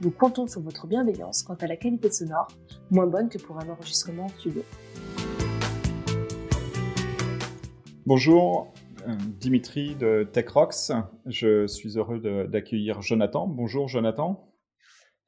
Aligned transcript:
nous 0.00 0.10
comptons 0.10 0.46
sur 0.46 0.60
votre 0.60 0.86
bienveillance 0.86 1.42
quant 1.42 1.54
à 1.54 1.66
la 1.66 1.76
qualité 1.76 2.10
sonore, 2.10 2.48
moins 2.90 3.06
bonne 3.06 3.28
que 3.28 3.38
pour 3.38 3.58
un 3.58 3.68
enregistrement 3.68 4.26
en 4.26 4.28
studio. 4.28 4.62
Bonjour, 8.06 8.72
euh, 9.06 9.16
Dimitri 9.40 9.96
de 9.96 10.28
TechRox. 10.32 10.92
Je 11.26 11.66
suis 11.66 11.98
heureux 11.98 12.20
d'accueillir 12.48 13.02
Jonathan. 13.02 13.46
Bonjour 13.46 13.88
Jonathan. 13.88 14.48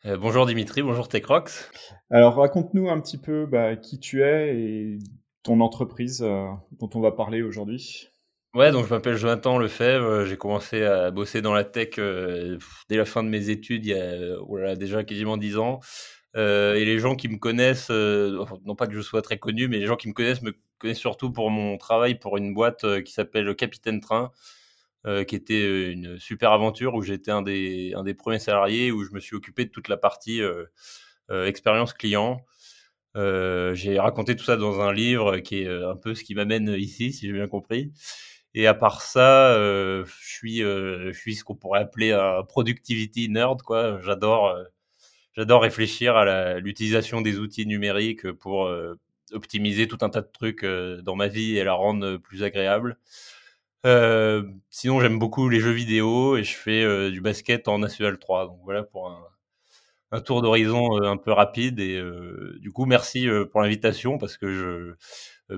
Euh, 0.06 0.16
bonjour 0.16 0.46
Dimitri, 0.46 0.82
bonjour 0.82 1.08
TechRox. 1.08 1.70
Alors 2.10 2.36
raconte-nous 2.36 2.88
un 2.88 3.00
petit 3.00 3.18
peu 3.18 3.46
bah, 3.46 3.76
qui 3.76 3.98
tu 3.98 4.22
es 4.22 4.56
et 4.56 4.98
ton 5.42 5.60
entreprise 5.60 6.22
euh, 6.22 6.46
dont 6.78 6.90
on 6.94 7.00
va 7.00 7.12
parler 7.12 7.42
aujourd'hui. 7.42 8.09
Ouais, 8.52 8.72
donc 8.72 8.86
je 8.86 8.90
m'appelle 8.90 9.16
Jonathan 9.16 9.58
Lefebvre. 9.58 10.24
J'ai 10.24 10.36
commencé 10.36 10.82
à 10.82 11.12
bosser 11.12 11.40
dans 11.40 11.54
la 11.54 11.62
tech 11.62 11.90
euh, 11.98 12.58
dès 12.88 12.96
la 12.96 13.04
fin 13.04 13.22
de 13.22 13.28
mes 13.28 13.48
études, 13.48 13.86
il 13.86 13.90
y 13.90 13.94
a 13.94 14.40
oh 14.40 14.58
déjà 14.74 15.04
quasiment 15.04 15.36
dix 15.36 15.56
ans. 15.56 15.78
Euh, 16.36 16.74
et 16.74 16.84
les 16.84 16.98
gens 16.98 17.14
qui 17.14 17.28
me 17.28 17.38
connaissent, 17.38 17.90
euh, 17.90 18.44
non 18.64 18.74
pas 18.74 18.88
que 18.88 18.94
je 18.94 19.02
sois 19.02 19.22
très 19.22 19.38
connu, 19.38 19.68
mais 19.68 19.78
les 19.78 19.86
gens 19.86 19.96
qui 19.96 20.08
me 20.08 20.14
connaissent 20.14 20.42
me 20.42 20.52
connaissent 20.78 20.98
surtout 20.98 21.30
pour 21.32 21.50
mon 21.50 21.78
travail 21.78 22.18
pour 22.18 22.38
une 22.38 22.52
boîte 22.52 23.02
qui 23.04 23.12
s'appelle 23.12 23.54
Capitaine 23.54 24.00
Train, 24.00 24.32
qui 25.26 25.36
était 25.36 25.92
une 25.92 26.18
super 26.18 26.52
aventure 26.52 26.94
où 26.94 27.02
j'étais 27.02 27.30
un 27.30 27.42
des, 27.42 27.92
un 27.96 28.02
des 28.02 28.14
premiers 28.14 28.38
salariés, 28.40 28.90
où 28.90 29.04
je 29.04 29.12
me 29.12 29.20
suis 29.20 29.36
occupé 29.36 29.64
de 29.64 29.70
toute 29.70 29.88
la 29.88 29.96
partie 29.96 30.40
expérience 31.30 31.92
client. 31.94 32.40
j'ai 33.14 33.98
raconté 33.98 34.36
tout 34.36 34.44
ça 34.44 34.56
dans 34.56 34.80
un 34.80 34.92
livre 34.92 35.38
qui 35.38 35.62
est 35.62 35.68
un 35.68 35.96
peu 35.96 36.14
ce 36.14 36.24
qui 36.24 36.34
m'amène 36.34 36.68
ici, 36.70 37.12
si 37.12 37.26
j'ai 37.26 37.32
bien 37.32 37.48
compris. 37.48 37.92
Et 38.54 38.66
à 38.66 38.74
part 38.74 39.02
ça, 39.02 39.52
euh, 39.54 40.04
je 40.06 40.28
suis, 40.28 40.62
euh, 40.62 41.12
je 41.12 41.18
suis 41.18 41.36
ce 41.36 41.44
qu'on 41.44 41.54
pourrait 41.54 41.80
appeler 41.80 42.12
un 42.12 42.42
productivity 42.42 43.28
nerd, 43.28 43.62
quoi. 43.62 44.00
J'adore, 44.02 44.48
euh, 44.48 44.64
j'adore 45.36 45.62
réfléchir 45.62 46.16
à 46.16 46.58
l'utilisation 46.60 47.20
des 47.20 47.38
outils 47.38 47.66
numériques 47.66 48.32
pour 48.32 48.70
optimiser 49.32 49.88
tout 49.88 49.98
un 50.02 50.10
tas 50.10 50.22
de 50.22 50.30
trucs 50.32 50.64
dans 50.64 51.16
ma 51.16 51.28
vie 51.28 51.58
et 51.58 51.64
la 51.64 51.74
rendre 51.74 52.16
plus 52.18 52.42
agréable. 52.42 52.98
sinon, 54.70 55.00
j'aime 55.00 55.18
beaucoup 55.18 55.48
les 55.48 55.60
jeux 55.60 55.70
vidéo 55.72 56.36
et 56.36 56.44
je 56.44 56.54
fais 56.56 57.10
du 57.10 57.20
basket 57.20 57.68
en 57.68 57.78
National 57.78 58.18
3. 58.18 58.46
Donc 58.46 58.60
voilà 58.64 58.82
pour 58.82 59.08
un, 59.10 59.22
un 60.12 60.20
tour 60.20 60.42
d'horizon 60.42 61.02
un 61.02 61.16
peu 61.16 61.32
rapide. 61.32 61.80
Et 61.80 62.02
du 62.60 62.72
coup, 62.72 62.86
merci 62.86 63.28
pour 63.52 63.62
l'invitation 63.62 64.18
parce 64.18 64.36
que 64.36 64.52
je 64.52 64.94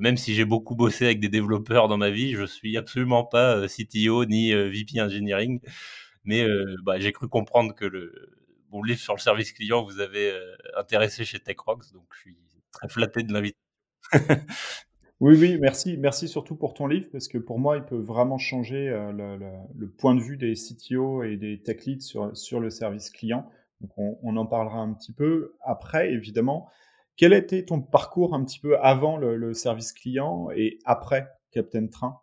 même 0.01 0.17
si 0.17 0.35
j'ai 0.35 0.45
beaucoup 0.45 0.75
bossé 0.75 1.05
avec 1.05 1.21
des 1.21 1.29
développeurs 1.29 1.89
dans 1.89 1.97
ma 1.97 2.11
vie, 2.11 2.33
je 2.33 2.45
suis 2.45 2.77
absolument 2.77 3.25
pas 3.25 3.57
euh, 3.57 3.67
CTO 3.67 4.25
ni 4.25 4.53
euh, 4.53 4.69
VP 4.69 5.01
engineering. 5.01 5.61
Mais 6.25 6.47
bah, 6.85 7.01
j'ai 7.01 7.11
cru 7.11 7.29
comprendre 7.29 7.75
que 7.75 7.85
le 7.85 8.13
mon 8.71 8.85
livre 8.85 9.01
sur 9.01 9.13
le 9.13 9.19
service 9.19 9.53
client 9.53 9.83
vous 9.83 9.99
avez 9.99 10.33
intéressé 10.77 11.25
chez 11.25 11.41
TechRox, 11.41 11.93
donc 11.93 12.05
je 12.15 12.21
suis 12.21 12.37
très 12.71 12.89
flatté 12.89 13.25
de 13.25 13.33
l'inviter. 13.33 13.59
oui, 15.21 15.37
oui, 15.37 15.59
merci, 15.61 15.97
merci 15.97 16.29
surtout 16.29 16.55
pour 16.55 16.75
ton 16.75 16.87
livre 16.87 17.09
parce 17.11 17.27
que 17.27 17.39
pour 17.39 17.59
moi, 17.59 17.77
il 17.77 17.83
peut 17.83 17.99
vraiment 17.99 18.39
changer 18.39 18.89
le, 19.13 19.89
point 19.89 20.15
de 20.15 20.21
vue 20.21 20.37
des 20.37 20.55
CTO 20.55 21.25
et 21.25 21.37
des 21.37 21.61
tech 21.61 21.85
leads 21.87 22.03
sur, 22.03 22.37
sur 22.37 22.61
le 22.61 22.71
service 22.71 23.11
client. 23.11 23.51
Donc 23.81 23.91
on, 23.97 24.17
on 24.23 24.37
en 24.37 24.47
parlera 24.47 24.79
un 24.79 24.95
petit 24.95 25.13
peu 25.13 25.57
après, 25.65 26.13
évidemment. 26.13 26.71
Quel 27.23 27.35
était 27.35 27.65
ton 27.65 27.81
parcours 27.81 28.35
un 28.35 28.45
petit 28.45 28.59
peu 28.59 28.77
avant 28.81 29.17
le, 29.17 29.55
service 29.55 29.93
client 29.93 30.49
et 30.57 30.81
après 30.85 31.29
Captain 31.53 31.87
Train? 31.87 32.21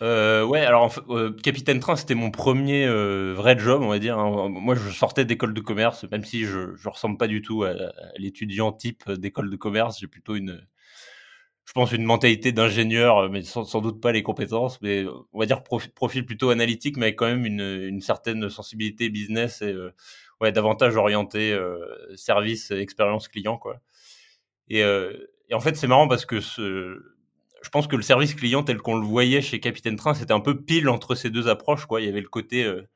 Euh, 0.00 0.46
ouais, 0.46 0.60
alors 0.60 0.90
euh, 1.10 1.36
Capitaine 1.42 1.78
Train, 1.78 1.96
c'était 1.96 2.14
mon 2.14 2.30
premier 2.30 2.86
euh, 2.86 3.34
vrai 3.36 3.58
job, 3.58 3.82
on 3.82 3.88
va 3.88 3.98
dire. 3.98 4.18
Hein. 4.18 4.48
Moi, 4.48 4.76
je 4.76 4.88
sortais 4.88 5.26
d'école 5.26 5.52
de 5.52 5.60
commerce, 5.60 6.04
même 6.10 6.24
si 6.24 6.46
je 6.46 6.58
ne 6.58 6.88
ressemble 6.88 7.18
pas 7.18 7.26
du 7.26 7.42
tout 7.42 7.64
à, 7.64 7.74
l'étudiant 8.16 8.72
type 8.72 9.10
d'école 9.10 9.50
de 9.50 9.56
commerce. 9.56 10.00
J'ai 10.00 10.06
plutôt 10.06 10.36
une, 10.36 10.66
je 11.66 11.72
pense, 11.74 11.92
une 11.92 12.04
mentalité 12.04 12.52
d'ingénieur, 12.52 13.28
mais 13.28 13.42
sans, 13.42 13.82
doute 13.82 14.00
pas 14.00 14.12
les 14.12 14.22
compétences. 14.22 14.80
Mais 14.80 15.04
on 15.34 15.38
va 15.38 15.44
dire 15.44 15.62
profil, 15.62 16.24
plutôt 16.24 16.48
analytique, 16.48 16.96
mais 16.96 17.08
avec 17.08 17.18
quand 17.18 17.26
même 17.26 17.44
une, 17.44 17.60
une 17.60 18.00
certaine 18.00 18.48
sensibilité 18.48 19.10
business 19.10 19.60
et 19.60 19.76
ouais, 20.40 20.52
davantage 20.52 20.96
orienté 20.96 21.52
euh, 21.52 22.16
service, 22.16 22.70
expérience 22.70 23.28
client, 23.28 23.58
quoi. 23.58 23.80
Et, 24.68 24.82
euh, 24.82 25.12
et 25.48 25.54
en 25.54 25.60
fait, 25.60 25.76
c'est 25.76 25.86
marrant 25.86 26.08
parce 26.08 26.24
que 26.24 26.40
je 26.40 27.68
pense 27.70 27.86
que 27.86 27.96
le 27.96 28.02
service 28.02 28.34
client 28.34 28.62
tel 28.62 28.78
qu'on 28.78 28.96
le 28.96 29.04
voyait 29.04 29.42
chez 29.42 29.60
Capitaine 29.60 29.96
Train, 29.96 30.14
c'était 30.14 30.32
un 30.32 30.40
peu 30.40 30.62
pile 30.62 30.88
entre 30.88 31.14
ces 31.14 31.30
deux 31.30 31.48
approches, 31.48 31.86
quoi. 31.86 32.00
Il 32.00 32.06
y 32.06 32.08
avait 32.08 32.20
le 32.20 32.28
côté 32.28 32.64
euh, 32.64 32.88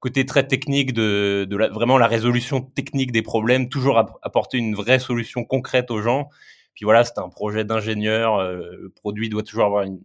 côté 0.00 0.26
très 0.26 0.46
technique 0.46 0.92
de, 0.92 1.46
vraiment 1.72 1.96
la 1.98 2.06
résolution 2.06 2.60
technique 2.60 3.10
des 3.10 3.22
problèmes, 3.22 3.68
toujours 3.70 3.98
apporter 4.22 4.58
une 4.58 4.74
vraie 4.74 4.98
solution 4.98 5.44
concrète 5.44 5.90
aux 5.90 6.02
gens. 6.02 6.28
Puis 6.74 6.84
voilà, 6.84 7.04
c'était 7.04 7.20
un 7.20 7.30
projet 7.30 7.64
d'ingénieur. 7.64 8.42
le 8.42 8.90
produit 8.90 9.30
doit 9.30 9.42
toujours 9.42 9.64
avoir 9.64 9.84
une, 9.84 10.00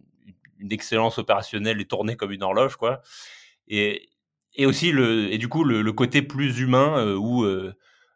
une, 0.58 0.72
excellence 0.72 1.18
opérationnelle 1.18 1.80
et 1.82 1.84
tourner 1.84 2.16
comme 2.16 2.32
une 2.32 2.42
horloge, 2.42 2.76
quoi. 2.76 3.02
Et, 3.68 4.09
et 4.54 4.66
aussi 4.66 4.92
le 4.92 5.32
et 5.32 5.38
du 5.38 5.48
coup 5.48 5.64
le, 5.64 5.92
côté 5.92 6.22
plus 6.22 6.60
humain 6.60 6.98
euh, 6.98 7.16
où 7.16 7.44
euh, 7.44 7.74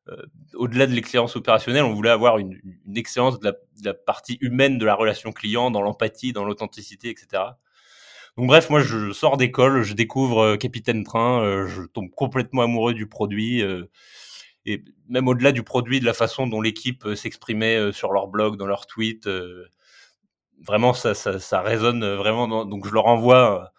euh, 0.08 0.16
au-delà 0.54 0.86
de 0.86 0.92
l'excellence 0.92 1.34
opérationnelle, 1.36 1.84
on 1.84 1.94
voulait 1.94 2.10
avoir 2.10 2.38
une, 2.38 2.60
une 2.86 2.96
excellence 2.98 3.40
de 3.40 3.52
la, 3.84 3.94
partie 3.94 4.36
humaine 4.42 4.76
de 4.76 4.84
la 4.84 4.94
relation 4.94 5.32
client, 5.32 5.70
dans 5.70 5.80
l'empathie, 5.80 6.34
dans 6.34 6.44
l'authenticité, 6.44 7.08
etc. 7.08 7.42
Donc 8.36 8.48
bref, 8.48 8.68
moi 8.68 8.80
je 8.80 9.12
sors 9.12 9.36
d'école, 9.38 9.82
je 9.82 9.94
découvre 9.94 10.56
Capitaine 10.56 11.04
Train, 11.04 11.66
je 11.66 11.82
tombe 11.82 12.10
complètement 12.10 12.62
amoureux 12.62 12.92
du 12.92 13.06
produit 13.06 13.62
et 14.66 14.82
même 15.08 15.28
au-delà 15.28 15.52
du 15.52 15.62
produit, 15.62 16.00
de 16.00 16.04
la 16.04 16.14
façon 16.14 16.46
dont 16.46 16.60
l'équipe 16.60 17.06
s'exprimait 17.14 17.92
sur 17.92 18.12
leur 18.12 18.26
blog, 18.26 18.56
dans 18.56 18.66
leurs 18.66 18.86
tweets, 18.86 19.28
vraiment 20.60 20.94
ça, 20.94 21.14
ça, 21.14 21.38
ça 21.38 21.62
résonne 21.62 22.04
vraiment. 22.14 22.66
donc 22.66 22.86
je 22.86 22.92
leur 22.92 23.06
envoie 23.06 23.72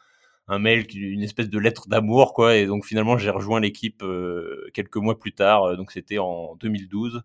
un 0.47 0.59
mail, 0.59 0.85
une 0.95 1.23
espèce 1.23 1.49
de 1.49 1.59
lettre 1.59 1.87
d'amour, 1.87 2.33
quoi. 2.33 2.55
Et 2.55 2.65
donc 2.65 2.85
finalement, 2.85 3.17
j'ai 3.17 3.29
rejoint 3.29 3.59
l'équipe 3.59 4.03
euh, 4.03 4.69
quelques 4.73 4.97
mois 4.97 5.17
plus 5.17 5.33
tard. 5.33 5.63
Euh, 5.63 5.75
donc 5.75 5.91
c'était 5.91 6.19
en 6.19 6.55
2012 6.55 7.23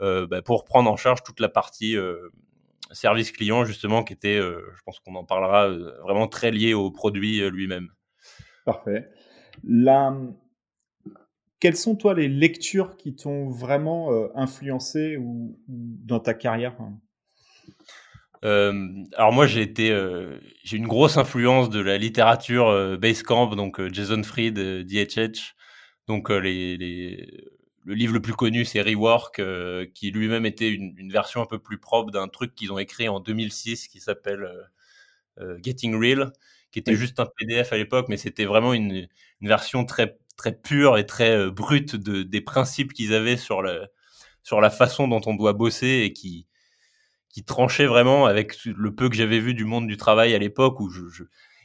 euh, 0.00 0.26
bah, 0.26 0.42
pour 0.42 0.64
prendre 0.64 0.90
en 0.90 0.96
charge 0.96 1.22
toute 1.22 1.40
la 1.40 1.48
partie 1.48 1.96
service 2.92 3.32
client 3.32 3.64
justement, 3.64 4.04
qui 4.04 4.12
était, 4.12 4.38
je 4.38 4.82
pense 4.84 5.00
qu'on 5.00 5.14
en 5.14 5.24
parlera, 5.24 5.68
vraiment 6.02 6.28
très 6.28 6.50
lié 6.50 6.74
au 6.74 6.90
produit 6.90 7.48
lui-même. 7.50 7.88
Parfait. 8.64 9.08
La... 9.64 10.14
Quelles 11.58 11.76
sont 11.76 11.94
toi 11.96 12.12
les 12.12 12.28
lectures 12.28 12.96
qui 12.96 13.14
t'ont 13.14 13.48
vraiment 13.48 14.10
influencé 14.34 15.16
ou, 15.16 15.58
dans 15.68 16.20
ta 16.20 16.34
carrière 16.34 16.76
euh, 18.44 19.04
alors 19.16 19.32
moi 19.32 19.46
j'ai 19.46 19.62
été 19.62 19.90
euh, 19.92 20.38
j'ai 20.64 20.76
une 20.76 20.88
grosse 20.88 21.16
influence 21.16 21.70
de 21.70 21.78
la 21.80 21.96
littérature 21.96 22.68
euh, 22.68 22.96
Basecamp 22.96 23.54
donc 23.54 23.78
euh, 23.78 23.88
Jason 23.92 24.22
Fried 24.24 24.58
DHH 24.58 25.54
donc 26.08 26.28
les, 26.28 26.76
les, 26.76 27.44
le 27.84 27.94
livre 27.94 28.14
le 28.14 28.20
plus 28.20 28.34
connu 28.34 28.64
c'est 28.64 28.82
Rework 28.82 29.40
qui 29.94 30.10
lui-même 30.10 30.44
était 30.44 30.70
une, 30.70 30.92
une, 30.96 31.12
version 31.12 31.40
un 31.40 31.46
peu 31.46 31.60
plus 31.60 31.78
propre 31.78 32.10
d'un 32.10 32.26
truc 32.26 32.56
qu'ils 32.56 32.72
ont 32.72 32.78
écrit 32.78 33.08
en 33.08 33.20
2006 33.20 33.86
qui 33.86 34.00
s'appelle 34.00 34.50
Getting 35.62 35.94
Real 35.94 36.32
qui 36.72 36.80
était 36.80 36.96
juste 36.96 37.20
un 37.20 37.26
PDF 37.38 37.72
à 37.72 37.76
l'époque 37.76 38.06
mais 38.08 38.16
c'était 38.16 38.44
vraiment 38.44 38.74
une, 38.74 39.06
une, 39.40 39.48
version 39.48 39.84
très 39.84 40.18
très 40.36 40.52
pure 40.52 40.98
et 40.98 41.06
très 41.06 41.48
brute 41.48 41.94
de, 41.94 42.24
des 42.24 42.40
principes 42.40 42.92
qu'ils 42.92 43.14
avaient 43.14 43.36
sur 43.36 43.62
le 43.62 43.86
sur 44.42 44.60
la 44.60 44.70
façon 44.70 45.06
dont 45.06 45.20
on 45.26 45.34
doit 45.34 45.52
bosser 45.52 46.02
et 46.04 46.12
qui 46.12 46.48
qui 47.32 47.42
tranchait 47.44 47.86
vraiment 47.86 48.26
avec 48.26 48.64
le 48.64 48.94
peu 48.94 49.08
que 49.08 49.16
j'avais 49.16 49.40
vu 49.40 49.54
du 49.54 49.64
monde 49.64 49.86
du 49.88 49.96
travail 49.96 50.34
à 50.34 50.38
l'époque 50.38 50.78
où 50.80 50.90
je, 50.90 51.24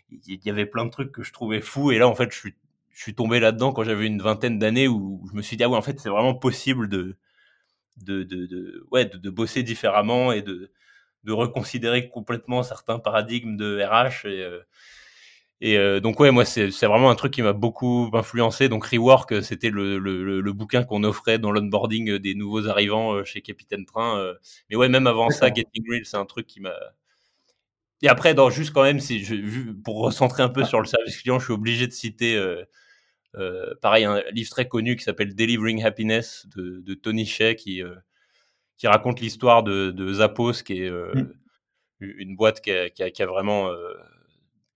il 0.10 0.40
y 0.44 0.50
avait 0.50 0.66
plein 0.66 0.86
de 0.86 0.90
trucs 0.90 1.12
que 1.12 1.24
je 1.24 1.34
trouvais 1.34 1.62
fous. 1.62 1.92
Et 1.92 2.00
là 2.00 2.08
en 2.08 2.16
fait 2.16 2.32
je 2.32 2.38
suis 2.38 2.56
je 2.92 3.04
suis 3.04 3.14
tombé 3.14 3.40
là-dedans 3.40 3.74
quand 3.74 3.84
j'avais 3.84 4.08
une 4.08 4.22
vingtaine 4.22 4.58
d'années 4.58 4.88
où 4.88 5.24
je 5.30 5.38
me 5.38 5.44
suis 5.44 5.56
dit 5.58 5.64
ah 5.64 5.70
ouais 5.70 5.78
en 5.78 5.82
fait 5.84 6.00
c'est 6.00 6.10
vraiment 6.10 6.34
possible 6.34 6.90
de 6.90 7.16
de, 7.98 8.24
de, 8.24 8.46
de 8.48 8.88
ouais 8.92 9.06
de, 9.06 9.18
de, 9.18 9.30
bosser 9.30 9.64
différemment 9.64 10.32
et 10.32 10.42
de 10.42 10.72
de 11.24 11.32
reconsidérer 11.34 12.10
complètement 12.10 12.64
certains 12.64 13.00
paradigmes 13.00 13.58
de 13.58 13.82
RH 13.84 14.26
et, 14.28 14.42
euh, 14.44 14.62
Et 15.60 15.78
euh, 15.78 16.00
donc 16.00 16.20
ouais, 16.20 16.30
moi 16.32 16.46
c'est 16.46 16.70
vraiment 16.84 17.10
un 17.10 17.16
truc 17.16 17.34
qui 17.34 17.42
m'a 17.42 17.54
beaucoup 17.54 18.10
influencé. 18.14 18.70
Donc 18.70 18.86
Rework, 18.86 19.44
c'était 19.44 19.70
le, 19.72 19.98
le, 19.98 20.42
le, 20.42 20.54
bouquin 20.54 20.84
qu'on 20.84 21.04
offrait 21.04 21.40
dans 21.40 21.52
l'onboarding 21.52 22.18
des 22.18 22.36
nouveaux 22.36 22.68
arrivants 22.68 23.24
chez 23.26 23.42
Capitaine 23.42 23.86
Train. 23.86 24.34
Mais 24.70 24.76
ouais, 24.76 24.90
même 24.90 25.08
avant 25.08 25.30
ça, 25.32 25.48
Getting 25.48 25.84
Real, 25.90 26.06
c'est 26.06 26.18
un 26.18 26.26
truc 26.26 26.46
qui 26.48 26.62
m'a 26.62 26.74
et 28.02 28.08
après, 28.10 28.34
dans, 28.34 28.50
juste 28.50 28.74
quand 28.74 28.84
même, 28.84 29.00
si 29.00 29.24
je, 29.24 29.72
pour 29.84 29.98
recentrer 30.04 30.44
un 30.44 30.50
peu 30.50 30.64
sur 30.64 30.80
le 30.80 30.86
service 30.86 31.20
client, 31.22 31.40
je 31.40 31.46
suis 31.46 31.54
obligé 31.54 31.88
de 31.88 31.92
citer, 31.92 32.36
euh, 32.36 32.64
euh, 33.36 33.74
pareil, 33.82 34.06
un 34.06 34.22
livre 34.32 34.50
très 34.52 34.68
connu 34.68 34.96
qui 34.96 35.04
s'appelle 35.04 35.36
Delivering 35.36 35.84
Happiness 35.84 36.48
de, 36.56 36.80
de 36.82 36.94
Tony 36.94 37.26
Shea, 37.26 37.56
qui, 37.56 37.82
euh, 37.82 37.96
qui 38.78 38.88
raconte 38.88 39.20
l'histoire 39.20 39.64
de, 39.64 39.92
de, 39.92 40.14
Zappos, 40.14 40.64
qui 40.64 40.84
est 40.84 40.90
euh, 40.90 41.12
mm. 41.16 41.34
une 42.00 42.36
boîte 42.36 42.62
qui 42.62 42.72
a, 42.72 42.90
qui 42.90 43.04
a, 43.04 43.10
qui 43.10 43.24
a 43.24 43.28
vraiment 43.28 43.70
euh, 43.72 43.94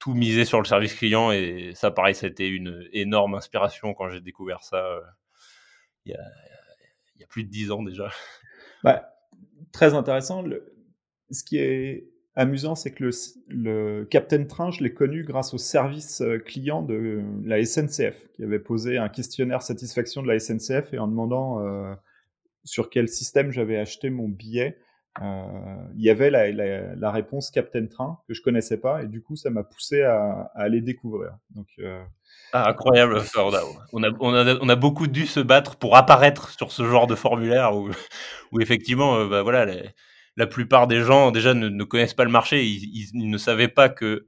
tout 0.01 0.15
misé 0.15 0.44
sur 0.44 0.59
le 0.59 0.65
service 0.65 0.95
client. 0.95 1.31
Et 1.31 1.71
ça, 1.75 1.92
pareil, 1.92 2.15
ça 2.15 2.25
a 2.25 2.30
été 2.30 2.48
une 2.48 2.83
énorme 2.92 3.36
inspiration 3.36 3.94
quand 3.94 4.09
j'ai 4.09 4.19
découvert 4.19 4.63
ça 4.63 4.83
euh, 4.83 5.00
il 6.06 6.12
y, 6.12 7.24
a, 7.24 7.27
plus 7.30 7.44
de 7.44 7.50
dix 7.50 7.71
ans 7.71 7.83
déjà. 7.83 8.09
Bah, 8.83 9.13
très 9.71 9.94
intéressant. 9.94 10.44
Ce 11.30 11.44
qui 11.44 11.59
est 11.59 12.09
amusant, 12.33 12.74
c'est 12.74 12.92
que 12.92 13.12
le, 13.48 14.07
Captain 14.09 14.44
Train, 14.45 14.71
je 14.71 14.83
l'ai 14.83 14.92
connu 14.92 15.24
grâce 15.24 15.53
au 15.53 15.59
service 15.59 16.21
euh, 16.21 16.39
client 16.39 16.81
de 16.81 17.21
la 17.45 17.63
SNCF, 17.63 18.31
qui 18.33 18.44
avait 18.44 18.57
posé 18.57 18.98
un 18.98 19.07
questionnaire 19.07 19.62
satisfaction 19.62 20.24
de 20.24 20.27
la 20.30 20.39
SNCF 20.39 20.95
et 20.95 20.98
en 20.98 21.07
demandant 21.07 21.63
euh, 21.63 21.94
sur 22.63 22.89
quel 22.89 23.07
système 23.07 23.51
j'avais 23.51 23.77
acheté 23.77 24.09
mon 24.09 24.27
billet, 24.27 24.80
il 25.19 26.01
y 26.01 26.09
avait 26.09 26.29
la, 26.29 26.51
la, 26.51 26.95
la, 26.95 27.11
réponse 27.11 27.51
Captain 27.51 27.85
Train 27.87 28.19
que 28.27 28.33
je 28.33 28.41
connaissais 28.41 28.79
pas 28.79 29.03
et 29.03 29.07
du 29.07 29.21
coup 29.21 29.35
ça 29.35 29.49
m'a 29.49 29.63
poussé 29.63 30.03
à, 30.03 30.51
à, 30.55 30.61
aller 30.61 30.81
découvrir. 30.81 31.37
Donc 31.53 31.67
euh... 31.79 32.01
ah, 32.53 32.69
incroyable, 32.69 33.21
on 33.35 33.53
a, 33.53 34.09
on, 34.19 34.33
a, 34.33 34.55
on, 34.61 34.77
beaucoup 34.77 35.07
dû 35.07 35.27
se 35.27 35.41
battre 35.41 35.75
pour 35.75 35.97
apparaître 35.97 36.49
sur 36.49 36.71
ce 36.71 36.85
genre 36.85 37.07
de 37.07 37.15
formulaire 37.15 37.75
où, 37.75 37.89
où 38.51 38.61
effectivement, 38.61 39.17
euh, 39.17 39.27
bah, 39.27 39.43
voilà. 39.43 39.65
Les, 39.65 39.89
la 40.37 40.47
plupart 40.47 40.87
des 40.87 41.01
gens 41.01 41.31
déjà 41.31 41.53
ne, 41.53 41.69
ne 41.69 41.83
connaissent 41.83 42.13
pas 42.13 42.23
le 42.23 42.31
marché, 42.31 42.65
ils, 42.65 43.09
ils, 43.13 43.29
ne 43.29 43.37
savaient 43.37 43.67
pas 43.67 43.89
que 43.89 44.27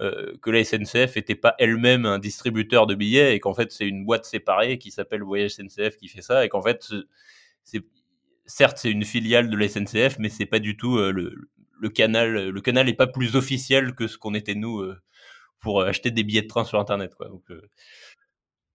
euh, 0.00 0.32
que 0.40 0.50
la 0.50 0.64
SNCF 0.64 1.16
n'était 1.16 1.34
pas 1.34 1.54
elle-même 1.58 2.06
un 2.06 2.18
distributeur 2.18 2.86
de 2.86 2.94
billets 2.94 3.34
et 3.36 3.40
qu'en 3.40 3.52
fait 3.52 3.70
c'est 3.70 3.86
une 3.86 4.06
boîte 4.06 4.24
séparée 4.24 4.78
qui 4.78 4.90
s'appelle 4.90 5.22
Voyage 5.22 5.50
SNCF 5.52 5.98
qui 5.98 6.08
fait 6.08 6.22
ça 6.22 6.46
et 6.46 6.48
qu'en 6.48 6.62
fait 6.62 6.90
c'est 7.62 7.82
certes 8.46 8.78
c'est 8.78 8.90
une 8.90 9.04
filiale 9.04 9.50
de 9.50 9.56
la 9.56 9.68
SNCF 9.68 10.18
mais 10.18 10.28
c'est 10.28 10.46
pas 10.46 10.58
du 10.58 10.76
tout 10.76 10.96
euh, 10.96 11.12
le, 11.12 11.88
canal 11.90 12.48
le 12.48 12.60
canal 12.60 12.88
est 12.88 12.94
pas 12.94 13.06
plus 13.06 13.36
officiel 13.36 13.94
que 13.94 14.06
ce 14.06 14.18
qu'on 14.18 14.34
était 14.34 14.54
nous 14.54 14.80
euh, 14.80 14.96
pour 15.60 15.82
acheter 15.82 16.10
des 16.10 16.24
billets 16.24 16.42
de 16.42 16.48
train 16.48 16.64
sur 16.64 16.78
internet 16.78 17.14
quoi. 17.14 17.28
Donc 17.28 17.44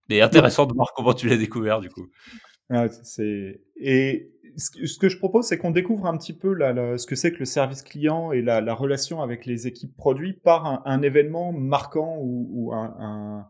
c'est 0.09 0.21
intéressant 0.21 0.65
de 0.65 0.73
voir 0.73 0.93
comment 0.95 1.13
tu 1.13 1.27
l'as 1.27 1.37
découvert 1.37 1.81
du 1.81 1.89
coup. 1.89 2.07
C'est 3.03 3.61
et 3.75 4.31
ce 4.57 4.97
que 4.97 5.07
je 5.07 5.17
propose, 5.17 5.45
c'est 5.45 5.57
qu'on 5.57 5.71
découvre 5.71 6.07
un 6.07 6.17
petit 6.17 6.33
peu 6.33 6.57
ce 6.97 7.05
que 7.05 7.15
c'est 7.15 7.31
que 7.31 7.39
le 7.39 7.45
service 7.45 7.83
client 7.83 8.31
et 8.31 8.41
la, 8.41 8.59
la, 8.59 8.73
relation 8.73 9.21
avec 9.21 9.45
les 9.45 9.67
équipes 9.67 9.95
produits 9.95 10.33
par 10.33 10.81
un, 10.87 11.01
événement 11.03 11.51
marquant 11.51 12.17
ou, 12.19 12.73
un, 12.73 13.47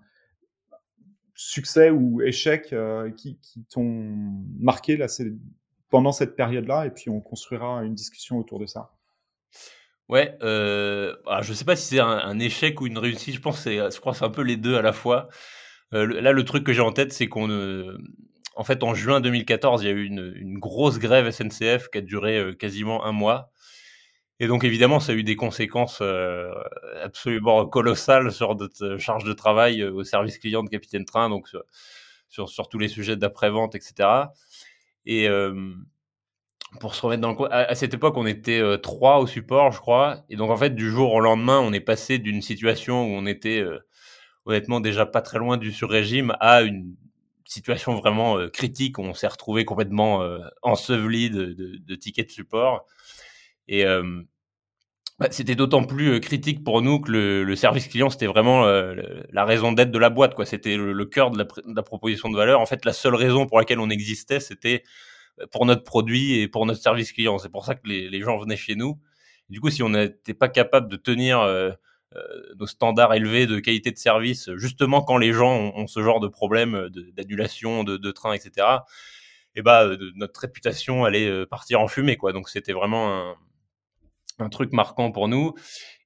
succès 1.33 1.91
ou 1.91 2.21
échec 2.21 2.73
euh, 2.73 3.11
qui, 3.11 3.37
qui 3.39 3.63
t'ont 3.65 4.13
marqué 4.59 4.97
là, 4.97 5.07
pendant 5.89 6.11
cette 6.11 6.35
période-là, 6.35 6.85
et 6.85 6.91
puis 6.91 7.09
on 7.09 7.21
construira 7.21 7.83
une 7.83 7.95
discussion 7.95 8.37
autour 8.37 8.59
de 8.59 8.65
ça. 8.65 8.91
Ouais, 10.09 10.37
euh, 10.41 11.15
alors 11.27 11.43
je 11.43 11.53
sais 11.53 11.65
pas 11.65 11.75
si 11.75 11.87
c'est 11.87 11.99
un, 11.99 12.39
échec 12.39 12.79
ou 12.79 12.87
une 12.87 12.97
réussite. 12.97 13.35
Je 13.35 13.41
pense, 13.41 13.63
je 13.65 13.99
crois, 13.99 14.13
c'est 14.13 14.25
un 14.25 14.29
peu 14.29 14.41
les 14.41 14.55
deux 14.57 14.75
à 14.77 14.81
la 14.81 14.93
fois. 14.93 15.27
Euh, 15.93 16.21
là, 16.21 16.31
le 16.31 16.45
truc 16.45 16.63
que 16.63 16.73
j'ai 16.73 16.81
en 16.81 16.91
tête, 16.91 17.13
c'est 17.13 17.27
qu'on 17.27 17.49
euh, 17.49 17.97
en 18.55 18.63
fait, 18.63 18.83
en 18.83 18.93
juin 18.93 19.21
2014, 19.21 19.83
il 19.83 19.85
y 19.85 19.89
a 19.89 19.93
eu 19.93 20.05
une, 20.05 20.59
grosse 20.59 20.99
grève 20.99 21.29
SNCF 21.29 21.89
qui 21.89 21.99
a 21.99 22.01
duré 22.01 22.37
euh, 22.37 22.53
quasiment 22.53 23.05
un 23.05 23.11
mois. 23.11 23.51
Et 24.39 24.47
donc, 24.47 24.63
évidemment, 24.63 24.99
ça 24.99 25.13
a 25.13 25.15
eu 25.15 25.23
des 25.23 25.35
conséquences 25.35 25.99
euh, 26.01 26.51
absolument 27.01 27.65
colossales 27.67 28.31
sur 28.31 28.55
notre 28.55 28.97
charge 28.97 29.23
de 29.23 29.33
travail 29.33 29.83
au 29.83 30.03
service 30.03 30.37
client 30.37 30.63
de 30.63 30.69
Capitaine 30.69 31.05
Train, 31.05 31.29
donc 31.29 31.47
sur 32.29 32.69
tous 32.69 32.77
les 32.77 32.87
sujets 32.87 33.15
d'après-vente, 33.15 33.73
etc. 33.75 34.09
Et 35.07 35.27
pour 36.81 36.93
se 36.93 37.01
remettre 37.01 37.21
dans 37.21 37.31
le 37.31 37.53
à, 37.53 37.69
à 37.69 37.75
cette 37.75 37.93
époque, 37.93 38.17
on 38.17 38.27
était 38.27 38.61
trois 38.83 39.19
au 39.19 39.25
support, 39.25 39.71
je 39.71 39.79
crois. 39.79 40.25
Et 40.29 40.35
donc, 40.35 40.51
en 40.51 40.57
fait, 40.57 40.75
du 40.75 40.91
jour 40.91 41.13
au 41.13 41.21
lendemain, 41.21 41.59
on 41.59 41.71
est 41.73 41.79
passé 41.79 42.19
d'une 42.19 42.41
situation 42.41 43.03
où 43.03 43.15
on 43.15 43.25
était 43.25 43.63
honnêtement 44.45 44.81
déjà 44.81 45.05
pas 45.05 45.21
très 45.21 45.39
loin 45.39 45.57
du 45.57 45.71
sur-régime 45.71 46.35
à 46.39 46.61
une 46.61 46.95
situation 47.45 47.95
vraiment 47.95 48.37
critique 48.49 48.99
où 48.99 49.01
on 49.01 49.13
s'est 49.13 49.27
retrouvé 49.27 49.63
complètement 49.63 50.27
enseveli 50.61 51.29
de, 51.29 51.53
de, 51.53 51.95
tickets 51.95 52.27
de 52.27 52.31
support. 52.31 52.85
Et 53.69 53.85
bah, 55.19 55.27
c'était 55.31 55.55
d'autant 55.55 55.83
plus 55.83 56.13
euh, 56.13 56.19
critique 56.19 56.63
pour 56.63 56.81
nous 56.81 56.99
que 56.99 57.11
le, 57.11 57.43
le 57.43 57.55
service 57.55 57.87
client, 57.87 58.09
c'était 58.09 58.27
vraiment 58.27 58.65
euh, 58.65 58.95
la 59.31 59.45
raison 59.45 59.71
d'être 59.71 59.91
de 59.91 59.99
la 59.99 60.09
boîte. 60.09 60.35
quoi. 60.35 60.45
C'était 60.45 60.77
le, 60.77 60.93
le, 60.93 61.05
cœur 61.05 61.31
de 61.31 61.37
la, 61.37 61.43
de 61.43 61.75
la, 61.75 61.83
proposition 61.83 62.29
de 62.29 62.37
valeur. 62.37 62.59
En 62.61 62.65
fait, 62.65 62.85
la 62.85 62.93
seule 62.93 63.15
raison 63.15 63.47
pour 63.47 63.57
laquelle 63.59 63.79
on 63.79 63.89
existait, 63.89 64.39
c'était 64.39 64.83
pour 65.51 65.65
notre 65.65 65.83
produit 65.83 66.39
et 66.39 66.47
pour 66.47 66.65
notre 66.65 66.81
service 66.81 67.11
client. 67.11 67.37
C'est 67.39 67.49
pour 67.49 67.65
ça 67.65 67.75
que 67.75 67.87
les, 67.87 68.09
les 68.09 68.21
gens 68.21 68.37
venaient 68.37 68.57
chez 68.57 68.75
nous. 68.75 68.99
du 69.49 69.59
coup, 69.61 69.69
si 69.69 69.83
on 69.83 69.89
n'était 69.89 70.33
pas 70.33 70.49
capable 70.49 70.89
de 70.89 70.97
tenir 70.97 71.41
euh, 72.15 72.53
nos 72.57 72.67
standards 72.67 73.13
élevés 73.13 73.47
de 73.47 73.59
qualité 73.59 73.91
de 73.91 73.97
service, 73.97 74.49
justement 74.55 75.01
quand 75.01 75.17
les 75.17 75.33
gens 75.33 75.51
ont, 75.53 75.77
ont 75.77 75.87
ce 75.87 76.01
genre 76.01 76.21
de 76.21 76.29
problème 76.29 76.89
d'annulation 77.15 77.83
de, 77.83 77.97
de, 77.97 78.11
train, 78.11 78.31
etc. 78.33 78.65
Et 79.55 79.61
bah 79.61 79.83
euh, 79.83 79.97
notre 80.15 80.39
réputation 80.39 81.03
allait 81.03 81.27
euh, 81.27 81.45
partir 81.45 81.81
en 81.81 81.87
fumée, 81.89 82.15
quoi. 82.15 82.31
Donc 82.31 82.47
c'était 82.49 82.71
vraiment 82.71 83.13
un, 83.13 83.35
un, 84.39 84.49
truc 84.49 84.73
marquant 84.73 85.11
pour 85.11 85.27
nous. 85.27 85.53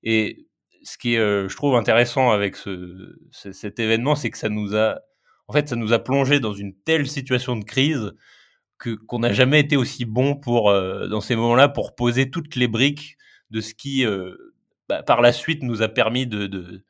Et 0.03 0.47
ce 0.83 0.97
qui 0.97 1.15
est, 1.15 1.19
euh, 1.19 1.47
je 1.47 1.55
trouve, 1.55 1.75
intéressant 1.75 2.31
avec 2.31 2.55
ce, 2.55 3.15
cet 3.31 3.79
événement, 3.79 4.15
c'est 4.15 4.29
que 4.29 4.37
ça 4.37 4.49
nous 4.49 4.75
a, 4.75 4.99
en 5.47 5.53
fait, 5.53 5.69
ça 5.69 5.75
nous 5.75 5.93
a 5.93 5.99
plongé 5.99 6.39
dans 6.39 6.53
une 6.53 6.75
telle 6.75 7.07
situation 7.07 7.55
de 7.55 7.63
crise 7.63 8.13
que 8.77 8.95
qu'on 8.95 9.19
n'a 9.19 9.33
jamais 9.33 9.59
été 9.59 9.77
aussi 9.77 10.05
bon 10.05 10.35
pour, 10.35 10.69
euh, 10.69 11.07
dans 11.07 11.21
ces 11.21 11.35
moments-là, 11.35 11.69
pour 11.69 11.95
poser 11.95 12.29
toutes 12.31 12.55
les 12.55 12.67
briques 12.67 13.17
de 13.51 13.61
ce 13.61 13.73
qui 13.75 14.05
euh, 14.05 14.35
bah, 14.89 15.03
par 15.03 15.21
la 15.21 15.33
suite 15.33 15.61
nous 15.61 15.81
a 15.83 15.87
permis 15.87 16.25
de, 16.25 16.83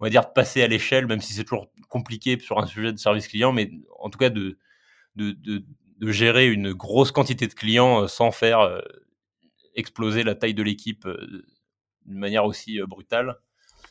on 0.00 0.04
va 0.04 0.10
dire, 0.10 0.22
de 0.22 0.32
passer 0.34 0.62
à 0.62 0.66
l'échelle, 0.66 1.06
même 1.06 1.20
si 1.20 1.32
c'est 1.32 1.44
toujours 1.44 1.70
compliqué 1.88 2.38
sur 2.38 2.58
un 2.58 2.66
sujet 2.66 2.92
de 2.92 2.98
service 2.98 3.28
client, 3.28 3.52
mais 3.52 3.70
en 4.00 4.10
tout 4.10 4.18
cas 4.18 4.30
de, 4.30 4.58
de, 5.16 5.32
de, 5.40 5.62
gérer 6.12 6.50
une 6.50 6.72
grosse 6.72 7.12
quantité 7.12 7.46
de 7.46 7.54
clients 7.54 8.08
sans 8.08 8.30
faire 8.30 8.82
exploser 9.80 10.22
la 10.22 10.34
taille 10.34 10.54
de 10.54 10.62
l'équipe 10.62 11.06
euh, 11.06 11.44
d'une 12.06 12.18
manière 12.18 12.44
aussi 12.44 12.80
brutale. 12.88 13.36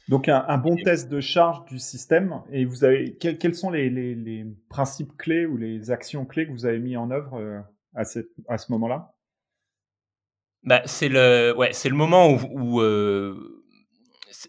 Donc 0.08 0.28
un, 0.28 0.46
un 0.48 0.58
bon 0.58 0.76
et, 0.76 0.84
test 0.84 1.10
de 1.10 1.20
charge 1.20 1.66
du 1.66 1.78
système. 1.78 2.42
Et 2.52 2.66
vous 2.66 2.84
avez 2.84 3.16
quels, 3.18 3.38
quels 3.38 3.56
sont 3.56 3.70
les, 3.70 3.90
les, 3.90 4.16
les, 4.16 4.46
principes 4.70 5.16
clés 5.18 5.46
ou 5.46 5.58
les 5.58 5.92
actions 5.92 6.26
clés 6.26 6.48
que 6.48 6.52
vous 6.52 6.66
avez 6.66 6.80
mis 6.80 6.98
en 6.98 7.12
œuvre 7.12 7.64
à, 7.94 8.04
cette, 8.06 8.30
à 8.48 8.58
ce 8.58 8.72
moment-là? 8.72 9.14
Bah, 10.64 10.82
c'est 10.86 11.10
le, 11.10 11.54
ouais, 11.56 11.74
c'est 11.74 11.90
le 11.90 11.96
moment 11.96 12.32
où, 12.32 12.40
où 12.52 12.82
euh, 12.82 13.60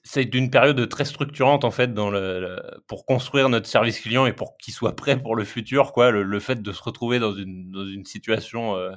c'est 0.04 0.25
d'une 0.25 0.50
période 0.50 0.88
très 0.88 1.04
structurante 1.04 1.64
en 1.64 1.70
fait 1.70 1.94
dans 1.94 2.11
le, 2.11 2.40
le, 2.40 2.82
pour 2.87 3.06
construire 3.06 3.49
notre 3.49 3.66
service 3.66 4.00
client 4.00 4.26
et 4.26 4.32
pour 4.32 4.56
qu'il 4.56 4.75
soit 4.75 4.94
prêt 4.94 5.20
pour 5.20 5.37
le 5.37 5.44
futur, 5.44 5.92
quoi. 5.92 6.11
Le, 6.11 6.23
le, 6.23 6.40
fait 6.40 6.62
de 6.62 6.73
se 6.73 6.82
retrouver 6.82 7.18
dans 7.18 7.32
une 7.32 7.70
dans 7.70 7.87
une 7.87 8.04
situation 8.04 8.76
euh, 8.76 8.92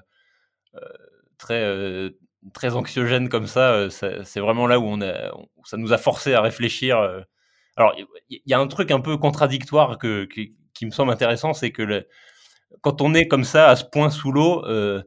euh, 0.76 0.80
très 1.38 1.64
euh, 1.64 2.10
très 2.52 2.76
anxiogène 2.76 3.30
comme 3.30 3.48
ça, 3.48 3.72
euh, 3.72 3.90
c'est 3.90 4.40
vraiment 4.40 4.68
là 4.68 4.80
où 4.80 4.86
on 4.86 5.02
a, 5.02 5.34
où 5.36 5.66
ça 5.66 5.78
nous 5.78 5.94
a 5.94 5.98
forcé 5.98 6.34
à 6.34 6.42
réfléchir. 6.42 6.98
Euh. 7.00 7.22
Alors, 7.78 7.96
il 8.30 8.42
y, 8.46 8.54
a 8.54 8.60
un 8.60 8.68
truc 8.68 8.92
un 8.92 9.00
peu 9.00 9.18
contradictoire 9.18 9.98
que, 9.98 10.26
qui, 10.26 10.56
qui 10.74 10.86
me 10.86 10.92
semble 10.92 11.12
intéressant, 11.12 11.54
c'est 11.54 11.72
que 11.72 11.82
le, 11.82 12.08
quand 12.82 13.02
on 13.02 13.14
est 13.14 13.28
comme 13.28 13.44
ça 13.44 13.70
à 13.70 13.76
ce 13.76 13.86
point 13.86 14.10
sous 14.10 14.32
l'eau, 14.32 14.64
euh, 14.66 15.02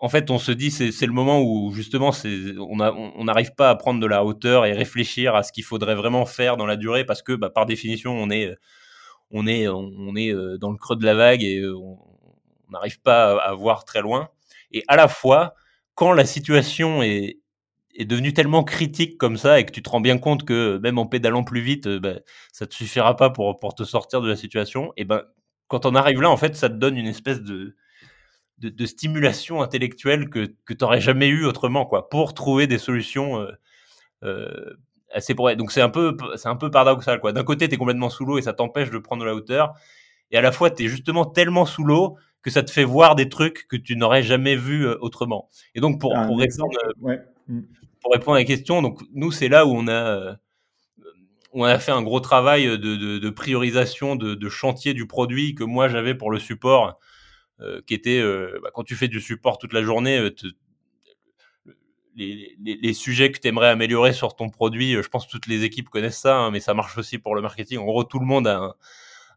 en 0.00 0.08
fait, 0.08 0.30
on 0.30 0.38
se 0.38 0.52
dit 0.52 0.70
c'est 0.70 0.92
c'est 0.92 1.06
le 1.06 1.12
moment 1.12 1.40
où 1.42 1.72
justement 1.72 2.10
c'est 2.10 2.54
on 2.58 2.76
n'arrive 2.76 3.50
on 3.50 3.54
pas 3.54 3.70
à 3.70 3.74
prendre 3.74 4.00
de 4.00 4.06
la 4.06 4.24
hauteur 4.24 4.64
et 4.64 4.72
réfléchir 4.72 5.34
à 5.34 5.42
ce 5.42 5.52
qu'il 5.52 5.64
faudrait 5.64 5.94
vraiment 5.94 6.24
faire 6.24 6.56
dans 6.56 6.66
la 6.66 6.76
durée 6.76 7.04
parce 7.04 7.22
que 7.22 7.32
bah, 7.32 7.50
par 7.50 7.66
définition 7.66 8.12
on 8.12 8.30
est 8.30 8.54
on 9.30 9.46
est 9.46 9.68
on 9.68 10.16
est 10.16 10.32
dans 10.58 10.70
le 10.70 10.78
creux 10.78 10.96
de 10.96 11.04
la 11.04 11.14
vague 11.14 11.42
et 11.42 11.62
on 11.66 11.98
n'arrive 12.70 13.00
pas 13.02 13.32
à, 13.32 13.50
à, 13.50 13.54
voir 13.54 13.84
très 13.84 14.00
loin. 14.00 14.30
Et 14.72 14.84
à 14.88 14.96
la 14.96 15.08
fois, 15.08 15.54
quand 16.00 16.12
la 16.14 16.24
situation 16.24 17.02
est 17.02 17.36
devenue 17.98 18.32
tellement 18.32 18.64
critique 18.64 19.18
comme 19.18 19.36
ça 19.36 19.60
et 19.60 19.66
que 19.66 19.70
tu 19.70 19.82
te 19.82 19.90
rends 19.90 20.00
bien 20.00 20.16
compte 20.16 20.46
que 20.46 20.78
même 20.78 20.96
en 20.96 21.04
pédalant 21.04 21.44
plus 21.44 21.60
vite, 21.60 21.86
euh, 21.88 22.00
bah, 22.00 22.14
ça 22.54 22.66
te 22.66 22.74
suffira 22.74 23.16
pas 23.16 23.28
pour 23.28 23.74
te 23.74 23.84
sortir 23.84 24.22
de 24.22 24.28
la 24.30 24.34
situation. 24.34 24.94
Et 24.96 25.04
ben 25.04 25.24
quand 25.68 25.84
on 25.84 25.94
arrive 25.94 26.22
là, 26.22 26.30
en 26.30 26.38
fait, 26.38 26.56
ça 26.56 26.70
te 26.70 26.74
donne 26.76 26.96
une 26.96 27.06
espèce 27.06 27.42
de 27.42 27.76
de, 28.60 28.86
stimulation 28.86 29.62
intellectuelle 29.62 30.30
que, 30.30 30.54
que 30.64 30.72
tu 30.72 30.84
n'aurais 30.84 31.00
jamais 31.02 31.28
eu 31.28 31.44
autrement, 31.44 31.84
quoi, 31.84 32.08
pour 32.08 32.32
trouver 32.32 32.66
des 32.66 32.78
solutions 32.78 33.40
euh, 33.40 33.52
euh, 34.24 34.74
assez 35.12 35.34
pour 35.34 35.54
donc 35.56 35.70
c'est 35.70 35.82
un 35.82 35.90
peu 35.90 36.16
c'est 36.36 36.48
un 36.48 36.56
peu 36.56 36.70
paradoxal 36.70 37.20
quoi 37.20 37.32
d'un 37.32 37.44
côté 37.44 37.68
tu 37.68 37.74
es 37.74 37.78
complètement 37.78 38.10
sous 38.10 38.24
l'eau 38.24 38.38
et 38.38 38.42
ça 38.42 38.52
t'empêche 38.52 38.90
de 38.90 38.98
prendre 38.98 39.24
la 39.24 39.34
hauteur 39.34 39.74
et 40.30 40.38
à 40.38 40.40
la 40.42 40.52
fois 40.52 40.70
tu 40.70 40.84
es 40.84 40.88
justement 40.88 41.24
tellement 41.24 41.66
sous 41.66 41.84
l'eau 41.84 42.16
que 42.42 42.50
ça 42.50 42.62
te 42.62 42.70
fait 42.70 42.84
voir 42.84 43.14
des 43.14 43.28
trucs 43.28 43.66
que 43.68 43.76
tu 43.76 43.96
n'aurais 43.96 44.22
jamais 44.22 44.56
vu 44.56 44.86
euh, 44.86 44.96
autrement 45.00 45.48
et 45.74 45.80
donc 45.80 46.00
pour, 46.00 46.14
pour 46.26 46.38
répondre 46.38 46.76
euh, 47.06 47.16
mm. 47.48 47.62
pour 48.00 48.12
répondre 48.12 48.36
à 48.36 48.40
la 48.40 48.44
question 48.44 48.82
donc 48.82 49.00
nous 49.12 49.32
c'est 49.32 49.48
là 49.48 49.66
où 49.66 49.70
on 49.70 49.88
a 49.88 50.36
on 51.52 51.64
a 51.64 51.78
fait 51.80 51.90
un 51.90 52.02
gros 52.02 52.20
travail 52.20 52.66
de, 52.66 52.76
de, 52.76 53.18
de 53.18 53.30
priorisation 53.30 54.14
de, 54.14 54.34
de, 54.34 54.48
chantier 54.48 54.94
du 54.94 55.06
produit 55.06 55.56
que 55.56 55.64
moi 55.64 55.88
j'avais 55.88 56.14
pour 56.14 56.30
le 56.30 56.38
support 56.38 56.98
qui 57.86 57.92
était 57.92 58.22
bah, 58.62 58.70
quand 58.72 58.84
tu 58.84 58.94
fais 58.94 59.08
du 59.08 59.20
support 59.20 59.58
toute 59.58 59.74
la 59.74 59.82
journée 59.82 60.30
les, 62.16 62.56
les, 62.80 62.92
sujets 62.92 63.30
que 63.30 63.38
tu 63.38 63.48
aimerais 63.48 63.68
améliorer 63.68 64.12
sur 64.12 64.34
ton 64.34 64.50
produit, 64.50 64.94
euh, 64.94 65.02
je 65.02 65.08
pense 65.08 65.26
que 65.26 65.30
toutes 65.30 65.46
les 65.46 65.64
équipes 65.64 65.88
connaissent 65.88 66.18
ça, 66.18 66.36
hein, 66.36 66.50
mais 66.50 66.60
ça 66.60 66.74
marche 66.74 66.98
aussi 66.98 67.18
pour 67.18 67.34
le 67.34 67.42
marketing. 67.42 67.78
En 67.78 67.84
gros, 67.84 68.04
tout 68.04 68.18
le 68.18 68.26
monde 68.26 68.46
a, 68.46 68.76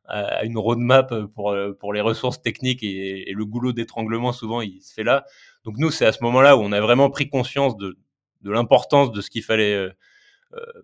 une 0.10 0.58
roadmap 0.58 1.14
pour, 1.34 1.52
euh, 1.52 1.74
pour 1.74 1.94
les 1.94 2.02
ressources 2.02 2.42
techniques 2.42 2.84
et, 2.84 3.32
le 3.34 3.46
goulot 3.46 3.72
d'étranglement, 3.72 4.34
souvent, 4.34 4.62
il 4.62 4.82
se 4.82 4.94
fait 4.94 5.04
là. 5.04 5.26
Donc 5.64 5.76
nous, 5.78 5.92
c'est 5.92 6.06
à 6.06 6.12
ce 6.12 6.24
moment-là 6.24 6.58
où 6.58 6.62
on 6.62 6.72
a 6.72 6.82
vraiment 6.82 7.10
pris 7.10 7.30
conscience 7.30 7.78
de, 7.78 7.98
de 8.42 8.52
l'importance 8.52 9.12
de 9.12 9.22
ce 9.22 9.30
qu'il 9.30 9.44
fallait 9.44 9.76
euh, 9.76 9.92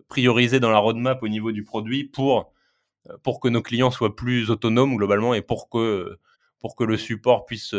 prioriser 0.08 0.58
dans 0.58 0.70
la 0.70 0.78
roadmap 0.78 1.22
au 1.22 1.28
niveau 1.28 1.52
du 1.52 1.64
produit 1.64 2.04
pour, 2.04 2.52
pour 3.22 3.40
que 3.40 3.48
nos 3.48 3.62
clients 3.62 3.90
soient 3.90 4.16
plus 4.16 4.50
autonomes 4.50 4.96
globalement 4.96 5.34
et 5.34 5.42
pour 5.42 5.68
que, 5.68 6.18
pour 6.58 6.76
que 6.76 6.84
le 6.84 6.96
support 6.96 7.44
puisse 7.44 7.74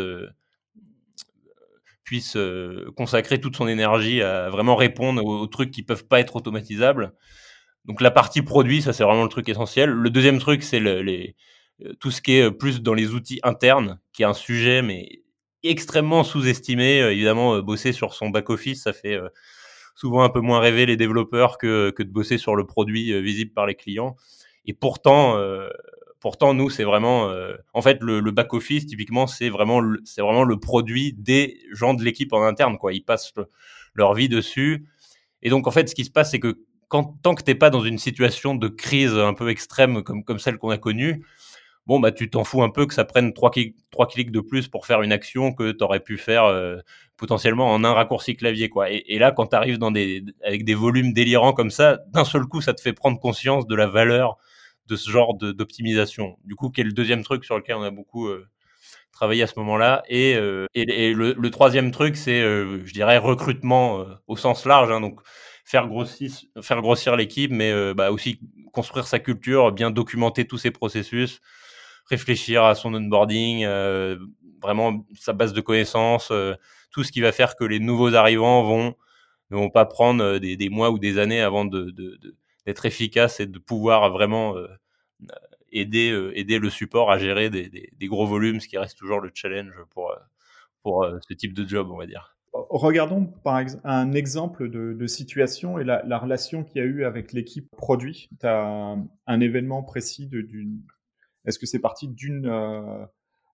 puisse 2.04 2.36
euh, 2.36 2.92
consacrer 2.96 3.40
toute 3.40 3.56
son 3.56 3.68
énergie 3.68 4.22
à 4.22 4.50
vraiment 4.50 4.76
répondre 4.76 5.24
aux, 5.24 5.46
trucs 5.46 5.70
qui 5.70 5.82
peuvent 5.82 6.06
pas 6.06 6.20
être 6.20 6.36
automatisables. 6.36 7.14
Donc 7.84 8.00
la 8.00 8.10
partie 8.10 8.42
produit, 8.42 8.82
ça 8.82 8.92
c'est 8.92 9.04
vraiment 9.04 9.24
le 9.24 9.28
truc 9.28 9.48
essentiel. 9.48 9.90
Le 9.90 10.10
deuxième 10.10 10.38
truc, 10.38 10.62
c'est 10.62 10.80
les, 10.80 11.34
euh, 11.84 11.92
tout 12.00 12.10
ce 12.10 12.22
qui 12.22 12.32
est 12.34 12.50
plus 12.50 12.82
dans 12.82 12.94
les 12.94 13.12
outils 13.14 13.40
internes, 13.42 13.98
qui 14.12 14.22
est 14.22 14.26
un 14.26 14.34
sujet 14.34 14.82
mais 14.82 15.22
extrêmement 15.62 16.24
sous-estimé. 16.24 17.00
Euh, 17.00 17.12
évidemment, 17.12 17.60
bosser 17.60 17.92
sur 17.92 18.14
son 18.14 18.30
back-office, 18.30 18.82
ça 18.82 18.92
fait 18.92 19.18
souvent 19.94 20.22
un 20.22 20.30
peu 20.30 20.40
moins 20.40 20.60
rêver 20.60 20.86
les 20.86 20.96
développeurs 20.96 21.58
que, 21.58 21.90
que 21.90 22.02
de 22.02 22.10
bosser 22.10 22.38
sur 22.38 22.56
le 22.56 22.66
produit 22.66 23.20
visible 23.22 23.52
par 23.52 23.66
les 23.66 23.74
clients. 23.74 24.16
Et 24.64 24.74
pourtant, 24.74 25.36
Pourtant, 26.22 26.54
nous, 26.54 26.70
c'est 26.70 26.84
vraiment, 26.84 27.30
euh, 27.30 27.56
en 27.74 27.82
fait, 27.82 27.98
le, 28.00 28.20
back 28.30 28.54
office 28.54 28.86
typiquement, 28.86 29.26
c'est 29.26 29.48
vraiment, 29.48 29.82
c'est 30.04 30.20
vraiment 30.22 30.44
le 30.44 30.56
produit 30.56 31.12
des 31.14 31.58
gens 31.72 31.94
de 31.94 32.04
l'équipe 32.04 32.32
en 32.32 32.44
interne, 32.44 32.78
quoi. 32.78 32.92
Ils 32.92 33.04
passent 33.04 33.34
leur 33.92 34.14
vie 34.14 34.28
dessus. 34.28 34.86
Et 35.42 35.50
donc, 35.50 35.66
en 35.66 35.72
fait, 35.72 35.88
ce 35.88 35.96
qui 35.96 36.04
se 36.04 36.12
passe, 36.12 36.30
c'est 36.30 36.38
que 36.38 36.60
quand, 36.92 37.16
tant 37.22 37.34
que 37.34 37.42
t'es 37.42 37.54
pas 37.54 37.70
dans 37.70 37.80
une 37.80 37.96
situation 37.96 38.54
de 38.54 38.68
crise 38.68 39.16
un 39.16 39.32
peu 39.32 39.48
extrême 39.48 40.02
comme, 40.02 40.24
comme 40.24 40.38
celle 40.38 40.58
qu'on 40.58 40.68
a 40.68 40.76
connue, 40.76 41.24
bon, 41.86 41.98
bah, 42.00 42.12
tu 42.12 42.28
t'en 42.28 42.44
fous 42.44 42.62
un 42.62 42.68
peu 42.68 42.84
que 42.84 42.92
ça 42.92 43.06
prenne 43.06 43.32
trois, 43.32 43.50
trois 43.90 44.06
clics 44.06 44.30
de 44.30 44.40
plus 44.40 44.68
pour 44.68 44.84
faire 44.84 45.00
une 45.00 45.10
action 45.10 45.54
que 45.54 45.72
tu 45.72 45.82
aurais 45.82 46.00
pu 46.00 46.18
faire 46.18 46.44
euh, 46.44 46.80
potentiellement 47.16 47.72
en 47.72 47.82
un 47.82 47.94
raccourci 47.94 48.36
clavier, 48.36 48.68
quoi. 48.68 48.90
Et, 48.90 49.18
là, 49.18 49.32
quand 49.32 49.46
tu 49.46 49.56
arrives 49.56 49.78
dans 49.78 49.90
des, 49.90 50.22
avec 50.44 50.66
des 50.66 50.74
volumes 50.74 51.14
délirants 51.14 51.54
comme 51.54 51.70
ça, 51.70 51.98
d'un 52.08 52.26
seul 52.26 52.44
coup, 52.44 52.60
ça 52.60 52.74
te 52.74 52.82
fait 52.82 52.92
prendre 52.92 53.18
conscience 53.18 53.66
de 53.66 53.74
la 53.74 53.86
valeur 53.86 54.36
de 54.86 54.94
ce 54.94 55.10
genre 55.10 55.32
d'optimisation. 55.38 56.36
Du 56.44 56.56
coup, 56.56 56.68
qui 56.68 56.82
est 56.82 56.84
le 56.84 56.92
deuxième 56.92 57.22
truc 57.22 57.46
sur 57.46 57.56
lequel 57.56 57.76
on 57.76 57.82
a 57.84 57.90
beaucoup 57.90 58.28
euh, 58.28 58.46
travaillé 59.12 59.44
à 59.44 59.46
ce 59.46 59.58
moment-là. 59.60 60.02
Et, 60.10 60.34
euh, 60.34 60.66
et, 60.74 61.14
le, 61.14 61.50
troisième 61.50 61.90
truc, 61.90 62.16
c'est, 62.16 62.42
je 62.42 62.92
dirais, 62.92 63.16
recrutement 63.16 64.04
au 64.26 64.36
sens 64.36 64.66
large. 64.66 64.90
Hein, 64.90 65.00
donc, 65.00 65.22
faire 65.64 65.88
grossir, 65.88 66.30
faire 66.60 66.80
grossir 66.82 67.16
l'équipe, 67.16 67.50
mais 67.50 67.94
bah, 67.94 68.10
aussi 68.12 68.40
construire 68.72 69.06
sa 69.06 69.18
culture, 69.18 69.72
bien 69.72 69.90
documenter 69.90 70.46
tous 70.46 70.58
ses 70.58 70.70
processus, 70.70 71.40
réfléchir 72.06 72.64
à 72.64 72.74
son 72.74 72.94
onboarding, 72.94 73.66
vraiment 74.62 75.06
sa 75.14 75.32
base 75.32 75.52
de 75.52 75.60
connaissances, 75.60 76.32
tout 76.90 77.04
ce 77.04 77.12
qui 77.12 77.20
va 77.20 77.32
faire 77.32 77.56
que 77.56 77.64
les 77.64 77.80
nouveaux 77.80 78.14
arrivants 78.14 78.62
vont 78.64 78.94
ne 79.50 79.56
vont 79.56 79.70
pas 79.70 79.84
prendre 79.84 80.38
des, 80.38 80.56
des 80.56 80.68
mois 80.70 80.90
ou 80.90 80.98
des 80.98 81.18
années 81.18 81.40
avant 81.42 81.64
de, 81.66 81.90
de, 81.90 82.16
de 82.16 82.36
d'être 82.66 82.86
efficace 82.86 83.40
et 83.40 83.46
de 83.46 83.58
pouvoir 83.58 84.10
vraiment 84.10 84.56
euh, 84.56 84.68
aider, 85.70 86.10
euh, 86.10 86.36
aider 86.38 86.58
le 86.58 86.70
support 86.70 87.10
à 87.10 87.18
gérer 87.18 87.50
des, 87.50 87.68
des, 87.68 88.06
gros 88.06 88.26
volumes, 88.26 88.60
ce 88.60 88.68
qui 88.68 88.78
reste 88.78 88.98
toujours 88.98 89.20
le 89.20 89.30
challenge 89.34 89.72
pour, 89.90 90.10
euh, 90.12 90.16
pour 90.82 91.06
ce 91.28 91.34
type 91.34 91.54
de 91.54 91.66
job, 91.66 91.90
on 91.90 91.96
va 91.96 92.06
dire. 92.06 92.31
Regardons 92.52 93.24
par 93.24 93.58
exemple 93.58 93.82
un 93.84 94.12
exemple 94.12 94.68
de, 94.68 94.92
de 94.92 95.06
situation 95.06 95.78
et 95.78 95.84
la, 95.84 96.02
la 96.04 96.18
relation 96.18 96.64
qu'il 96.64 96.78
y 96.78 96.84
a 96.84 96.86
eu 96.86 97.04
avec 97.04 97.32
l'équipe 97.32 97.70
produit. 97.76 98.28
Tu 98.40 98.46
un, 98.46 99.40
événement 99.40 99.82
précis 99.82 100.26
d'une. 100.26 100.82
Est-ce 101.46 101.58
que 101.58 101.66
c'est 101.66 101.80
parti 101.80 102.08
d'une 102.08 102.46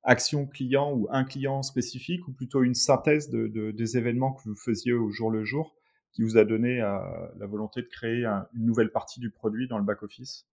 action 0.04 0.46
client 0.46 0.92
ou 0.92 1.06
un 1.10 1.24
client 1.24 1.62
spécifique 1.62 2.26
ou 2.28 2.32
plutôt 2.32 2.62
une 2.62 2.74
synthèse 2.74 3.30
de, 3.30 3.46
de, 3.46 3.70
des 3.70 3.96
événements 3.96 4.32
que 4.32 4.42
vous 4.48 4.56
faisiez 4.56 4.92
au 4.92 5.10
jour 5.10 5.30
le 5.30 5.44
jour 5.44 5.74
qui 6.12 6.22
vous 6.22 6.36
a 6.36 6.44
donné 6.44 6.80
euh, 6.80 6.98
la 7.38 7.46
volonté 7.46 7.82
de 7.82 7.86
créer 7.86 8.24
une 8.24 8.66
nouvelle 8.66 8.90
partie 8.90 9.20
du 9.20 9.30
produit 9.30 9.68
dans 9.68 9.78
le 9.78 9.84
back-office? 9.84 10.46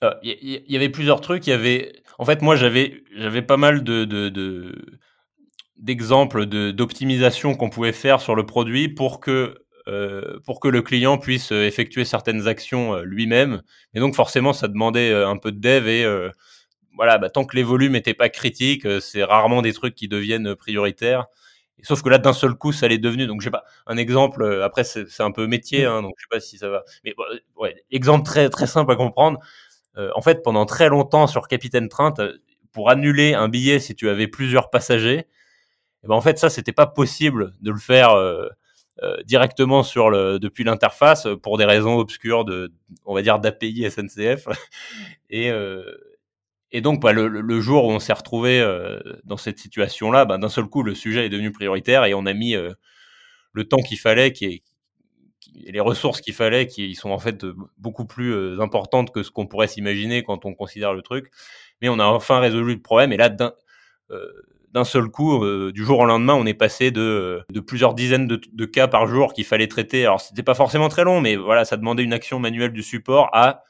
Il 0.00 0.06
euh, 0.06 0.60
y, 0.66 0.76
avait 0.76 0.88
plusieurs 0.88 1.20
trucs. 1.20 1.46
Y 1.46 1.52
avait, 1.52 1.92
en 2.18 2.24
fait, 2.24 2.40
moi, 2.40 2.56
j'avais, 2.56 3.02
pas 3.42 3.58
mal 3.58 3.84
de, 3.84 4.72
d'exemples 5.80 6.46
d'optimisation 6.46 7.54
qu'on 7.54 7.70
pouvait 7.70 7.92
faire 7.92 8.20
sur 8.20 8.34
le 8.34 8.46
produit 8.46 8.88
pour 8.88 9.20
que 9.20 9.56
euh, 9.88 10.38
pour 10.44 10.60
que 10.60 10.68
le 10.68 10.82
client 10.82 11.18
puisse 11.18 11.52
effectuer 11.52 12.04
certaines 12.04 12.46
actions 12.46 12.96
lui-même. 13.00 13.62
Et 13.94 14.00
donc 14.00 14.14
forcément, 14.14 14.52
ça 14.52 14.68
demandait 14.68 15.12
un 15.12 15.36
peu 15.36 15.52
de 15.52 15.58
dev 15.58 15.88
et 15.88 16.06
voilà, 16.96 17.18
bah, 17.18 17.30
tant 17.30 17.44
que 17.44 17.56
les 17.56 17.62
volumes 17.62 17.92
n'étaient 17.92 18.14
pas 18.14 18.28
critiques, 18.28 18.86
c'est 19.00 19.24
rarement 19.24 19.62
des 19.62 19.72
trucs 19.72 19.94
qui 19.94 20.06
deviennent 20.06 20.54
prioritaires 20.54 21.26
sauf 21.82 22.02
que 22.02 22.08
là, 22.08 22.18
d'un 22.18 22.32
seul 22.32 22.54
coup, 22.54 22.72
ça 22.72 22.88
l'est 22.88 22.98
devenu. 22.98 23.26
Donc, 23.26 23.40
je 23.40 23.46
sais 23.46 23.50
pas, 23.50 23.64
un 23.86 23.96
exemple, 23.96 24.42
euh, 24.42 24.64
après, 24.64 24.84
c'est 24.84 25.20
un 25.20 25.30
peu 25.30 25.46
métier, 25.46 25.84
hein, 25.84 26.02
donc 26.02 26.14
je 26.16 26.22
sais 26.22 26.28
pas 26.30 26.40
si 26.40 26.58
ça 26.58 26.68
va. 26.68 26.84
Mais 27.04 27.14
euh, 27.18 27.38
ouais, 27.56 27.76
exemple 27.90 28.24
très, 28.24 28.48
très 28.50 28.66
simple 28.66 28.92
à 28.92 28.96
comprendre. 28.96 29.38
Euh, 29.96 30.10
en 30.14 30.22
fait, 30.22 30.42
pendant 30.42 30.66
très 30.66 30.88
longtemps 30.88 31.26
sur 31.26 31.48
Capitaine 31.48 31.88
Train, 31.88 32.14
pour 32.72 32.90
annuler 32.90 33.34
un 33.34 33.48
billet 33.48 33.80
si 33.80 33.94
tu 33.94 34.08
avais 34.08 34.28
plusieurs 34.28 34.70
passagers, 34.70 35.26
eh 36.04 36.08
ben 36.08 36.14
en 36.14 36.20
fait, 36.20 36.38
ça, 36.38 36.50
c'était 36.50 36.72
pas 36.72 36.86
possible 36.86 37.54
de 37.60 37.70
le 37.70 37.78
faire 37.78 38.14
directement 39.24 39.82
sur 39.82 40.10
le, 40.10 40.38
depuis 40.38 40.62
l'interface 40.62 41.26
pour 41.42 41.56
des 41.56 41.64
raisons 41.64 41.96
obscures 41.98 42.44
de, 42.44 42.72
on 43.06 43.14
va 43.14 43.22
dire, 43.22 43.38
d'API 43.38 43.90
SNCF. 43.90 44.46
et, 45.30 45.50
donc, 46.80 47.00
bah, 47.00 47.12
le, 47.12 47.60
jour 47.60 47.86
où 47.86 47.90
on 47.90 47.98
s'est 47.98 48.12
retrouvé 48.12 48.60
euh, 48.60 49.00
dans 49.24 49.36
cette 49.36 49.58
situation-là, 49.58 50.24
bah, 50.24 50.38
d'un 50.38 50.48
seul 50.48 50.66
coup, 50.66 50.82
le 50.82 50.94
sujet 50.94 51.26
est 51.26 51.28
devenu 51.28 51.50
prioritaire 51.50 52.04
et 52.04 52.14
on 52.14 52.26
a 52.26 52.32
mis 52.32 52.54
euh, 52.54 52.72
le 53.52 53.64
temps 53.64 53.78
qu'il 53.82 53.98
fallait, 53.98 54.32
les 55.54 55.80
ressources 55.80 56.20
qu'il 56.20 56.34
fallait, 56.34 56.66
qui 56.68 56.94
sont 56.94 57.10
en 57.10 57.18
fait 57.18 57.44
beaucoup 57.78 58.06
plus 58.06 58.32
euh, 58.32 58.60
importantes 58.60 59.12
que 59.12 59.24
ce 59.24 59.30
qu'on 59.32 59.46
pourrait 59.46 59.66
s'imaginer 59.66 60.22
quand 60.22 60.44
on 60.44 60.54
considère 60.54 60.94
le 60.94 61.02
truc. 61.02 61.30
Mais 61.82 61.88
on 61.88 61.98
a 61.98 62.04
enfin 62.04 62.38
résolu 62.38 62.74
le 62.74 62.82
problème. 62.82 63.12
Et 63.12 63.16
là, 63.16 63.30
d'un 64.72 64.84
seul 64.84 65.08
coup, 65.08 65.44
du 65.72 65.84
jour 65.84 65.98
au 65.98 66.04
lendemain, 66.04 66.34
on 66.34 66.46
est 66.46 66.54
passé 66.54 66.90
de, 66.90 67.42
de 67.50 67.60
plusieurs 67.60 67.94
dizaines 67.94 68.26
de, 68.28 68.64
cas 68.66 68.86
par 68.86 69.06
jour 69.06 69.32
qu'il 69.32 69.44
fallait 69.44 69.66
traiter. 69.66 70.04
Alors, 70.04 70.20
c'était 70.20 70.42
pas 70.42 70.54
forcément 70.54 70.88
très 70.88 71.04
long, 71.04 71.20
mais 71.20 71.36
voilà, 71.36 71.64
ça 71.64 71.76
demandait 71.76 72.04
une 72.04 72.12
action 72.12 72.38
manuelle 72.38 72.72
du 72.72 72.82
support 72.82 73.30
à 73.32 73.64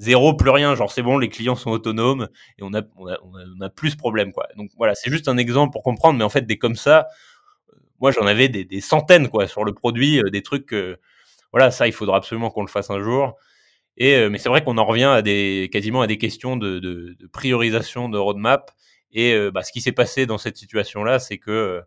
zéro, 0.00 0.34
plus 0.34 0.50
rien. 0.50 0.74
Genre, 0.74 0.90
c'est 0.90 1.02
bon, 1.02 1.18
les 1.18 1.28
clients 1.28 1.54
sont 1.54 1.70
autonomes 1.70 2.28
et 2.58 2.62
on 2.62 2.72
a, 2.74 2.82
plus 3.68 3.92
de 3.92 3.96
problème. 3.96 4.32
Donc 4.56 4.70
voilà, 4.76 4.96
c'est 4.96 5.10
juste 5.10 5.28
un 5.28 5.36
exemple 5.36 5.72
pour 5.72 5.84
comprendre, 5.84 6.18
mais 6.18 6.24
en 6.24 6.28
fait, 6.28 6.42
des 6.42 6.58
comme 6.58 6.74
ça, 6.76 7.06
euh, 7.72 7.76
moi, 8.00 8.10
j'en 8.10 8.26
avais 8.26 8.48
des, 8.48 8.80
centaines, 8.80 9.28
quoi, 9.28 9.46
sur 9.46 9.64
le 9.64 9.72
produit, 9.72 10.18
euh, 10.18 10.30
des 10.30 10.42
trucs 10.42 10.66
que, 10.66 10.98
voilà, 11.52 11.70
ça, 11.70 11.86
il 11.86 11.92
faudra 11.92 12.16
absolument 12.16 12.50
qu'on 12.50 12.62
le 12.62 12.68
fasse 12.68 12.90
un 12.90 13.00
jour. 13.00 13.36
Euh, 14.00 14.30
mais 14.30 14.38
c'est 14.38 14.48
vrai 14.48 14.64
qu'on 14.64 14.78
en 14.78 14.84
revient 14.84 15.04
à 15.04 15.22
des, 15.22 15.68
quasiment 15.70 16.00
à 16.00 16.06
des 16.06 16.16
questions 16.18 16.56
de 16.56 17.16
priorisation 17.32 18.08
de 18.08 18.18
roadmap. 18.18 18.72
Et 19.12 19.50
bah, 19.50 19.62
ce 19.62 19.72
qui 19.72 19.80
s'est 19.80 19.92
passé 19.92 20.26
dans 20.26 20.38
cette 20.38 20.56
situation-là, 20.56 21.18
c'est 21.18 21.38
que 21.38 21.82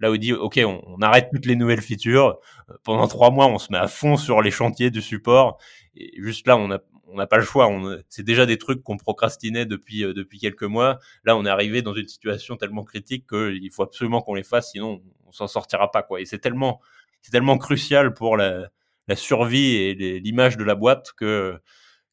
là 0.00 0.10
on 0.10 0.16
dit 0.16 0.32
ok 0.32 0.60
on, 0.66 1.00
arrête 1.02 1.28
toutes 1.32 1.46
les 1.46 1.54
nouvelles 1.54 1.80
features 1.80 2.38
pendant 2.82 3.06
trois 3.06 3.30
mois 3.30 3.46
on 3.46 3.58
se 3.58 3.70
met 3.70 3.78
à 3.78 3.86
fond 3.86 4.16
sur 4.16 4.42
les 4.42 4.50
chantiers 4.50 4.90
du 4.90 5.00
support 5.00 5.56
et 5.94 6.10
juste 6.20 6.48
là 6.48 6.56
on 6.56 6.72
a 6.72 6.80
on 7.14 7.18
n'a 7.18 7.26
pas 7.26 7.38
le 7.38 7.44
choix. 7.44 7.70
C'est 8.08 8.24
déjà 8.24 8.44
des 8.44 8.58
trucs 8.58 8.82
qu'on 8.82 8.96
procrastinait 8.96 9.66
depuis, 9.66 10.04
euh, 10.04 10.12
depuis 10.12 10.38
quelques 10.38 10.64
mois. 10.64 10.98
Là, 11.24 11.36
on 11.36 11.46
est 11.46 11.48
arrivé 11.48 11.80
dans 11.80 11.94
une 11.94 12.08
situation 12.08 12.56
tellement 12.56 12.84
critique 12.84 13.26
qu'il 13.28 13.70
faut 13.70 13.82
absolument 13.82 14.20
qu'on 14.20 14.34
les 14.34 14.42
fasse, 14.42 14.72
sinon 14.72 15.00
on 15.26 15.32
s'en 15.32 15.46
sortira 15.46 15.90
pas. 15.90 16.02
Quoi. 16.02 16.20
Et 16.20 16.26
c'est 16.26 16.38
tellement, 16.38 16.80
c'est 17.22 17.30
tellement 17.30 17.56
crucial 17.56 18.14
pour 18.14 18.36
la, 18.36 18.68
survie 19.14 19.76
et 19.76 19.94
l'image 20.20 20.56
de 20.56 20.64
la 20.64 20.74
boîte 20.74 21.12
que, 21.12 21.58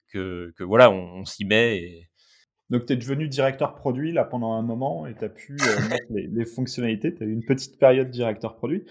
que, 0.08 0.54
que 0.56 0.64
voilà, 0.64 0.92
on, 0.92 1.26
s'y 1.26 1.46
met. 1.46 1.78
Et... 1.78 2.10
Donc, 2.72 2.86
tu 2.86 2.94
es 2.94 2.96
devenu 2.96 3.28
directeur 3.28 3.75
produit 3.75 4.13
là 4.13 4.24
pendant 4.24 4.54
un 4.54 4.62
moment 4.62 5.06
et 5.06 5.13
tu 5.13 5.25
as 5.25 5.30
pu 5.30 5.58
euh, 5.62 5.90
mettre 5.90 6.06
les, 6.10 6.28
les, 6.28 6.46
fonctionnalités. 6.46 7.13
Tu 7.13 7.22
as 7.22 7.25
eu 7.25 7.34
une 7.34 7.44
petite 7.44 7.78
période 7.78 8.10
directeur 8.10 8.56
produit. 8.56 8.86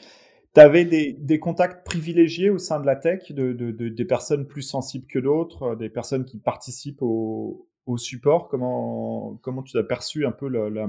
Tu 0.55 0.61
avais 0.61 0.85
des, 0.85 1.15
des, 1.15 1.41
contacts 1.41 1.87
privilégiés 1.87 2.51
au 2.51 2.59
sein 2.59 2.79
de 2.79 2.85
la 2.85 2.95
tech, 2.95 3.33
de, 3.33 3.55
de, 3.55 3.71
de 3.71 3.89
des 3.89 4.05
personnes 4.05 4.47
plus 4.47 4.63
sensibles 4.63 5.07
que 5.07 5.19
d'autres, 5.19 5.77
des 5.77 5.89
personnes 5.89 6.27
qui 6.27 6.39
participent 6.39 7.01
au, 7.01 7.69
au 7.87 7.97
support 7.97 8.49
Comment, 8.49 9.39
comment 9.43 9.63
tu 9.63 9.79
as 9.79 9.83
perçu 9.83 10.27
un 10.27 10.33
peu 10.33 10.49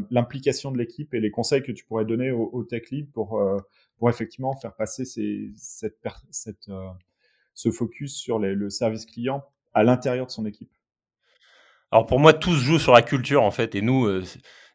l'implication 0.10 0.70
de 0.72 0.78
l'équipe 0.78 1.14
et 1.14 1.22
les 1.22 1.32
conseils 1.32 1.64
que 1.64 1.72
tu 1.72 1.86
pourrais 1.86 2.06
donner 2.06 2.32
au, 2.32 2.64
tech 2.64 2.90
lead 2.92 3.10
pour, 3.12 3.40
euh, 3.40 3.58
pour 3.98 4.10
effectivement 4.10 4.54
faire 4.58 4.76
passer 4.76 5.06
ces, 5.06 5.50
cette, 5.56 5.98
cette, 6.32 6.68
euh, 6.68 6.90
ce 7.54 7.72
focus 7.72 8.16
sur 8.16 8.38
le 8.38 8.70
service 8.70 9.06
client 9.06 9.46
à 9.74 9.84
l'intérieur 9.84 10.26
de 10.26 10.32
son 10.32 10.46
équipe? 10.46 10.72
Alors 11.92 12.06
pour 12.06 12.20
moi, 12.20 12.34
tout 12.34 12.56
se 12.56 12.64
joue 12.64 12.80
sur 12.80 12.94
la 12.94 13.02
culture 13.02 13.44
en 13.44 13.52
fait. 13.52 13.76
Et 13.76 13.82
nous, 13.82 14.06
euh, 14.06 14.24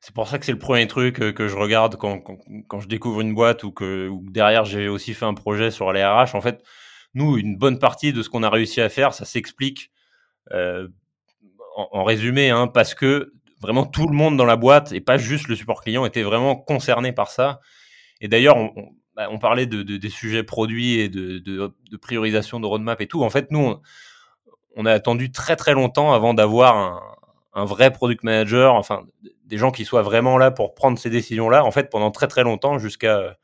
c'est 0.00 0.14
pour 0.14 0.28
ça 0.28 0.38
que 0.38 0.44
c'est 0.44 0.52
le 0.52 0.58
premier 0.58 0.86
truc 0.86 1.16
que 1.16 1.48
je 1.48 1.56
regarde 1.56 1.96
quand, 1.96 2.20
quand, 2.20 2.80
je 2.80 2.88
découvre 2.88 3.20
une 3.20 3.34
boîte 3.34 3.64
ou 3.64 3.72
que 3.72 4.10
derrière 4.30 4.64
j'ai 4.64 4.88
aussi 4.88 5.14
fait 5.14 5.24
un 5.24 5.34
projet 5.34 5.70
sur 5.70 5.92
les 5.92 6.04
RH. 6.04 6.34
En 6.34 6.40
fait, 6.40 6.62
nous, 7.14 7.38
une 7.38 7.56
bonne 7.56 7.78
partie 7.78 8.12
de 8.12 8.22
ce 8.22 8.28
qu'on 8.28 8.42
a 8.42 8.50
réussi 8.50 8.80
à 8.80 8.88
faire, 8.88 9.14
ça 9.14 9.24
s'explique 9.24 9.90
en, 11.76 12.04
résumé, 12.04 12.50
hein, 12.50 12.66
parce 12.66 12.94
que 12.94 13.32
vraiment 13.60 13.84
tout 13.84 14.06
le 14.08 14.16
monde 14.16 14.36
dans 14.36 14.44
la 14.44 14.56
boîte 14.56 14.92
et 14.92 15.00
pas 15.00 15.18
juste 15.18 15.48
le 15.48 15.56
support 15.56 15.82
client 15.82 16.04
était 16.06 16.22
vraiment 16.22 16.56
concerné 16.56 17.12
par 17.12 17.30
ça. 17.30 17.60
Et 18.20 18.28
d'ailleurs, 18.28 18.56
on, 18.56 18.72
bah, 19.14 19.28
parlait 19.40 19.66
de, 19.66 19.82
des 19.82 20.10
sujets 20.10 20.42
produits 20.42 20.98
et 20.98 21.08
de, 21.08 21.38
de, 21.38 21.96
priorisation 22.00 22.60
de 22.60 22.66
roadmap 22.66 23.00
et 23.00 23.06
tout. 23.06 23.22
En 23.22 23.30
fait, 23.30 23.50
nous, 23.50 23.60
on, 23.60 23.80
a 24.84 24.92
attendu 24.92 25.32
très 25.32 25.56
très 25.56 25.72
longtemps 25.72 26.12
avant 26.12 26.34
d'avoir 26.34 27.02
un, 27.54 27.64
vrai 27.64 27.90
product 27.90 28.22
manager, 28.24 28.74
enfin 28.74 29.04
des 29.46 29.56
gens 29.56 29.70
qui 29.70 29.86
soient 29.86 30.02
vraiment 30.02 30.36
là 30.36 30.50
pour 30.50 30.74
prendre 30.74 30.98
ces 30.98 31.08
décisions-là. 31.08 31.64
En 31.64 31.70
fait, 31.70 31.88
pendant 31.88 32.10
très 32.10 32.26
très 32.26 32.42
longtemps, 32.42 32.78
jusqu'à 32.78 33.38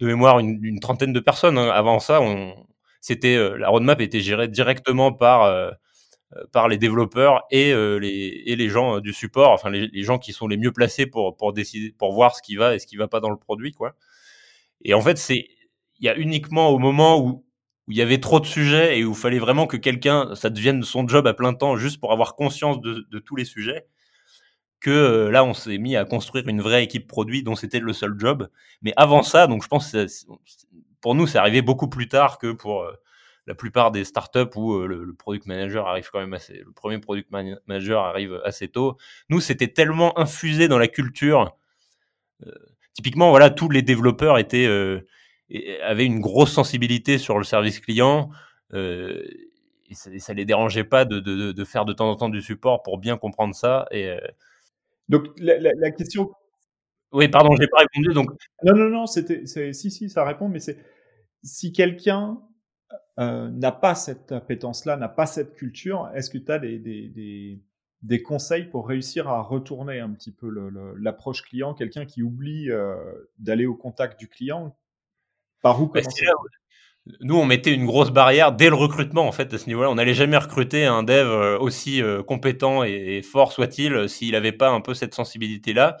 de 0.00 0.06
mémoire 0.06 0.38
une, 0.38 0.80
trentaine 0.80 1.12
de 1.12 1.20
personnes. 1.20 1.58
Hein. 1.58 1.68
Avant 1.70 1.98
ça, 1.98 2.22
on, 2.22 2.54
c'était 3.00 3.36
euh, 3.36 3.56
la 3.58 3.68
roadmap 3.68 4.00
était 4.00 4.20
gérée 4.20 4.48
directement 4.48 5.12
par 5.12 5.42
euh, 5.42 5.70
euh, 6.36 6.44
par 6.52 6.68
les 6.68 6.76
développeurs 6.76 7.46
et, 7.50 7.72
euh, 7.72 7.96
les, 7.96 8.42
et 8.44 8.54
les 8.54 8.68
gens 8.68 8.96
euh, 8.96 9.00
du 9.00 9.14
support, 9.14 9.50
enfin 9.50 9.70
les, 9.70 9.86
les, 9.86 10.02
gens 10.02 10.18
qui 10.18 10.34
sont 10.34 10.46
les 10.46 10.58
mieux 10.58 10.72
placés 10.72 11.06
pour, 11.06 11.34
pour 11.38 11.54
décider, 11.54 11.90
pour 11.90 12.12
voir 12.12 12.36
ce 12.36 12.42
qui 12.42 12.56
va 12.56 12.74
et 12.74 12.78
ce 12.78 12.86
qui 12.86 12.98
va 12.98 13.08
pas 13.08 13.20
dans 13.20 13.30
le 13.30 13.38
produit, 13.38 13.72
quoi. 13.72 13.94
Et 14.82 14.92
en 14.92 15.00
fait, 15.00 15.16
c'est, 15.16 15.48
il 15.98 16.04
y 16.04 16.08
a 16.10 16.16
uniquement 16.18 16.68
au 16.68 16.78
moment 16.78 17.18
où, 17.18 17.46
où 17.88 17.92
il 17.92 17.96
y 17.96 18.02
avait 18.02 18.18
trop 18.18 18.38
de 18.38 18.46
sujets 18.46 18.98
et 18.98 19.04
où 19.04 19.10
il 19.10 19.16
fallait 19.16 19.38
vraiment 19.38 19.66
que 19.66 19.76
quelqu'un, 19.76 20.34
ça 20.34 20.50
devienne 20.50 20.82
son 20.82 21.08
job 21.08 21.26
à 21.26 21.34
plein 21.34 21.54
temps 21.54 21.76
juste 21.76 21.98
pour 21.98 22.12
avoir 22.12 22.36
conscience 22.36 22.80
de, 22.80 23.18
tous 23.18 23.34
les 23.34 23.44
sujets, 23.44 23.86
que 24.80 25.28
là, 25.28 25.42
on 25.44 25.54
s'est 25.54 25.78
mis 25.78 25.96
à 25.96 26.04
construire 26.04 26.46
une 26.46 26.60
vraie 26.60 26.84
équipe 26.84 27.08
produit 27.08 27.42
dont 27.42 27.56
c'était 27.56 27.80
le 27.80 27.92
seul 27.92 28.14
job. 28.16 28.48
Mais 28.82 28.92
avant 28.96 29.22
ça, 29.22 29.48
donc 29.48 29.64
je 29.64 29.68
pense 29.68 29.90
que 29.90 30.06
pour 31.00 31.14
nous, 31.16 31.26
c'est 31.26 31.38
arrivé 31.38 31.62
beaucoup 31.62 31.88
plus 31.88 32.08
tard 32.08 32.38
que 32.38 32.52
pour 32.52 32.86
la 33.48 33.54
plupart 33.54 33.90
des 33.90 34.04
startups 34.04 34.54
où 34.56 34.74
euh, 34.74 34.86
le, 34.86 35.14
product 35.14 35.46
manager 35.46 35.88
arrive 35.88 36.10
quand 36.12 36.20
même 36.20 36.34
assez, 36.34 36.62
le 36.64 36.70
premier 36.70 36.98
product 36.98 37.30
manager 37.30 38.04
arrive 38.04 38.40
assez 38.44 38.68
tôt. 38.68 38.98
Nous, 39.30 39.40
c'était 39.40 39.68
tellement 39.68 40.16
infusé 40.18 40.68
dans 40.68 40.78
la 40.78 40.86
culture. 40.86 41.56
Euh, 42.46 42.52
typiquement, 42.92 43.30
voilà, 43.30 43.48
tous 43.48 43.70
les 43.70 43.80
développeurs 43.80 44.38
étaient 44.38 44.66
euh, 44.66 45.00
avaient 45.82 46.06
une 46.06 46.20
grosse 46.20 46.52
sensibilité 46.52 47.18
sur 47.18 47.38
le 47.38 47.44
service 47.44 47.80
client. 47.80 48.30
et 48.74 49.94
ça, 49.94 50.10
ça, 50.18 50.34
les 50.34 50.44
dérangeait 50.44 50.84
pas 50.84 51.04
de, 51.04 51.20
de, 51.20 51.52
de, 51.52 51.64
faire 51.64 51.84
de 51.84 51.92
temps 51.92 52.10
en 52.10 52.16
temps 52.16 52.28
du 52.28 52.42
support 52.42 52.82
pour 52.82 52.98
bien 52.98 53.16
comprendre 53.16 53.54
ça. 53.54 53.86
Et 53.90 54.16
donc 55.08 55.24
la, 55.38 55.58
la, 55.58 55.70
la 55.76 55.90
question. 55.90 56.30
Oui, 57.12 57.28
pardon, 57.28 57.56
j'ai 57.58 57.68
pas 57.68 57.78
répondu. 57.78 58.14
Donc 58.14 58.30
non, 58.64 58.74
non, 58.74 58.88
non, 58.90 59.06
c'était 59.06 59.46
si, 59.46 59.90
si, 59.90 60.10
ça 60.10 60.24
répond, 60.24 60.48
mais 60.48 60.60
c'est 60.60 60.78
si 61.42 61.72
quelqu'un 61.72 62.40
euh, 63.18 63.48
n'a 63.48 63.72
pas 63.72 63.94
cette 63.94 64.32
appétence-là, 64.32 64.96
n'a 64.96 65.08
pas 65.08 65.26
cette 65.26 65.54
culture, 65.54 66.10
est-ce 66.14 66.30
que 66.30 66.38
tu 66.38 66.52
as 66.52 66.58
des, 66.58 66.78
des, 66.78 67.60
des, 68.02 68.22
conseils 68.22 68.64
pour 68.64 68.86
réussir 68.86 69.28
à 69.28 69.42
retourner 69.42 70.00
un 70.00 70.10
petit 70.10 70.32
peu 70.32 70.48
l'approche 70.98 71.42
client? 71.42 71.74
Quelqu'un 71.74 72.04
qui 72.04 72.22
oublie 72.22 72.70
euh, 72.70 72.96
d'aller 73.38 73.66
au 73.66 73.74
contact 73.74 74.18
du 74.18 74.28
client, 74.28 74.76
par 75.62 75.80
où 75.82 75.86
bah, 75.86 76.00
commencer 76.00 76.26
Nous, 77.20 77.36
on 77.36 77.44
mettait 77.44 77.72
une 77.72 77.86
grosse 77.86 78.10
barrière 78.10 78.52
dès 78.52 78.68
le 78.68 78.74
recrutement, 78.74 79.26
en 79.26 79.32
fait, 79.32 79.52
à 79.54 79.58
ce 79.58 79.66
niveau-là. 79.66 79.90
On 79.90 79.94
n'allait 79.94 80.14
jamais 80.14 80.36
recruter 80.36 80.84
un 80.84 81.02
dev 81.02 81.26
euh, 81.26 81.58
aussi 81.58 82.02
compétent 82.26 82.84
et, 82.84 83.22
fort 83.22 83.52
soit-il 83.52 84.08
s'il 84.08 84.32
n'avait 84.32 84.52
pas 84.52 84.70
un 84.70 84.80
peu 84.80 84.94
cette 84.94 85.14
sensibilité-là. 85.14 85.98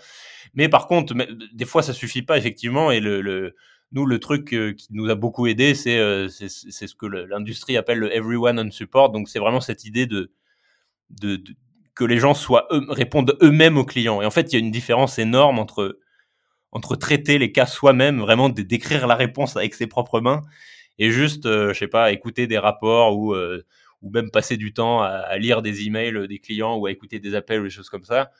Mais 0.54 0.68
par 0.68 0.86
contre, 0.86 1.14
des 1.52 1.64
fois, 1.64 1.82
ça 1.82 1.92
suffit 1.92 2.22
pas, 2.22 2.38
effectivement, 2.38 2.90
et 2.90 3.00
le, 3.00 3.20
le 3.20 3.54
nous, 3.92 4.04
le 4.04 4.18
truc 4.18 4.52
euh, 4.52 4.72
qui 4.74 4.88
nous 4.90 5.08
a 5.08 5.14
beaucoup 5.14 5.46
aidé, 5.46 5.74
c'est 5.74 5.98
euh, 5.98 6.28
ce 6.28 6.94
que 6.94 7.06
l'industrie 7.06 7.76
appelle 7.76 7.98
le 7.98 8.14
everyone 8.14 8.58
on 8.58 8.70
support. 8.70 9.10
Donc, 9.10 9.28
c'est 9.28 9.38
vraiment 9.38 9.60
cette 9.60 9.84
idée 9.84 10.06
de, 10.06 10.30
de, 11.10 11.42
que 11.94 12.04
les 12.04 12.18
gens 12.18 12.34
soient 12.34 12.66
répondent 12.70 13.36
eux-mêmes 13.42 13.78
aux 13.78 13.84
clients. 13.84 14.20
Et 14.20 14.26
en 14.26 14.30
fait, 14.30 14.52
il 14.52 14.52
y 14.52 14.56
a 14.56 14.58
une 14.58 14.70
différence 14.70 15.18
énorme 15.18 15.58
entre 15.58 15.98
entre 16.72 16.96
traiter 16.96 17.38
les 17.38 17.52
cas 17.52 17.66
soi-même, 17.66 18.20
vraiment 18.20 18.48
d'écrire 18.48 19.06
la 19.06 19.14
réponse 19.14 19.56
avec 19.56 19.74
ses 19.74 19.86
propres 19.86 20.20
mains, 20.20 20.42
et 20.98 21.10
juste, 21.10 21.46
euh, 21.46 21.72
je 21.72 21.78
sais 21.78 21.88
pas, 21.88 22.12
écouter 22.12 22.46
des 22.46 22.58
rapports 22.58 23.16
ou 23.16 23.34
ou 24.00 24.10
même 24.10 24.30
passer 24.30 24.56
du 24.56 24.72
temps 24.72 25.02
à, 25.02 25.08
à, 25.08 25.38
lire 25.38 25.60
des 25.60 25.84
emails 25.84 26.28
des 26.28 26.38
clients 26.38 26.76
ou 26.76 26.86
à 26.86 26.92
écouter 26.92 27.18
des 27.18 27.34
appels 27.34 27.60
ou 27.60 27.64
des 27.64 27.70
choses 27.70 27.90
comme 27.90 28.04
ça. 28.04 28.30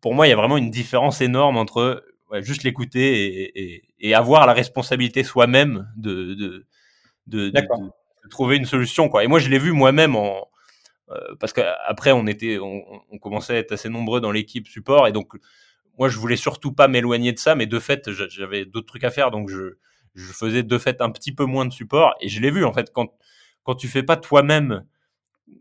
Pour 0.00 0.14
moi, 0.14 0.26
il 0.26 0.30
y 0.30 0.32
a 0.32 0.36
vraiment 0.36 0.56
une 0.56 0.70
différence 0.70 1.20
énorme 1.20 1.56
entre 1.56 2.02
juste 2.40 2.62
l'écouter 2.62 3.82
et, 4.00 4.14
avoir 4.14 4.46
la 4.46 4.52
responsabilité 4.52 5.22
soi-même 5.22 5.88
de, 5.96 6.34
de, 6.34 6.66
de, 7.26 7.52
trouver 8.30 8.56
une 8.56 8.64
solution. 8.64 9.08
Quoi. 9.08 9.24
Et 9.24 9.26
moi, 9.26 9.38
je 9.38 9.48
l'ai 9.48 9.58
vu 9.58 9.72
moi-même 9.72 10.16
en, 10.16 10.48
euh, 11.10 11.34
parce 11.38 11.52
qu'après, 11.52 12.12
on 12.12 12.26
était, 12.26 12.58
on, 12.58 13.18
commençait 13.20 13.54
à 13.54 13.58
être 13.58 13.72
assez 13.72 13.88
nombreux 13.88 14.20
dans 14.20 14.32
l'équipe 14.32 14.66
support, 14.66 15.06
et 15.06 15.12
donc 15.12 15.34
moi, 15.98 16.08
je 16.08 16.18
voulais 16.18 16.36
surtout 16.36 16.72
pas 16.72 16.88
m'éloigner 16.88 17.32
de 17.32 17.38
ça, 17.38 17.54
mais 17.54 17.66
de 17.66 17.78
fait, 17.78 18.10
j'avais 18.12 18.64
d'autres 18.64 18.86
trucs 18.86 19.04
à 19.04 19.10
faire, 19.10 19.30
donc 19.30 19.48
je, 19.48 19.76
je 20.14 20.32
faisais 20.32 20.62
de 20.62 20.78
fait 20.78 21.00
un 21.00 21.10
petit 21.10 21.32
peu 21.32 21.44
moins 21.44 21.66
de 21.66 21.72
support, 21.72 22.14
et 22.20 22.28
je 22.28 22.40
l'ai 22.40 22.50
vu 22.50 22.64
en 22.64 22.72
fait 22.72 22.90
quand 22.92 23.12
quand 23.64 23.76
tu 23.76 23.86
fais 23.86 24.02
pas 24.02 24.16
toi-même 24.16 24.84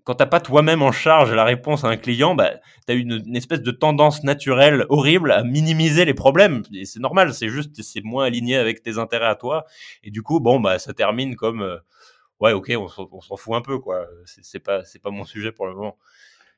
quand 0.04 0.16
t'as 0.16 0.26
pas 0.26 0.40
toi-même 0.40 0.82
en 0.82 0.92
charge 0.92 1.34
la 1.34 1.44
réponse 1.44 1.84
à 1.84 1.88
un 1.88 1.98
client, 1.98 2.36
bah, 2.36 2.52
tu 2.88 2.94
as 2.94 2.96
une, 2.96 3.24
une, 3.26 3.36
espèce 3.36 3.62
de 3.62 3.72
tendance 3.72 4.24
naturelle 4.24 4.86
horrible 4.90 5.32
à 5.32 5.44
minimiser 5.44 6.06
les 6.06 6.14
problèmes. 6.14 6.64
Et 6.74 6.86
c'est 6.86 7.00
normal, 7.00 7.34
c'est 7.34 7.50
juste, 7.50 7.82
c'est 7.82 8.04
moins 8.04 8.26
aligné 8.26 8.58
avec 8.58 8.82
tes 8.82 8.98
intérêts 8.98 9.28
à 9.28 9.36
toi. 9.36 9.66
Et 10.04 10.12
du 10.12 10.22
coup, 10.22 10.40
bon, 10.40 10.60
bah, 10.60 10.80
ça 10.80 10.94
termine 10.94 11.36
comme, 11.36 11.62
euh, 11.62 11.78
ouais, 12.40 12.54
ok, 12.54 12.72
on, 12.78 13.22
s'en 13.22 13.38
fout 13.38 13.56
un 13.56 13.62
peu, 13.62 13.80
quoi. 13.80 14.08
C'est 14.26 14.60
pas, 14.60 14.84
c'est 14.86 15.02
pas 15.02 15.12
mon 15.12 15.26
sujet 15.26 15.52
pour 15.52 15.68
le 15.68 15.76
moment. 15.76 15.98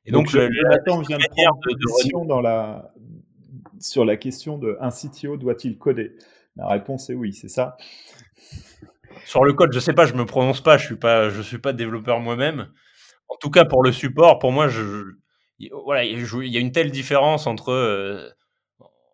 Et 0.06 0.12
donc, 0.12 0.32
donc 0.32 0.52
Jonathan 0.52 1.00
vient 1.02 1.18
de 1.18 1.24
prendre 1.28 2.24
de, 2.24 2.28
dans 2.28 2.42
la, 2.42 2.94
sur 3.80 4.06
la 4.06 4.18
question 4.18 4.58
de 4.58 4.78
un 4.82 4.89
CTO 4.89 5.38
doit-il 5.38 5.78
coder? 5.78 6.13
La 6.56 6.68
réponse 6.68 7.10
est 7.10 7.16
oui, 7.16 7.34
c'est 7.34 7.50
ça. 7.50 7.78
Sur 9.26 9.44
le 9.44 9.54
code, 9.54 9.74
je 9.74 9.80
sais 9.80 9.94
pas, 9.94 10.06
je 10.06 10.13
me 10.13 10.26
prononce 10.26 10.62
pas, 10.62 10.78
je 10.78 10.86
suis 10.86 11.44
suis 11.44 11.58
pas 11.60 11.74
développeur 11.74 12.20
moi-même 12.20 12.68
en 13.34 13.38
tout 13.38 13.50
cas 13.50 13.66
pour 13.66 13.84
le 13.84 13.92
support, 13.92 14.39
pour 14.39 14.52
moi, 14.52 14.68
voilà, 15.86 16.04
il 16.04 16.48
y 16.48 16.58
a 16.58 16.60
une 16.60 16.72
telle 16.72 16.92
différence 16.92 17.48
entre 17.48 17.70
euh, 17.70 18.30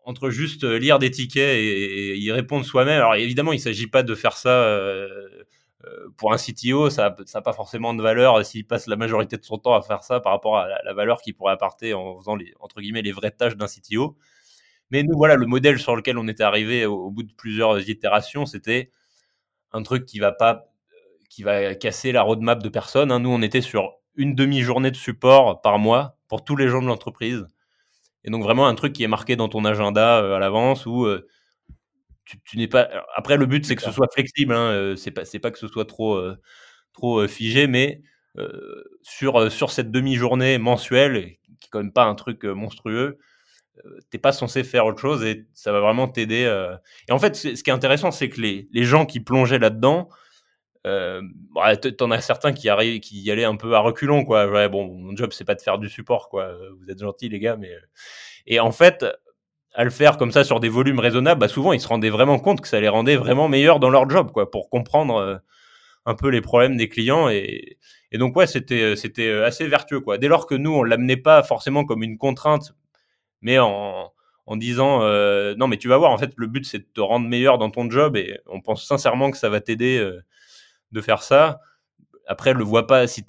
entre 0.06 0.30
juste 0.30 0.64
lire 0.64 1.00
des 1.00 1.12
tickets 1.12 1.56
et, 1.58 2.18
y 2.18 2.32
répondre 2.32 2.66
soi-même. 2.66 2.98
Alors 2.98 3.16
évidemment, 3.16 3.54
il 3.54 3.58
ne 3.58 3.62
s'agit 3.62 3.88
pas 3.88 4.04
de 4.04 4.16
faire 4.16 4.36
ça 4.38 4.50
euh, 4.50 5.08
pour 6.18 6.34
un 6.34 6.38
CTO, 6.38 6.90
ça 6.90 7.16
n'a 7.34 7.42
pas 7.42 7.54
forcément 7.54 7.94
de 7.94 8.02
valeur 8.02 8.46
s'il 8.46 8.68
passe 8.68 8.88
la 8.88 8.98
majorité 8.98 9.38
de 9.38 9.46
son 9.46 9.58
temps 9.58 9.74
à 9.74 9.82
faire 9.82 10.04
ça 10.04 10.20
par 10.20 10.34
rapport 10.34 10.58
à 10.58 10.68
la, 10.68 10.94
valeur 10.94 11.22
qu'il 11.22 11.36
pourrait 11.36 11.54
apporter 11.54 11.94
en 11.94 12.18
faisant 12.18 12.36
les 12.36 12.54
entre 12.60 12.82
guillemets 12.82 13.02
les 13.02 13.14
vraies 13.14 13.32
tâches 13.32 13.56
d'un 13.56 13.68
CTO. 13.68 14.18
Mais 14.92 15.04
nous, 15.04 15.16
voilà, 15.16 15.36
le 15.36 15.46
modèle 15.46 15.80
sur 15.80 15.96
lequel 15.96 16.18
on 16.18 16.28
était 16.28 16.44
arrivé 16.44 16.86
au, 16.86 17.12
bout 17.12 17.24
de 17.24 17.32
plusieurs 17.32 17.88
itérations, 17.90 18.46
c'était 18.46 18.92
un 19.72 19.84
truc 19.84 20.06
qui 20.06 20.20
va 20.20 20.32
pas 20.32 20.66
qui 21.30 21.44
va 21.44 21.76
casser 21.76 22.12
la 22.12 22.24
roadmap 22.24 22.62
de 22.62 22.70
personne. 22.70 23.12
Hein. 23.12 23.20
Nous, 23.20 23.30
on 23.30 23.42
était 23.42 23.62
sur 23.62 23.94
une 24.16 24.36
demi-journée 24.36 24.92
de 24.92 24.96
support 24.96 25.62
par 25.62 25.80
mois 25.80 26.18
pour 26.28 26.44
tous 26.44 26.56
les 26.56 26.68
gens 26.68 26.82
de 26.82 26.88
l'entreprise. 26.88 27.46
Et 28.24 28.32
donc 28.32 28.44
vraiment 28.44 28.68
un 28.68 28.76
truc 28.76 28.94
qui 28.94 29.04
est 29.04 29.08
marqué 29.08 29.36
dans 29.36 29.48
ton 29.48 29.64
agenda 29.64 30.22
euh, 30.22 30.36
à 30.36 30.40
l'avance 30.40 30.86
où 30.86 31.06
euh, 32.36 32.38
tu, 32.46 32.58
n'es 32.58 32.68
pas. 32.68 32.90
Après, 33.16 33.38
le 33.38 33.46
but 33.46 33.66
c'est 33.66 33.76
que 33.76 33.82
ce 33.82 33.92
soit 33.92 34.08
flexible. 34.14 34.54
Hein, 34.54 34.72
euh, 34.72 34.96
c'est 34.96 35.12
pas 35.12 35.26
c'est 35.26 35.40
pas 35.40 35.52
que 35.52 35.60
ce 35.60 35.68
soit 35.68 35.86
trop 35.86 36.22
trop 36.94 37.28
figé, 37.28 37.68
mais 37.68 38.02
sur 39.02 39.52
sur 39.52 39.72
cette 39.72 39.92
demi-journée 39.92 40.58
mensuelle 40.58 41.36
qui 41.60 41.68
est 41.68 41.70
quand 41.72 41.80
même 41.80 41.94
pas 41.94 42.06
un 42.06 42.16
truc 42.16 42.44
monstrueux. 42.46 43.18
T'es 44.10 44.18
pas 44.18 44.34
censé 44.34 44.64
faire 44.64 44.86
autre 44.86 45.00
chose 45.00 45.24
et 45.24 45.46
ça 45.54 45.72
va 45.72 45.80
vraiment 45.80 46.08
t'aider. 46.08 46.44
Et 47.08 47.12
en 47.12 47.20
fait, 47.20 47.36
ce 47.36 47.64
qui 47.64 47.70
est 47.70 47.74
intéressant, 47.74 48.12
c'est 48.12 48.30
que 48.30 48.42
les, 48.42 48.68
les 48.72 48.84
gens 48.84 49.06
qui 49.06 49.20
plongeaient 49.22 49.60
là-dedans, 49.60 50.10
euh, 50.88 51.22
bah, 51.54 51.76
t'en 51.76 52.12
as 52.12 52.22
certains 52.22 52.54
qui 52.54 52.70
arrivent, 52.70 53.00
qui 53.02 53.22
y 53.22 53.32
allaient 53.32 53.44
un 53.44 53.56
peu 53.58 53.76
à 53.76 53.80
reculons, 53.80 54.24
quoi. 54.24 54.48
Ouais, 54.48 54.70
bon, 54.70 54.88
mon 54.88 55.16
job 55.16 55.32
c'est 55.34 55.44
pas 55.46 55.56
de 55.56 55.62
faire 55.62 55.78
du 55.78 55.90
support, 55.90 56.30
quoi. 56.30 56.54
Vous 56.80 56.90
êtes 56.90 57.00
gentils, 57.00 57.30
les 57.30 57.40
gars, 57.40 57.58
mais 57.58 57.74
euh, 57.74 57.80
et 58.48 58.60
en 58.60 58.72
fait, 58.72 59.06
à 59.76 59.84
le 59.84 59.90
faire 59.90 60.18
comme 60.18 60.32
ça 60.32 60.44
sur 60.44 60.60
des 60.60 60.70
volumes 60.70 61.00
raisonnables, 61.00 61.40
bah 61.40 61.48
souvent 61.48 61.74
ils 61.74 61.82
se 61.82 61.88
rendaient 61.88 62.10
vraiment 62.10 62.40
compte 62.40 62.62
que 62.62 62.68
ça 62.68 62.80
les 62.80 62.90
rendait 62.90 63.16
vraiment 63.16 63.48
meilleurs 63.48 63.80
dans 63.80 63.90
leur 63.90 64.10
job, 64.10 64.32
quoi, 64.32 64.50
pour 64.52 64.70
comprendre 64.70 65.16
euh, 65.18 65.38
un 66.06 66.16
peu 66.16 66.30
les 66.30 66.42
problèmes 66.42 66.78
des 66.78 66.90
clients. 66.90 67.30
Et, 67.30 67.78
et 68.12 68.18
donc 68.18 68.36
ouais, 68.36 68.48
c'était 68.48 68.96
c'était 68.96 69.32
assez 69.32 69.68
vertueux, 69.68 70.02
quoi. 70.02 70.18
Dès 70.18 70.28
lors 70.28 70.48
que 70.48 70.56
nous 70.56 70.72
on 70.74 70.84
l'amenait 70.84 71.18
pas 71.18 71.44
forcément 71.44 71.86
comme 71.86 72.04
une 72.04 72.18
contrainte, 72.18 72.74
mais 73.42 73.60
en 73.60 74.12
en 74.50 74.58
disant 74.58 75.04
euh, 75.04 75.54
non 75.58 75.68
mais 75.68 75.78
tu 75.78 75.88
vas 75.88 75.98
voir 75.98 76.12
en 76.12 76.18
fait 76.18 76.34
le 76.36 76.48
but 76.48 76.66
c'est 76.66 76.80
de 76.80 76.88
te 76.92 77.02
rendre 77.02 77.28
meilleur 77.30 77.60
dans 77.60 77.70
ton 77.70 77.88
job 77.90 78.18
et 78.18 78.40
on 78.48 78.62
pense 78.62 78.84
sincèrement 78.86 79.30
que 79.30 79.38
ça 79.38 79.48
va 79.48 79.62
t'aider 79.62 80.00
euh, 80.00 80.24
de 80.92 81.02
faire 81.02 81.22
ça. 81.22 81.62
Après 82.28 82.54
le 82.54 82.64
voit 82.64 82.88
pas 82.88 83.08
si 83.08 83.24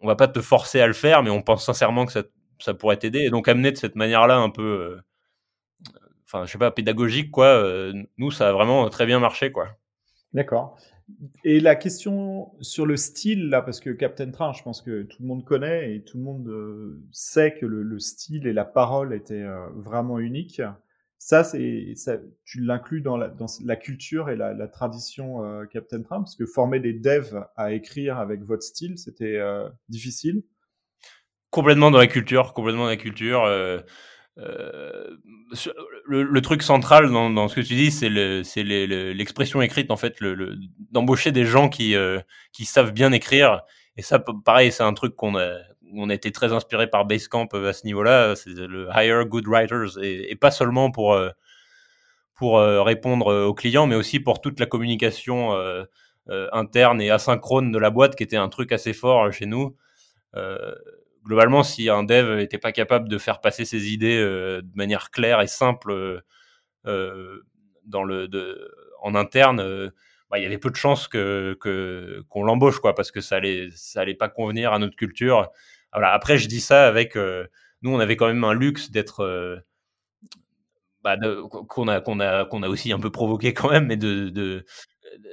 on 0.00 0.08
va 0.08 0.16
pas 0.16 0.26
te 0.26 0.40
forcer 0.40 0.80
à 0.80 0.88
le 0.88 0.92
faire 0.92 1.22
mais 1.22 1.30
on 1.30 1.40
pense 1.42 1.64
sincèrement 1.64 2.04
que 2.04 2.12
ça, 2.12 2.24
ça 2.58 2.74
pourrait 2.74 2.96
t'aider 2.96 3.20
et 3.20 3.30
donc 3.30 3.46
amener 3.46 3.70
de 3.70 3.76
cette 3.76 3.94
manière-là 3.94 4.38
un 4.38 4.50
peu 4.50 4.62
euh, 4.62 5.00
enfin 6.32 6.46
je 6.46 6.52
sais 6.52 6.58
pas 6.58 6.70
pédagogique 6.70 7.30
quoi 7.30 7.62
nous 8.16 8.30
ça 8.30 8.48
a 8.48 8.52
vraiment 8.52 8.88
très 8.88 9.06
bien 9.06 9.20
marché 9.20 9.52
quoi. 9.52 9.68
D'accord. 10.32 10.78
Et 11.44 11.60
la 11.60 11.74
question 11.74 12.52
sur 12.60 12.86
le 12.86 12.96
style, 12.96 13.48
là, 13.48 13.62
parce 13.62 13.80
que 13.80 13.90
Captain 13.90 14.30
Train, 14.30 14.52
je 14.52 14.62
pense 14.62 14.80
que 14.80 15.02
tout 15.02 15.18
le 15.20 15.28
monde 15.28 15.44
connaît 15.44 15.94
et 15.94 16.02
tout 16.02 16.16
le 16.16 16.24
monde 16.24 16.48
euh, 16.48 17.02
sait 17.10 17.54
que 17.54 17.66
le, 17.66 17.98
style 17.98 18.46
et 18.46 18.52
la 18.52 18.64
parole 18.64 19.14
étaient 19.14 19.42
euh, 19.42 19.66
vraiment 19.74 20.18
uniques. 20.18 20.62
Ça, 21.18 21.44
c'est, 21.44 21.92
ça, 21.96 22.16
tu 22.44 22.60
l'inclus 22.60 23.00
dans 23.00 23.16
la, 23.16 23.28
dans 23.28 23.46
la 23.64 23.76
culture 23.76 24.30
et 24.30 24.36
la, 24.36 24.68
tradition 24.68 25.44
euh, 25.44 25.66
Captain 25.66 26.02
Train, 26.02 26.20
parce 26.20 26.34
que 26.34 26.46
former 26.46 26.80
des 26.80 26.94
devs 26.94 27.44
à 27.56 27.72
écrire 27.72 28.18
avec 28.18 28.42
votre 28.42 28.62
style, 28.62 28.98
c'était 28.98 29.40
difficile. 29.88 30.42
Complètement 31.50 31.90
dans 31.90 31.98
la 31.98 32.06
culture, 32.06 32.54
complètement 32.54 32.84
dans 32.84 32.88
la 32.88 32.96
culture. 32.96 33.42
Euh, 34.38 35.16
le, 36.06 36.40
truc 36.40 36.62
central 36.62 37.10
dans, 37.10 37.48
ce 37.48 37.56
que 37.56 37.60
tu 37.60 37.74
dis, 37.74 37.90
c'est 37.90 38.08
l'expression 38.08 39.62
écrite, 39.62 39.90
en 39.90 39.96
fait, 39.96 40.16
d'embaucher 40.90 41.32
des 41.32 41.44
gens 41.44 41.68
qui, 41.68 41.94
euh, 41.94 42.20
qui 42.52 42.64
savent 42.64 42.92
bien 42.92 43.12
écrire. 43.12 43.62
Et 43.96 44.02
ça, 44.02 44.22
pareil, 44.44 44.72
c'est 44.72 44.82
un 44.82 44.94
truc 44.94 45.16
qu'on 45.16 45.36
a, 45.36 45.58
on 45.94 46.08
a 46.08 46.14
été 46.14 46.32
très 46.32 46.52
inspiré 46.52 46.88
par 46.88 47.04
Basecamp 47.04 47.48
euh, 47.54 47.68
à 47.68 47.72
ce 47.72 47.84
niveau-là. 47.86 48.34
C'est 48.36 48.54
le 48.54 48.88
hire 48.94 49.24
good 49.26 49.46
writers 49.46 49.98
et, 50.02 50.34
pas 50.36 50.50
seulement 50.50 50.90
pour 50.90 51.18
pour 52.34 52.58
répondre 52.58 53.46
aux 53.46 53.54
clients, 53.54 53.86
mais 53.86 53.94
aussi 53.94 54.18
pour 54.18 54.40
toute 54.40 54.58
la 54.58 54.66
communication 54.66 55.52
interne 56.28 57.00
et 57.00 57.10
asynchrone 57.10 57.70
de 57.70 57.78
la 57.78 57.90
boîte, 57.90 58.16
qui 58.16 58.24
était 58.24 58.36
un 58.36 58.48
truc 58.48 58.72
assez 58.72 58.92
fort 58.94 59.30
chez 59.32 59.46
nous. 59.46 59.76
Euh, 61.22 61.26
globalement, 61.26 61.62
si 61.62 61.88
un 61.88 62.02
dev 62.04 62.36
n'était 62.36 62.58
pas 62.58 62.72
capable 62.72 63.08
de 63.08 63.18
faire 63.18 63.40
passer 63.40 63.64
ses 63.64 63.92
idées 63.92 64.18
euh, 64.18 64.62
de 64.62 64.76
manière 64.76 65.10
claire 65.10 65.40
et 65.40 65.46
simple 65.46 66.22
euh, 66.86 67.40
dans 67.84 68.04
le, 68.04 68.28
en 69.00 69.14
interne, 69.14 69.60
euh, 69.60 69.90
bah, 70.30 70.38
il 70.38 70.42
y 70.42 70.46
avait 70.46 70.58
peu 70.58 70.70
de 70.70 70.76
chances 70.76 71.08
qu'on 71.08 72.42
l'embauche, 72.44 72.80
quoi, 72.80 72.94
parce 72.94 73.10
que 73.10 73.20
ça 73.20 73.36
allait, 73.36 73.68
ça 73.74 74.00
allait 74.00 74.14
pas 74.14 74.28
convenir 74.28 74.72
à 74.72 74.78
notre 74.78 74.96
culture. 74.96 75.50
Voilà. 75.92 76.12
Après, 76.12 76.38
je 76.38 76.48
dis 76.48 76.60
ça 76.60 76.86
avec, 76.86 77.16
nous, 77.16 77.90
on 77.90 78.00
avait 78.00 78.16
quand 78.16 78.26
même 78.28 78.44
un 78.44 78.54
luxe 78.54 78.90
d'être 78.90 79.62
bah, 81.04 81.16
qu'on 81.68 81.88
a 81.88 82.00
qu'on 82.00 82.20
a 82.20 82.44
qu'on 82.44 82.62
a 82.62 82.68
aussi 82.68 82.92
un 82.92 83.00
peu 83.00 83.10
provoqué 83.10 83.52
quand 83.52 83.70
même 83.70 83.86
mais 83.86 83.96
de 83.96 84.64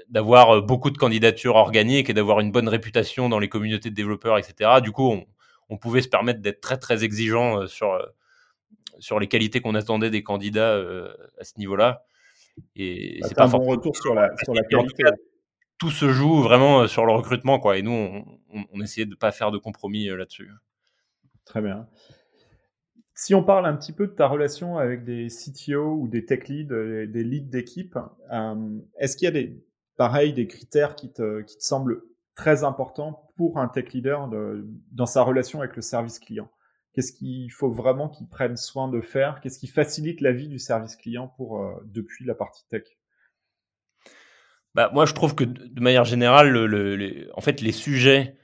d'avoir 0.10 0.62
beaucoup 0.63 0.89
de 0.89 0.97
candidatures 0.97 1.56
organiques 1.56 2.10
et 2.10 2.13
d'avoir 2.13 2.39
une 2.39 2.52
bonne 2.52 2.67
réputation 2.67 3.30
dans 3.30 3.39
les 3.39 3.49
communautés 3.49 3.91
de 3.91 3.95
développeurs 3.95 4.38
etc 4.39 4.82
du 4.84 4.91
coup 4.91 5.12
on, 5.12 5.25
on 5.69 5.77
pouvait 5.77 6.01
se 6.01 6.10
permettre 6.10 6.41
d'être 6.41 6.62
très 6.62 6.77
très 6.77 7.03
exigeant 7.03 7.62
euh, 7.62 7.67
sur 7.67 7.93
euh, 7.93 8.05
sur 8.99 9.19
les 9.19 9.27
qualités 9.27 9.62
qu'on 9.62 9.75
attendait 9.75 10.10
des 10.10 10.23
candidats 10.23 10.73
euh, 10.73 11.13
à 11.39 11.43
ce 11.45 11.58
niveau-là. 11.58 12.03
Et 12.75 13.19
bah, 13.21 13.27
c'est 13.29 13.36
pas 13.36 13.45
un 13.45 13.49
bon 13.49 13.63
retour 13.63 13.95
sur 13.95 14.13
la, 14.13 14.29
sur 14.43 14.53
la 14.53 14.63
qualité. 14.63 15.03
tout 15.77 15.91
se 15.91 16.10
joue 16.10 16.41
vraiment 16.41 16.86
sur 16.88 17.05
le 17.05 17.13
recrutement, 17.13 17.60
quoi. 17.60 17.77
Et 17.77 17.82
nous, 17.82 17.91
on, 17.91 18.25
on, 18.73 18.82
essayait 18.82 19.05
de 19.05 19.15
pas 19.15 19.32
faire 19.32 19.51
de 19.51 19.58
compromis 19.58 20.08
là-dessus. 20.08 20.51
Très 21.45 21.62
bien. 21.62 21.88
Si 23.13 23.34
on 23.34 23.43
parle 23.43 23.65
un 23.65 23.75
petit 23.77 23.93
peu 23.93 24.08
de 24.08 24.12
ta 24.12 24.27
relation 24.27 24.77
avec 24.77 25.05
des 25.05 25.27
CTO 25.27 25.93
ou 25.93 26.10
des 26.10 26.25
tech 26.25 26.49
leads, 26.49 26.73
des 27.08 27.23
leads 27.23 27.49
d'équipe, 27.49 27.97
est-ce 28.97 29.15
qu'il 29.15 29.25
y 29.25 29.29
a 29.29 29.32
des, 29.32 29.63
pareil, 29.95 30.34
des 30.34 30.47
critères 30.47 30.95
qui 30.95 31.13
te, 31.13 31.41
qui 31.41 31.58
te 31.58 31.63
semblent 31.63 32.01
très 32.36 32.65
important 32.65 33.29
pour 33.39 33.58
un 33.58 33.69
tech 33.69 33.93
leader 33.93 34.30
dans 34.91 35.06
sa 35.06 35.21
relation 35.21 35.62
avec 35.62 35.78
le 35.78 35.82
service 35.82 36.19
client. 36.19 36.52
Qu'est-ce 36.91 37.13
qu'il 37.13 37.49
faut 37.54 37.71
vraiment 37.71 38.10
qu'il 38.10 38.28
prenne 38.28 38.58
soin 38.58 38.89
de 38.89 38.99
faire? 38.99 39.39
Qu'est-ce 39.39 39.58
qui 39.58 39.67
facilite 39.67 40.19
la 40.19 40.34
vie 40.34 40.49
du 40.49 40.60
service 40.60 40.97
client 40.97 41.30
pour 41.38 41.63
euh, 41.63 41.71
depuis 41.86 42.25
la 42.25 42.36
partie 42.36 42.67
tech? 42.67 42.84
Bah, 44.75 44.91
moi, 44.93 45.06
je 45.06 45.13
trouve 45.13 45.36
que 45.36 45.45
de 45.45 45.80
manière 45.80 46.04
générale, 46.04 46.49
le, 46.49 47.30
en 47.34 47.39
fait, 47.39 47.62
les 47.62 47.71
sujets 47.71 48.36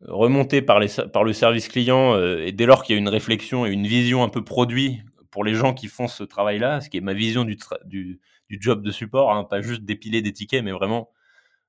remontés 0.00 0.62
par, 0.62 0.80
le 0.80 1.32
service 1.32 1.68
client, 1.68 2.16
euh, 2.16 2.44
et 2.44 2.50
dès 2.50 2.66
lors 2.66 2.82
qu'il 2.82 2.96
y 2.96 2.98
a 2.98 3.00
une 3.00 3.08
réflexion 3.08 3.66
et 3.66 3.70
une 3.70 3.86
vision 3.86 4.24
un 4.24 4.28
peu 4.28 4.42
produit 4.42 5.00
pour 5.30 5.44
les 5.44 5.54
gens 5.54 5.74
qui 5.74 5.86
font 5.86 6.08
ce 6.08 6.24
travail-là, 6.24 6.80
ce 6.80 6.90
qui 6.90 6.96
est 6.96 7.02
ma 7.02 7.14
vision 7.14 7.44
du, 7.44 7.56
du, 7.84 8.18
job 8.48 8.82
de 8.82 8.90
support, 8.90 9.30
hein, 9.30 9.44
pas 9.44 9.60
juste 9.60 9.82
dépiler 9.84 10.22
des 10.22 10.32
tickets, 10.32 10.64
mais 10.64 10.72
vraiment 10.72 11.10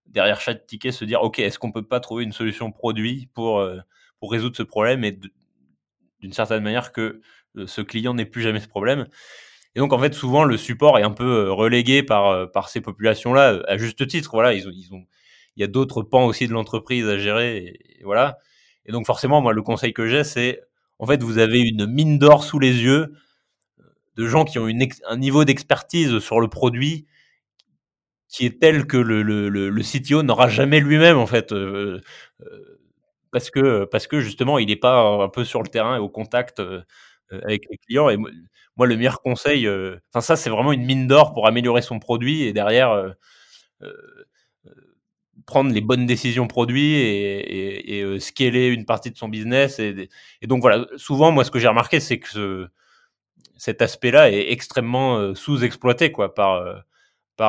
derrière 0.08 0.42
chaque 0.42 0.66
ticket 0.66 0.92
se 0.92 1.06
dire 1.06 1.22
ok 1.22 1.40
est-ce 1.40 1.60
qu'on 1.60 1.72
peut 1.72 1.84
pas 1.84 2.00
trouver 2.00 2.24
une 2.24 2.34
solution 2.34 2.72
produit 2.72 3.30
pour 3.34 3.60
euh, 3.60 3.80
pour 4.20 4.32
résoudre 4.32 4.56
ce 4.56 4.64
problème 4.64 5.04
et 5.04 5.18
d'une 6.20 6.34
certaine 6.34 6.64
manière 6.64 6.92
que 6.92 7.22
euh, 7.58 7.68
ce 7.68 7.82
client 7.82 8.14
n'ait 8.14 8.26
plus 8.26 8.42
jamais 8.42 8.60
ce 8.60 8.68
problème. 8.68 9.08
Et 9.76 9.80
donc 9.80 9.94
en 9.94 10.00
fait 10.00 10.14
souvent 10.14 10.44
le 10.44 10.58
support 10.58 11.00
est 11.00 11.04
un 11.04 11.12
peu 11.12 11.46
euh, 11.48 11.52
relégué 11.52 12.04
par 12.04 12.52
par 12.52 12.70
ces 12.70 12.82
populations 12.82 13.34
là 13.34 13.62
à 13.68 13.78
juste 13.78 14.06
titre 14.08 14.32
voilà. 14.34 14.54
Ils 14.54 14.68
ont 14.68 14.72
ils 14.74 14.94
ont 14.94 15.06
il 15.56 15.62
y 15.62 15.64
a 15.64 15.68
d'autres 15.68 16.02
pans 16.04 16.26
aussi 16.26 16.48
de 16.48 16.54
l'entreprise 16.54 17.08
à 17.08 17.18
gérer 17.18 17.58
et, 17.58 18.04
voilà. 18.04 18.38
Et 18.86 18.92
donc 18.92 19.06
forcément 19.06 19.42
moi 19.42 19.54
le 19.54 19.62
conseil 19.62 19.94
que 19.94 20.08
j'ai 20.08 20.24
c'est 20.24 20.62
en 21.00 21.06
fait 21.06 21.24
vous 21.24 21.38
avez 21.38 21.60
une 21.62 21.86
mine 21.88 22.20
d'or 22.20 22.44
sous 22.44 22.60
les 22.60 22.82
yeux 22.84 23.14
de 24.18 24.28
gens 24.28 24.44
qui 24.44 24.60
ont 24.60 24.68
une 24.68 24.86
un 25.08 25.18
niveau 25.18 25.46
d'expertise 25.46 26.20
sur 26.20 26.40
le 26.40 26.48
produit 26.48 27.06
qui 28.32 28.46
est 28.46 28.60
tel 28.62 28.88
que 28.88 28.98
le, 28.98 29.22
le, 29.22 29.84
CTO 29.84 30.24
n'aura 30.24 30.48
jamais 30.48 30.80
lui-même 30.80 31.18
en 31.18 31.28
fait 31.28 31.52
euh, 31.52 32.02
euh, 32.42 32.80
parce 33.32 33.52
que 33.52 33.86
parce 33.86 34.08
que 34.08 34.22
justement 34.22 34.58
il 34.58 34.68
n'est 34.68 34.78
pas 34.78 35.02
un 35.02 35.28
peu 35.30 35.44
sur 35.44 35.62
le 35.62 35.68
terrain 35.68 35.98
et 35.98 36.00
au 36.00 36.10
contact 36.10 36.60
euh, 36.62 36.82
avec 37.44 37.64
les 37.70 37.78
clients. 37.78 38.10
Et 38.10 38.18
moi 38.18 38.88
le 38.88 38.96
meilleur 38.96 39.22
conseil 39.22 39.68
enfin 39.70 40.22
ça 40.22 40.36
c'est 40.38 40.50
vraiment 40.50 40.72
une 40.72 40.86
mine 40.86 41.08
d'or 41.08 41.34
pour 41.34 41.46
améliorer 41.46 41.82
son 41.82 42.00
produit 42.00 42.44
et 42.44 42.54
derrière 42.54 43.14
prendre 45.46 45.74
les 45.74 45.82
bonnes 45.82 46.06
décisions 46.06 46.48
produits 46.48 46.96
et, 46.96 48.20
scaler 48.20 48.68
une 48.68 48.86
partie 48.86 49.12
de 49.12 49.18
son 49.18 49.28
business 49.28 49.80
et, 49.80 50.10
donc 50.44 50.62
voilà. 50.62 50.88
Souvent 50.96 51.32
moi 51.32 51.44
ce 51.44 51.52
que 51.52 51.60
j'ai 51.60 51.68
remarqué 51.68 52.00
c'est 52.00 52.20
que 52.20 52.30
ce, 52.30 52.68
cet 53.58 53.82
aspect-là 53.82 54.32
est 54.32 54.52
extrêmement 54.52 55.36
sous-exploité 55.36 56.12
quoi 56.14 56.34
par 56.34 56.84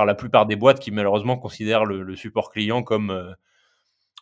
la 0.07 0.15
plupart 0.15 0.47
des 0.47 0.57
boîtes 0.57 0.81
qui 0.81 0.91
malheureusement 0.91 1.37
considèrent 1.37 1.85
le, 1.85 2.17
support 2.17 2.51
client 2.51 2.83
comme 2.83 3.11
euh, 3.11 3.33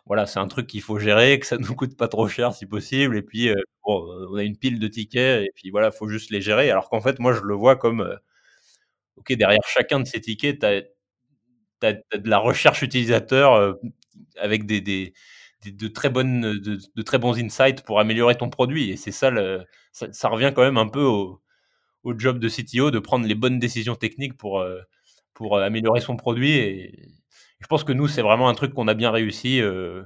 voilà, 0.06 0.26
c'est 0.26 0.40
un 0.40 0.48
truc 0.48 0.66
qu'il 0.66 0.82
faut 0.82 0.98
gérer, 0.98 1.38
que 1.38 1.46
ça 1.46 1.58
nous 1.58 1.74
coûte 1.74 1.96
pas 1.96 2.08
trop 2.08 2.28
cher 2.28 2.54
si 2.54 2.66
possible, 2.66 3.16
et 3.16 3.22
puis 3.22 3.48
euh, 3.48 3.56
on 3.84 4.36
a 4.36 4.42
une 4.42 4.56
pile 4.56 4.78
de 4.78 4.88
tickets, 4.88 5.44
et 5.44 5.50
puis 5.54 5.70
voilà, 5.70 5.90
faut 5.90 6.08
juste 6.08 6.30
les 6.30 6.40
gérer. 6.40 6.70
Alors 6.70 6.88
qu'en 6.90 7.00
fait, 7.00 7.18
moi, 7.18 7.32
je 7.32 7.40
le 7.42 7.54
vois 7.54 7.76
comme, 7.76 8.00
euh, 8.02 8.16
ok, 9.16 9.32
derrière 9.34 9.60
chacun 9.66 10.00
de 10.00 10.06
ces 10.06 10.20
tickets, 10.20 10.60
tu 10.60 10.66
as, 10.66 11.92
de 12.18 12.28
la 12.28 12.38
recherche 12.38 12.82
utilisateur 12.82 13.76
avec 14.36 14.66
des, 14.66 14.80
des, 14.82 15.14
de 15.64 15.88
très 15.88 16.10
bonnes, 16.10 16.58
de, 16.58 17.02
très 17.02 17.18
bons 17.18 17.38
insights 17.38 17.82
pour 17.84 18.00
améliorer 18.00 18.36
ton 18.36 18.50
produit, 18.50 18.90
et 18.90 18.96
c'est 18.96 19.12
ça, 19.12 19.30
le, 19.30 19.64
ça, 19.92 20.28
revient 20.28 20.52
quand 20.54 20.62
même 20.62 20.76
un 20.78 20.88
peu 20.88 21.02
au, 21.02 21.40
au, 22.04 22.18
job 22.18 22.38
de 22.38 22.48
CTO 22.48 22.90
de 22.90 22.98
prendre 22.98 23.26
les 23.26 23.34
bonnes 23.34 23.58
décisions 23.58 23.94
techniques 23.96 24.36
pour 24.36 24.62
pour 25.40 25.56
euh, 25.56 25.62
améliorer 25.62 26.02
son 26.02 26.16
produit. 26.16 26.52
Et, 26.52 27.08
je 27.60 27.66
pense 27.66 27.82
que 27.82 27.92
nous, 27.92 28.08
c'est 28.08 28.20
vraiment 28.20 28.50
un 28.50 28.54
truc 28.54 28.74
qu'on 28.74 28.88
a 28.88 28.94
bien 28.94 29.10
réussi. 29.10 29.60
Euh. 29.62 30.02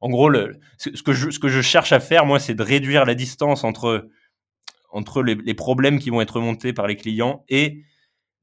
en 0.00 0.10
gros, 0.10 0.28
le, 0.28 0.58
ce, 0.76 1.02
que 1.02 1.12
je, 1.14 1.30
ce 1.30 1.38
que 1.38 1.48
je 1.48 1.62
cherche 1.62 1.92
à 1.92 2.00
faire, 2.00 2.26
moi, 2.26 2.38
c'est 2.38 2.54
de 2.54 2.62
réduire 2.62 3.06
la 3.06 3.14
distance 3.14 3.64
entre, 3.64 4.08
entre 4.90 5.22
les, 5.22 5.54
problèmes 5.54 5.98
qui 5.98 6.10
vont 6.10 6.20
être 6.20 6.38
montés 6.38 6.74
par 6.74 6.86
les 6.86 6.96
clients 6.96 7.44
et 7.48 7.82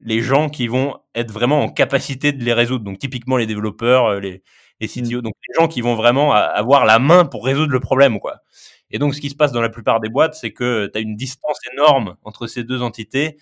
les 0.00 0.20
gens 0.20 0.48
qui 0.48 0.66
vont 0.66 0.98
être 1.14 1.32
vraiment 1.32 1.62
en 1.62 1.68
capacité 1.68 2.32
de 2.32 2.44
les 2.44 2.52
résoudre. 2.52 2.84
Donc, 2.84 2.98
typiquement, 2.98 3.36
les 3.36 3.46
développeurs, 3.46 4.06
euh, 4.06 4.20
les, 4.20 4.42
les 4.80 4.88
CTO, 4.88 5.18
mmh. 5.18 5.22
donc 5.22 5.34
les 5.48 5.54
gens 5.54 5.68
qui 5.68 5.80
vont 5.80 5.94
vraiment 5.94 6.32
avoir 6.32 6.84
la 6.86 6.98
main 6.98 7.24
pour 7.24 7.44
résoudre 7.44 7.72
le 7.72 7.80
problème, 7.80 8.18
quoi. 8.18 8.42
Et 8.90 8.98
donc, 8.98 9.14
ce 9.14 9.20
qui 9.20 9.30
se 9.30 9.36
passe 9.36 9.52
dans 9.52 9.60
la 9.60 9.68
plupart 9.68 10.00
des 10.00 10.08
boîtes, 10.08 10.34
c'est 10.34 10.52
que 10.52 10.88
tu 10.92 10.98
as 10.98 11.00
une 11.00 11.16
distance 11.16 11.58
énorme 11.72 12.16
entre 12.22 12.46
ces 12.46 12.64
deux 12.64 12.82
entités. 12.82 13.36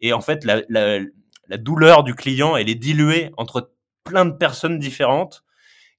Et 0.00 0.12
en 0.12 0.20
fait, 0.20 0.44
la, 0.44 0.62
la, 0.68 1.00
la 1.48 1.56
douleur 1.56 2.04
du 2.04 2.14
client, 2.14 2.56
elle 2.56 2.68
est 2.68 2.74
diluée 2.74 3.30
entre 3.36 3.72
plein 4.04 4.24
de 4.24 4.32
personnes 4.32 4.78
différentes 4.78 5.44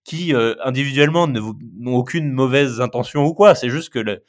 qui 0.04 0.34
euh, 0.34 0.56
individuellement 0.64 1.28
n'ont 1.28 1.96
aucune 1.96 2.32
mauvaise 2.32 2.80
intention 2.80 3.26
ou 3.26 3.34
quoi. 3.34 3.56
C'est 3.56 3.70
juste 3.70 3.90
que 3.90 4.22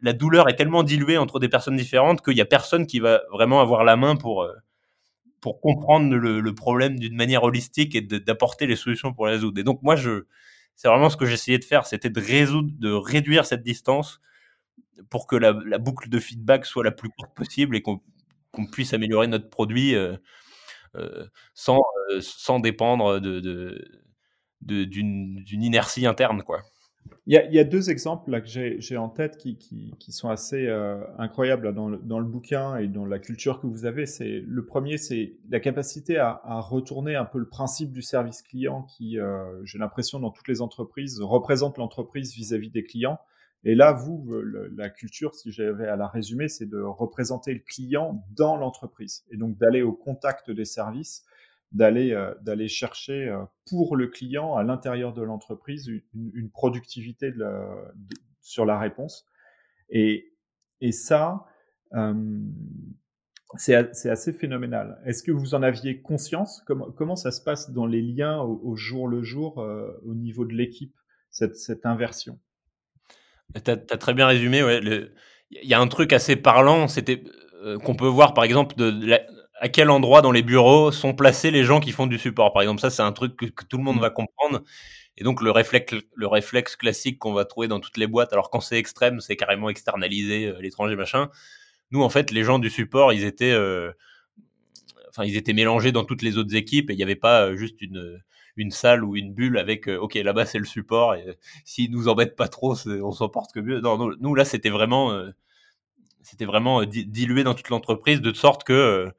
la 0.00 0.12
douleur 0.12 0.48
est 0.48 0.56
tellement 0.56 0.82
diluée 0.82 1.16
entre 1.16 1.38
des 1.38 1.48
personnes 1.48 1.76
différentes 1.76 2.22
qu'il 2.22 2.36
y 2.36 2.40
a 2.40 2.44
personne 2.44 2.86
qui 2.86 3.00
va 3.00 3.22
vraiment 3.32 3.60
avoir 3.60 3.84
la 3.84 3.96
main 3.96 4.16
pour 4.16 4.46
pour 5.42 5.60
comprendre 5.60 6.14
le, 6.14 6.54
problème 6.54 6.98
d'une 6.98 7.16
manière 7.16 7.42
holistique 7.42 7.96
et 7.96 8.00
d'apporter 8.00 8.66
les 8.66 8.76
solutions 8.76 9.12
pour 9.12 9.26
les 9.26 9.32
résoudre. 9.32 9.60
Et 9.60 9.64
donc 9.64 9.82
moi, 9.82 9.96
je, 9.96 10.24
c'est 10.76 10.86
vraiment 10.86 11.10
ce 11.10 11.16
que 11.16 11.26
j'essayais 11.26 11.58
de 11.58 11.64
faire, 11.64 11.84
c'était 11.84 12.10
de 12.10 12.20
résoudre, 12.20 12.70
de 12.78 12.92
réduire 12.92 13.44
cette 13.44 13.64
distance 13.64 14.20
pour 15.10 15.26
que 15.26 15.34
la, 15.34 15.52
boucle 15.78 16.08
de 16.08 16.18
feedback 16.20 16.64
soit 16.64 16.84
la 16.84 16.92
plus 16.92 17.08
courte 17.10 17.34
possible 17.34 17.74
et 17.74 17.82
qu'on 17.82 18.00
puisse 18.70 18.94
améliorer 18.94 19.26
notre 19.26 19.48
produit 19.48 19.94
euh, 19.94 20.16
euh, 20.96 21.24
sans, 21.54 21.80
euh, 22.10 22.20
sans 22.20 22.60
dépendre 22.60 23.20
d'une, 24.60 25.44
inertie 25.50 26.06
interne, 26.06 26.42
quoi. 26.42 26.60
Il 27.26 27.34
y, 27.34 27.58
a, 27.58 27.64
deux 27.64 27.90
exemples 27.90 28.40
que 28.42 28.46
j'ai 28.46 28.96
en 28.96 29.08
tête 29.08 29.36
qui, 29.36 29.56
qui, 29.56 30.12
sont 30.12 30.28
assez 30.28 30.68
incroyables 31.18 31.72
dans, 31.72 31.88
le, 31.88 32.24
bouquin 32.24 32.76
et 32.76 32.88
dans 32.88 33.04
la 33.04 33.18
culture 33.18 33.60
que 33.60 33.66
vous 33.66 33.86
avez. 33.86 34.04
Le 34.20 34.64
premier, 34.64 34.98
c'est 34.98 35.34
la 35.48 35.58
capacité 35.58 36.16
à, 36.18 36.40
retourner 36.60 37.16
un 37.16 37.24
peu 37.24 37.38
le 37.38 37.48
principe 37.48 37.92
du 37.92 38.02
service 38.02 38.42
client 38.42 38.82
qui, 38.82 39.18
j'ai 39.64 39.78
l'impression, 39.78 40.20
dans 40.20 40.30
toutes 40.30 40.48
les 40.48 40.62
entreprises, 40.62 41.20
représente 41.20 41.78
l'entreprise 41.78 42.34
vis-à-vis 42.34 42.70
des 42.70 42.84
clients. 42.84 43.18
Et 43.64 43.74
là, 43.74 43.92
vous, 43.92 44.28
la 44.76 44.90
culture, 44.90 45.34
si 45.34 45.52
j'avais 45.52 45.86
à 45.86 45.96
la 45.96 46.08
résumer, 46.08 46.48
c'est 46.48 46.66
de 46.66 46.80
représenter 46.80 47.54
le 47.54 47.60
client 47.60 48.24
dans 48.30 48.56
l'entreprise 48.56 49.24
et 49.30 49.36
donc 49.36 49.56
d'aller 49.58 49.82
au 49.82 49.92
contact 49.92 50.50
des 50.50 50.64
services 50.64 51.24
d'aller 51.72 52.12
euh, 52.12 52.34
d'aller 52.42 52.68
chercher 52.68 53.28
euh, 53.28 53.44
pour 53.68 53.96
le 53.96 54.06
client 54.06 54.54
à 54.54 54.62
l'intérieur 54.62 55.12
de 55.12 55.22
l'entreprise 55.22 55.90
une, 56.14 56.50
productivité 56.50 57.32
sur 58.40 58.66
la 58.66 58.78
réponse. 58.78 59.26
Et, 59.88 60.34
et 60.80 60.92
ça, 60.92 61.46
euh, 61.94 62.40
c'est 63.56 63.74
assez 63.74 64.32
phénoménal. 64.32 65.00
Est-ce 65.04 65.22
que 65.22 65.32
vous 65.32 65.54
en 65.54 65.62
aviez 65.62 66.00
conscience? 66.00 66.62
Comment, 66.66 66.90
comment 66.90 67.16
ça 67.16 67.30
se 67.30 67.42
passe 67.42 67.70
dans 67.70 67.86
les 67.86 68.00
liens 68.00 68.40
au, 68.40 68.76
jour 68.76 69.08
le 69.08 69.22
jour 69.22 69.58
au 69.58 70.14
niveau 70.14 70.46
de 70.46 70.54
l'équipe, 70.54 70.94
cette, 71.30 71.56
cette 71.56 71.84
inversion? 71.84 72.38
Tu 73.64 73.70
as, 73.70 73.76
très 73.76 74.14
bien 74.14 74.26
résumé. 74.26 74.62
Ouais, 74.62 74.80
il 74.82 75.68
y 75.68 75.74
a 75.74 75.80
un 75.80 75.88
truc 75.88 76.12
assez 76.12 76.36
parlant, 76.36 76.88
c'était 76.88 77.22
qu'on 77.84 77.94
peut 77.94 78.08
voir 78.08 78.34
par 78.34 78.42
exemple 78.42 78.74
de, 78.74 79.06
la, 79.06 79.20
à 79.62 79.68
quel 79.68 79.90
endroit 79.90 80.22
dans 80.22 80.32
les 80.32 80.42
bureaux 80.42 80.90
sont 80.90 81.14
placés 81.14 81.52
les 81.52 81.62
gens 81.62 81.78
qui 81.78 81.92
font 81.92 82.08
du 82.08 82.18
support. 82.18 82.52
Par 82.52 82.62
exemple, 82.62 82.80
ça, 82.80 82.90
c'est 82.90 83.02
un 83.02 83.12
truc 83.12 83.36
que, 83.36 83.64
tout 83.64 83.76
le 83.76 83.84
monde 83.84 84.00
va 84.00 84.10
comprendre. 84.10 84.62
Et 85.16 85.22
donc, 85.22 85.40
le 85.40 85.52
réflexe, 85.52 85.94
le 86.16 86.26
réflexe 86.26 86.74
classique 86.74 87.20
qu'on 87.20 87.32
va 87.32 87.44
trouver 87.44 87.68
dans 87.68 87.78
toutes 87.78 87.96
les 87.96 88.08
boîtes, 88.08 88.32
alors 88.32 88.50
quand 88.50 88.58
c'est 88.58 88.76
extrême, 88.76 89.20
c'est 89.20 89.36
carrément 89.36 89.68
externalisé, 89.68 90.46
euh, 90.46 90.60
l'étranger, 90.60 90.96
machin. 90.96 91.30
Nous, 91.92 92.02
en 92.02 92.08
fait, 92.08 92.32
les 92.32 92.42
gens 92.42 92.58
du 92.58 92.70
support, 92.70 93.12
ils 93.12 93.22
étaient, 93.22 93.52
euh, 93.52 93.92
enfin, 95.10 95.24
ils 95.24 95.36
étaient 95.36 95.52
mélangés 95.52 95.92
dans 95.92 96.04
toutes 96.04 96.22
les 96.22 96.38
autres 96.38 96.56
équipes 96.56 96.90
et 96.90 96.94
il 96.94 96.96
n'y 96.96 97.04
avait 97.04 97.14
pas 97.14 97.44
euh, 97.44 97.56
juste 97.56 97.80
une, 97.80 98.20
une 98.56 98.70
salle 98.70 99.04
ou 99.04 99.16
une 99.16 99.32
bulle 99.32 99.58
avec, 99.58 99.88
OK, 99.88 100.14
là-bas, 100.14 100.46
c'est 100.46 100.58
le 100.58 100.64
support 100.64 101.14
et 101.14 101.38
s'ils 101.64 101.90
nous 101.90 102.08
embêtent 102.08 102.36
pas 102.36 102.48
trop, 102.48 102.74
on 102.86 103.12
s'en 103.12 103.28
porte 103.28 103.52
que 103.52 103.60
mieux. 103.60 103.80
Non, 103.80 104.10
nous, 104.20 104.34
là, 104.34 104.44
c'était 104.44 104.70
vraiment, 104.70 105.12
c'était 106.22 106.44
vraiment 106.44 106.84
dilué 106.84 107.44
dans 107.44 107.54
toute 107.54 107.68
l'entreprise 107.68 108.20
de 108.20 108.32
sorte 108.32 108.64
que, 108.64 109.12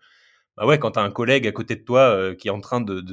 bah 0.58 0.66
ouais, 0.66 0.80
quand 0.80 0.92
tu 0.92 1.00
as 1.00 1.02
un 1.04 1.12
collègue 1.12 1.48
à 1.48 1.52
côté 1.52 1.76
de 1.76 1.82
toi 1.84 2.02
euh, 2.02 2.36
qui 2.36 2.48
est 2.48 2.52
en 2.52 2.62
train 2.62 2.82
de, 2.82 3.04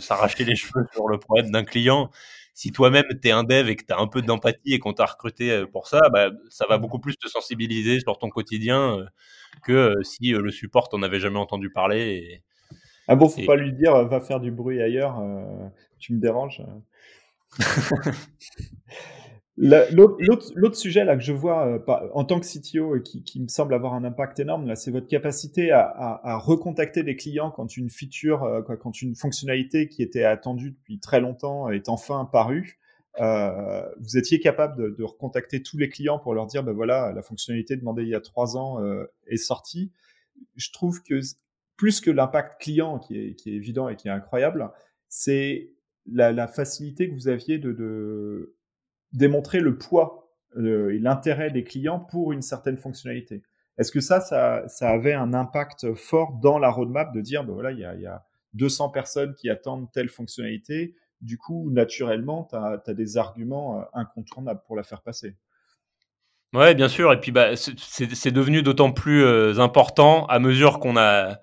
s'arracher 0.00 0.44
les 0.44 0.56
cheveux 0.56 0.86
sur 0.92 1.08
le 1.08 1.18
problème 1.18 1.50
d'un 1.50 1.64
client, 1.64 2.10
si 2.54 2.72
toi-même 2.72 3.04
tu 3.22 3.28
es 3.28 3.30
un 3.30 3.44
dev 3.44 3.68
et 3.68 3.76
que 3.76 3.84
tu 3.84 3.92
as 3.92 3.98
un 3.98 4.08
peu 4.08 4.22
d'empathie 4.22 4.74
et 4.74 4.78
qu'on 4.80 4.92
t'a 4.92 5.06
recruté 5.06 5.50
euh, 5.52 5.66
pour 5.66 5.86
ça, 5.88 6.00
bah, 6.12 6.30
ça 6.50 6.66
va 6.68 6.78
beaucoup 6.78 6.98
plus 6.98 7.16
te 7.16 7.28
sensibiliser 7.28 8.00
sur 8.00 8.18
ton 8.18 8.30
quotidien 8.30 8.98
euh, 8.98 9.06
que 9.64 9.94
si 10.02 10.30
le 10.30 10.50
support 10.50 10.88
t'en 10.88 11.02
avait 11.02 11.20
jamais 11.20 11.38
entendu 11.38 11.70
parler. 11.70 12.42
Ah 13.08 13.16
bon, 13.16 13.28
faut 13.28 13.44
pas 13.46 13.56
lui 13.56 13.72
dire 13.72 14.04
va 14.06 14.20
faire 14.20 14.40
du 14.40 14.50
bruit 14.50 14.80
ailleurs, 14.80 15.22
tu 15.98 16.12
me 16.12 16.20
déranges. 16.20 16.62
L'autre 19.60 20.76
sujet 20.76 21.04
là 21.04 21.16
que 21.16 21.22
je 21.22 21.32
vois 21.32 21.66
euh, 21.66 21.78
en 22.14 22.24
tant 22.24 22.38
que 22.38 22.46
CTO 22.46 22.94
et 22.96 23.02
qui, 23.02 23.24
qui, 23.24 23.40
me 23.40 23.48
semble 23.48 23.74
avoir 23.74 23.94
un 23.94 24.04
impact 24.04 24.38
énorme 24.38 24.68
là, 24.68 24.76
c'est 24.76 24.92
votre 24.92 25.08
capacité 25.08 25.72
à, 25.72 25.80
à, 25.80 26.34
à, 26.34 26.36
recontacter 26.36 27.02
des 27.02 27.16
clients 27.16 27.50
quand 27.50 27.76
une 27.76 27.90
feature, 27.90 28.44
euh, 28.44 28.62
quand 28.62 29.02
une 29.02 29.16
fonctionnalité 29.16 29.88
qui 29.88 30.04
était 30.04 30.22
attendue 30.22 30.70
depuis 30.70 31.00
très 31.00 31.20
longtemps 31.20 31.70
est 31.70 31.88
enfin 31.88 32.20
apparue. 32.20 32.78
Euh, 33.20 33.82
vous 33.98 34.16
étiez 34.16 34.38
capable 34.38 34.76
de, 34.80 34.90
de, 34.90 35.02
recontacter 35.02 35.60
tous 35.60 35.76
les 35.76 35.88
clients 35.88 36.20
pour 36.20 36.34
leur 36.34 36.46
dire, 36.46 36.62
ben 36.62 36.72
voilà, 36.72 37.12
la 37.12 37.22
fonctionnalité 37.22 37.76
demandée 37.76 38.02
il 38.02 38.10
y 38.10 38.14
a 38.14 38.20
trois 38.20 38.56
ans 38.56 38.80
euh, 38.80 39.06
est 39.26 39.38
sortie. 39.38 39.90
Je 40.54 40.70
trouve 40.70 41.02
que 41.02 41.18
plus 41.78 42.02
que 42.02 42.10
l'impact 42.10 42.60
client 42.60 42.98
qui 42.98 43.16
est, 43.16 43.46
évident 43.46 43.88
et 43.88 43.96
qui 43.96 44.08
est 44.08 44.10
incroyable, 44.10 44.70
c'est 45.08 45.70
la, 46.06 46.46
facilité 46.46 47.08
que 47.08 47.14
vous 47.14 47.28
aviez 47.28 47.58
de, 47.58 48.54
démontrer 49.12 49.60
le 49.60 49.78
poids 49.78 50.34
et 50.58 50.98
l'intérêt 50.98 51.50
des 51.50 51.64
clients 51.64 52.00
pour 52.00 52.32
une 52.32 52.42
certaine 52.42 52.76
fonctionnalité. 52.76 53.42
Est-ce 53.78 53.92
que 53.92 54.00
ça, 54.00 54.20
ça, 54.20 54.90
avait 54.90 55.14
un 55.14 55.32
impact 55.32 55.94
fort 55.94 56.32
dans 56.42 56.58
la 56.58 56.68
roadmap 56.68 57.14
de 57.14 57.20
dire, 57.20 57.44
ben 57.44 57.54
voilà, 57.54 57.70
il 57.70 57.78
y 57.78 57.84
a, 57.84 57.94
y 57.94 58.06
a 58.06 58.26
200 58.54 58.88
personnes 58.90 59.34
qui 59.34 59.48
attendent 59.48 59.90
telle 59.92 60.08
fonctionnalité, 60.08 60.96
du 61.20 61.38
coup, 61.38 61.70
naturellement, 61.70 62.48
tu 62.50 62.56
as, 62.56 62.82
as, 62.84 62.94
des 62.94 63.16
arguments 63.18 63.80
euh, 63.80 63.84
incontournables 63.94 64.62
pour 64.66 64.74
la 64.74 64.82
faire 64.82 65.02
passer. 65.02 65.36
Ouais, 66.54 66.74
bien 66.74 66.88
sûr. 66.88 67.12
Et 67.12 67.20
puis, 67.20 67.30
bah, 67.30 67.54
c'est 67.56 68.30
devenu 68.32 68.62
d'autant 68.62 68.90
plus 68.90 69.22
euh, 69.22 69.58
important 69.58 70.26
à 70.26 70.38
mesure 70.38 70.80
qu'on 70.80 70.96
a 70.96 71.38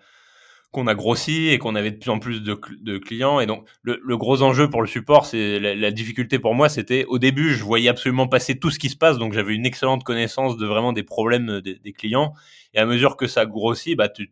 qu'on 0.76 0.88
a 0.88 0.94
grossi 0.94 1.48
et 1.48 1.58
qu'on 1.58 1.74
avait 1.74 1.92
de 1.92 1.96
plus 1.96 2.10
en 2.10 2.20
plus 2.20 2.44
de, 2.44 2.98
clients. 2.98 3.40
Et 3.40 3.46
donc, 3.46 3.66
le, 3.82 4.18
gros 4.18 4.42
enjeu 4.42 4.70
pour 4.70 4.82
le 4.82 4.88
support, 4.88 5.26
c'est 5.26 5.58
la, 5.58 5.92
difficulté 5.92 6.38
pour 6.38 6.54
moi, 6.54 6.68
c'était 6.68 7.06
au 7.06 7.18
début, 7.18 7.54
je 7.54 7.64
voyais 7.64 7.88
absolument 7.88 8.28
passer 8.28 8.60
tout 8.60 8.72
ce 8.72 8.78
qui 8.78 8.90
se 8.90 8.98
passe, 8.98 9.18
donc 9.18 9.32
j'avais 9.32 9.56
une 9.56 9.66
excellente 9.66 10.04
connaissance 10.04 10.58
de 10.58 10.68
vraiment 10.68 10.92
des 10.92 11.04
problèmes 11.04 11.62
des, 11.62 11.94
clients. 11.94 12.34
Et 12.74 12.80
à 12.80 12.86
mesure 12.86 13.16
que 13.16 13.26
ça 13.26 13.46
grossit, 13.46 13.96
bah, 13.98 14.10
tu, 14.10 14.30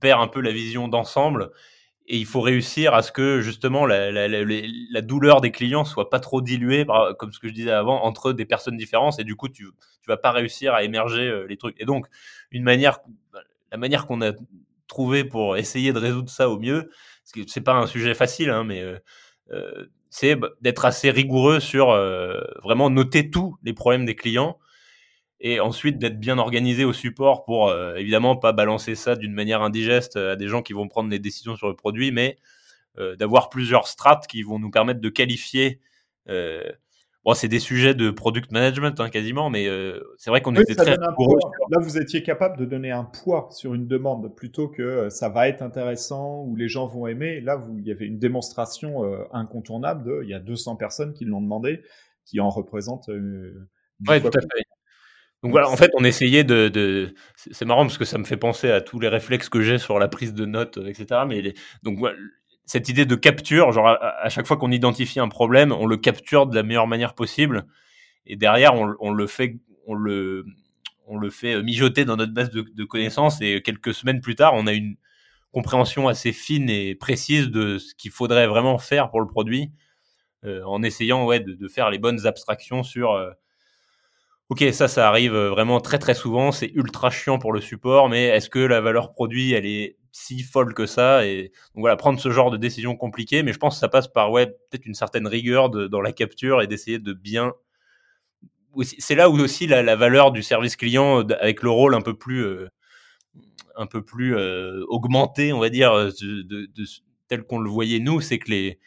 perds 0.00 0.20
un 0.20 0.28
peu 0.28 0.40
la 0.40 0.52
vision 0.52 0.86
d'ensemble. 0.86 1.50
Et 2.06 2.16
il 2.16 2.26
faut 2.26 2.40
réussir 2.40 2.94
à 2.94 3.02
ce 3.02 3.10
que 3.10 3.40
justement 3.40 3.86
la, 3.86 5.02
douleur 5.02 5.40
des 5.40 5.50
clients 5.50 5.84
soit 5.84 6.08
pas 6.08 6.20
trop 6.20 6.40
diluée, 6.40 6.86
comme 7.18 7.32
ce 7.32 7.40
que 7.40 7.48
je 7.48 7.52
disais 7.52 7.72
avant, 7.72 8.04
entre 8.04 8.32
des 8.32 8.44
personnes 8.44 8.76
différentes. 8.76 9.18
Et 9.18 9.24
du 9.24 9.34
coup, 9.34 9.48
tu, 9.48 9.64
tu 9.64 10.06
vas 10.06 10.18
pas 10.18 10.30
réussir 10.30 10.72
à 10.72 10.84
émerger 10.84 11.26
euh, 11.26 11.46
les 11.48 11.56
trucs. 11.56 11.80
Et 11.80 11.84
donc, 11.84 12.06
une 12.52 12.62
manière, 12.62 13.00
la 13.72 13.78
manière 13.78 14.06
qu'on 14.06 14.22
a 14.22 14.30
pour 15.24 15.56
essayer 15.56 15.92
de 15.92 15.98
résoudre 15.98 16.30
ça 16.30 16.48
au 16.48 16.58
mieux. 16.58 16.90
C'est 17.46 17.60
pas 17.62 17.74
un 17.74 17.86
sujet 17.86 18.14
facile, 18.14 18.50
hein, 18.50 18.64
mais 18.64 18.80
euh, 18.80 18.98
euh, 19.52 19.86
c'est 20.10 20.38
d'être 20.60 20.84
assez 20.84 21.10
rigoureux 21.10 21.60
sur 21.60 21.90
euh, 21.90 22.40
vraiment 22.62 22.90
noter 22.90 23.30
tous 23.30 23.56
les 23.62 23.72
problèmes 23.72 24.04
des 24.04 24.14
clients 24.14 24.58
et 25.40 25.60
ensuite 25.60 25.98
d'être 25.98 26.20
bien 26.20 26.38
organisé 26.38 26.84
au 26.84 26.92
support 26.92 27.44
pour 27.44 27.74
évidemment 27.96 28.36
pas 28.36 28.52
balancer 28.52 28.94
ça 28.94 29.14
d'une 29.14 29.34
manière 29.34 29.60
indigeste 29.62 30.16
à 30.16 30.36
des 30.36 30.48
gens 30.48 30.62
qui 30.62 30.72
vont 30.72 30.88
prendre 30.88 31.10
les 31.10 31.18
décisions 31.18 31.56
sur 31.56 31.68
le 31.68 31.74
produit, 31.74 32.12
mais 32.12 32.38
d'avoir 33.18 33.50
plusieurs 33.50 33.88
strates 33.88 34.26
qui 34.26 34.42
vont 34.42 34.58
nous 34.58 34.70
permettre 34.70 35.00
de 35.00 35.08
qualifier 35.10 35.80
Bon, 37.24 37.32
c'est 37.32 37.48
des 37.48 37.58
sujets 37.58 37.94
de 37.94 38.10
product 38.10 38.52
management 38.52 39.00
hein, 39.00 39.08
quasiment, 39.08 39.48
mais 39.48 39.66
euh, 39.66 39.98
c'est 40.18 40.28
vrai 40.28 40.42
qu'on 40.42 40.54
était 40.56 40.74
très 40.74 40.96
Là, 40.96 41.78
vous 41.80 41.96
étiez 41.96 42.22
capable 42.22 42.58
de 42.58 42.66
donner 42.66 42.90
un 42.90 43.04
poids 43.04 43.48
sur 43.50 43.72
une 43.72 43.86
demande 43.86 44.34
plutôt 44.36 44.68
que 44.68 44.82
euh, 44.82 45.10
ça 45.10 45.30
va 45.30 45.48
être 45.48 45.62
intéressant 45.62 46.42
ou 46.42 46.54
les 46.54 46.68
gens 46.68 46.86
vont 46.86 47.06
aimer. 47.06 47.40
Là, 47.40 47.56
vous, 47.56 47.78
il 47.78 47.86
y 47.86 47.90
avait 47.90 48.04
une 48.04 48.18
démonstration 48.18 49.04
euh, 49.04 49.24
incontournable 49.32 50.04
de, 50.04 50.20
il 50.22 50.28
y 50.28 50.34
a 50.34 50.38
200 50.38 50.76
personnes 50.76 51.14
qui 51.14 51.24
l'ont 51.24 51.40
demandé, 51.40 51.82
qui 52.26 52.40
en 52.40 52.50
représentent. 52.50 53.08
oui, 53.08 54.20
tout 54.20 54.28
à 54.28 54.40
fait. 54.40 54.64
Donc 55.42 55.52
voilà, 55.52 55.68
en 55.70 55.76
fait, 55.76 55.90
on 55.94 56.04
essayait 56.04 56.44
de. 56.44 56.68
de... 56.68 57.14
C'est 57.36 57.64
marrant 57.64 57.82
parce 57.82 57.98
que 57.98 58.06
ça 58.06 58.18
me 58.18 58.24
fait 58.24 58.38
penser 58.38 58.70
à 58.70 58.82
tous 58.82 58.98
les 58.98 59.08
réflexes 59.08 59.48
que 59.48 59.62
j'ai 59.62 59.78
sur 59.78 59.98
la 59.98 60.08
prise 60.08 60.34
de 60.34 60.44
notes, 60.44 60.78
etc. 60.78 61.22
Mais 61.26 61.40
les... 61.40 61.54
donc 61.82 61.98
voilà, 61.98 62.16
cette 62.66 62.88
idée 62.88 63.04
de 63.04 63.14
capture, 63.14 63.72
genre 63.72 63.86
à, 63.88 64.28
chaque 64.28 64.46
fois 64.46 64.56
qu'on 64.56 64.70
identifie 64.70 65.20
un 65.20 65.28
problème, 65.28 65.72
on 65.72 65.86
le 65.86 65.96
capture 65.96 66.46
de 66.46 66.54
la 66.54 66.62
meilleure 66.62 66.86
manière 66.86 67.14
possible, 67.14 67.66
et 68.26 68.36
derrière 68.36 68.74
on, 68.74 69.12
le 69.12 69.26
fait, 69.26 69.58
on 69.86 69.94
le, 69.94 70.46
on 71.06 71.18
le 71.18 71.30
fait 71.30 71.62
mijoter 71.62 72.04
dans 72.04 72.16
notre 72.16 72.32
base 72.32 72.50
de, 72.50 72.84
connaissances, 72.84 73.40
et 73.40 73.60
quelques 73.62 73.92
semaines 73.92 74.20
plus 74.20 74.34
tard, 74.34 74.54
on 74.54 74.66
a 74.66 74.72
une 74.72 74.96
compréhension 75.52 76.08
assez 76.08 76.32
fine 76.32 76.70
et 76.70 76.94
précise 76.94 77.48
de 77.48 77.78
ce 77.78 77.94
qu'il 77.94 78.10
faudrait 78.10 78.46
vraiment 78.46 78.78
faire 78.78 79.10
pour 79.10 79.20
le 79.20 79.26
produit, 79.26 79.70
euh, 80.44 80.62
en 80.64 80.82
essayant 80.82 81.26
ouais 81.26 81.40
de, 81.40 81.68
faire 81.68 81.90
les 81.90 81.98
bonnes 81.98 82.26
abstractions 82.26 82.82
sur 82.82 83.12
euh, 83.12 83.30
Ok, 84.50 84.62
ça, 84.72 84.88
ça 84.88 85.08
arrive 85.08 85.34
vraiment 85.34 85.80
très 85.80 85.98
très 85.98 86.12
souvent. 86.12 86.52
C'est 86.52 86.70
ultra 86.74 87.08
chiant 87.08 87.38
pour 87.38 87.50
le 87.54 87.62
support, 87.62 88.10
mais 88.10 88.24
est-ce 88.24 88.50
que 88.50 88.58
la 88.58 88.82
valeur 88.82 89.14
produit, 89.14 89.52
elle 89.52 89.64
est 89.64 89.96
si 90.14 90.42
folle 90.42 90.74
que 90.74 90.86
ça 90.86 91.26
Et 91.26 91.50
donc 91.74 91.82
voilà, 91.82 91.96
prendre 91.96 92.20
ce 92.20 92.30
genre 92.30 92.50
de 92.50 92.56
décision 92.56 92.96
compliquée, 92.96 93.42
mais 93.42 93.52
je 93.52 93.58
pense 93.58 93.74
que 93.74 93.80
ça 93.80 93.88
passe 93.88 94.08
par 94.08 94.30
ouais, 94.30 94.46
peut-être 94.46 94.86
une 94.86 94.94
certaine 94.94 95.26
rigueur 95.26 95.70
dans 95.70 96.00
la 96.00 96.12
capture 96.12 96.62
et 96.62 96.66
d'essayer 96.66 96.98
de 96.98 97.12
bien 97.12 97.52
c'est 98.82 99.14
là 99.14 99.30
où 99.30 99.38
aussi 99.38 99.68
la, 99.68 99.94
valeur 99.94 100.32
du 100.32 100.42
service 100.42 100.74
client 100.74 101.20
avec 101.40 101.62
le 101.62 101.70
rôle 101.70 101.94
un 101.94 102.00
peu 102.00 102.16
plus 102.16 102.44
un 103.76 103.86
peu 103.86 104.02
plus 104.02 104.36
augmenté, 104.88 105.52
on 105.52 105.60
va 105.60 105.68
dire, 105.68 106.10
tel 107.28 107.44
qu'on 107.44 107.58
le 107.58 107.70
voyait 107.70 108.00
nous, 108.00 108.20
c'est 108.20 108.38
que 108.38 108.50
les 108.50 108.80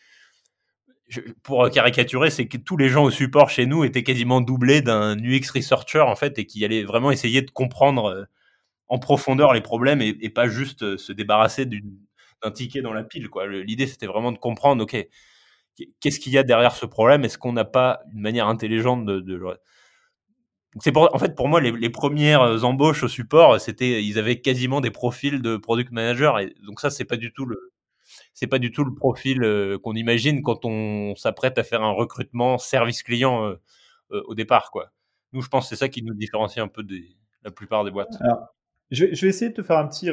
pour 1.42 1.70
caricaturer, 1.70 2.30
c'est 2.30 2.50
que 2.50 2.58
tous 2.58 2.76
les 2.76 2.90
gens 2.90 3.06
au 3.06 3.12
support 3.12 3.50
chez 3.50 3.66
nous 3.66 3.86
étaient 3.86 4.04
quasiment 4.04 4.42
doublés 4.42 4.82
d'un 4.82 5.18
UX 5.18 5.52
researcher 5.56 6.02
en 6.02 6.18
fait 6.18 6.38
et 6.38 6.46
qui 6.46 6.66
allaient 6.66 6.84
vraiment 6.84 7.12
essayer 7.12 7.42
de 7.42 7.50
comprendre 7.50 8.28
en 8.88 9.00
profondeur 9.00 9.54
les 9.54 9.62
problèmes 9.62 10.02
et, 10.02 10.30
pas 10.30 10.48
juste 10.48 10.98
se 10.98 11.12
débarrasser 11.12 11.66
d'un 11.66 12.52
ticket 12.52 12.82
dans 12.82 12.94
la 12.94 13.04
pile. 13.04 13.30
Quoi. 13.30 13.48
L'idée, 13.48 13.88
c'était 13.88 14.08
vraiment 14.08 14.32
de 14.32 14.38
comprendre, 14.38 14.84
OK, 14.84 14.96
qu'est-ce 16.00 16.20
qu'il 16.20 16.34
y 16.34 16.38
a 16.38 16.44
derrière 16.44 16.76
ce 16.76 16.86
problème? 16.86 17.26
Est-ce 17.26 17.38
qu'on 17.38 17.54
n'a 17.54 17.66
pas 17.66 18.02
une 18.14 18.22
manière 18.22 18.48
intelligente 18.48 19.06
de, 19.06 19.60
en 20.96 21.20
fait, 21.20 21.36
pour 21.36 21.48
moi, 21.48 21.62
les, 21.62 21.90
premières 21.90 22.64
embauches 22.64 23.04
au 23.04 23.08
support, 23.08 23.60
c'était, 23.60 24.04
ils 24.04 24.20
avaient 24.20 24.42
quasiment 24.42 24.82
des 24.82 24.92
profils 24.92 25.42
de 25.42 25.58
product 25.58 25.92
manager, 25.92 26.40
et 26.40 26.54
donc 26.66 26.80
ça, 26.80 26.90
c'est 26.90 27.06
pas 27.06 27.18
du 27.18 27.34
tout 27.34 27.46
le, 27.46 27.74
c'est 28.34 28.48
pas 28.48 28.60
du 28.60 28.72
tout 28.72 28.84
le 28.84 28.94
profil 28.94 29.44
euh, 29.44 29.78
qu'on 29.80 29.94
imagine 29.94 30.44
quand 30.44 30.66
on 30.66 31.16
s'apprête 31.16 31.58
à 31.58 31.64
faire 31.64 31.84
un 31.84 31.92
recrutement 31.92 32.58
service 32.58 33.04
client 33.04 33.46
euh, 33.46 33.56
euh, 34.12 34.22
au 34.28 34.36
départ, 34.36 34.72
quoi. 34.72 34.92
Nous, 35.34 35.42
je 35.42 35.50
pense 35.50 35.66
que 35.66 35.70
c'est 35.70 35.80
ça 35.80 35.90
qui 35.90 36.04
nous 36.04 36.14
différencie 36.14 36.64
un 36.64 36.70
peu 36.70 36.84
de 36.84 36.98
la 37.44 37.52
plupart 37.52 37.84
des 37.84 37.92
boîtes. 37.92 38.14
Je, 38.92 39.06
vais, 39.06 39.28
essayer 39.28 39.50
de 39.50 39.56
te 39.56 39.64
faire 39.64 39.78
un 39.78 39.88
petit 39.88 40.10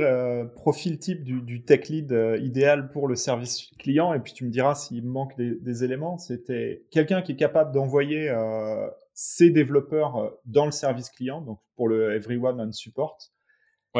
profil 0.55 0.99
type 0.99 1.23
du, 1.23 1.65
tech 1.65 1.89
lead 1.89 2.13
idéal 2.41 2.91
pour 2.91 3.09
le 3.09 3.17
service 3.17 3.71
client, 3.79 4.15
et 4.15 4.21
puis 4.21 4.33
tu 4.33 4.45
me 4.45 4.51
diras 4.51 4.75
s'il 4.75 5.07
manque 5.07 5.37
des, 5.37 5.55
des 5.55 5.85
éléments. 5.85 6.19
C'était 6.19 6.85
quelqu'un 6.91 7.23
qui 7.23 7.33
est 7.33 7.37
capable 7.37 7.73
d'envoyer 7.73 8.31
ces 9.15 9.51
développeurs 9.51 10.17
euh, 10.17 10.31
dans 10.45 10.67
le 10.67 10.73
service 10.73 11.09
client, 11.09 11.41
donc 11.41 11.61
pour 11.77 11.89
le 11.89 12.15
Everyone 12.15 12.61
on 12.61 12.73
Support. 12.73 13.19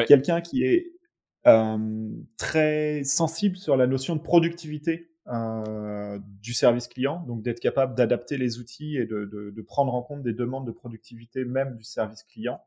Quelqu'un 0.09 0.41
qui 0.41 0.65
est 0.65 0.93
euh, 1.47 2.11
très 2.37 3.05
sensible 3.05 3.57
sur 3.57 3.77
la 3.77 3.87
notion 3.87 4.17
de 4.17 4.21
productivité 4.21 5.13
euh, 5.29 6.19
du 6.43 6.53
service 6.53 6.89
client, 6.89 7.25
donc 7.29 7.43
d'être 7.43 7.61
capable 7.61 7.95
d'adapter 7.95 8.37
les 8.37 8.59
outils 8.59 8.97
et 8.97 9.07
de, 9.07 9.25
de, 9.25 9.51
de, 9.51 9.63
prendre 9.63 9.95
en 9.95 10.03
compte 10.03 10.25
des 10.25 10.33
demandes 10.33 10.67
de 10.67 10.73
productivité 10.73 11.45
même 11.45 11.77
du 11.77 11.85
service 11.85 12.25
client. 12.25 12.61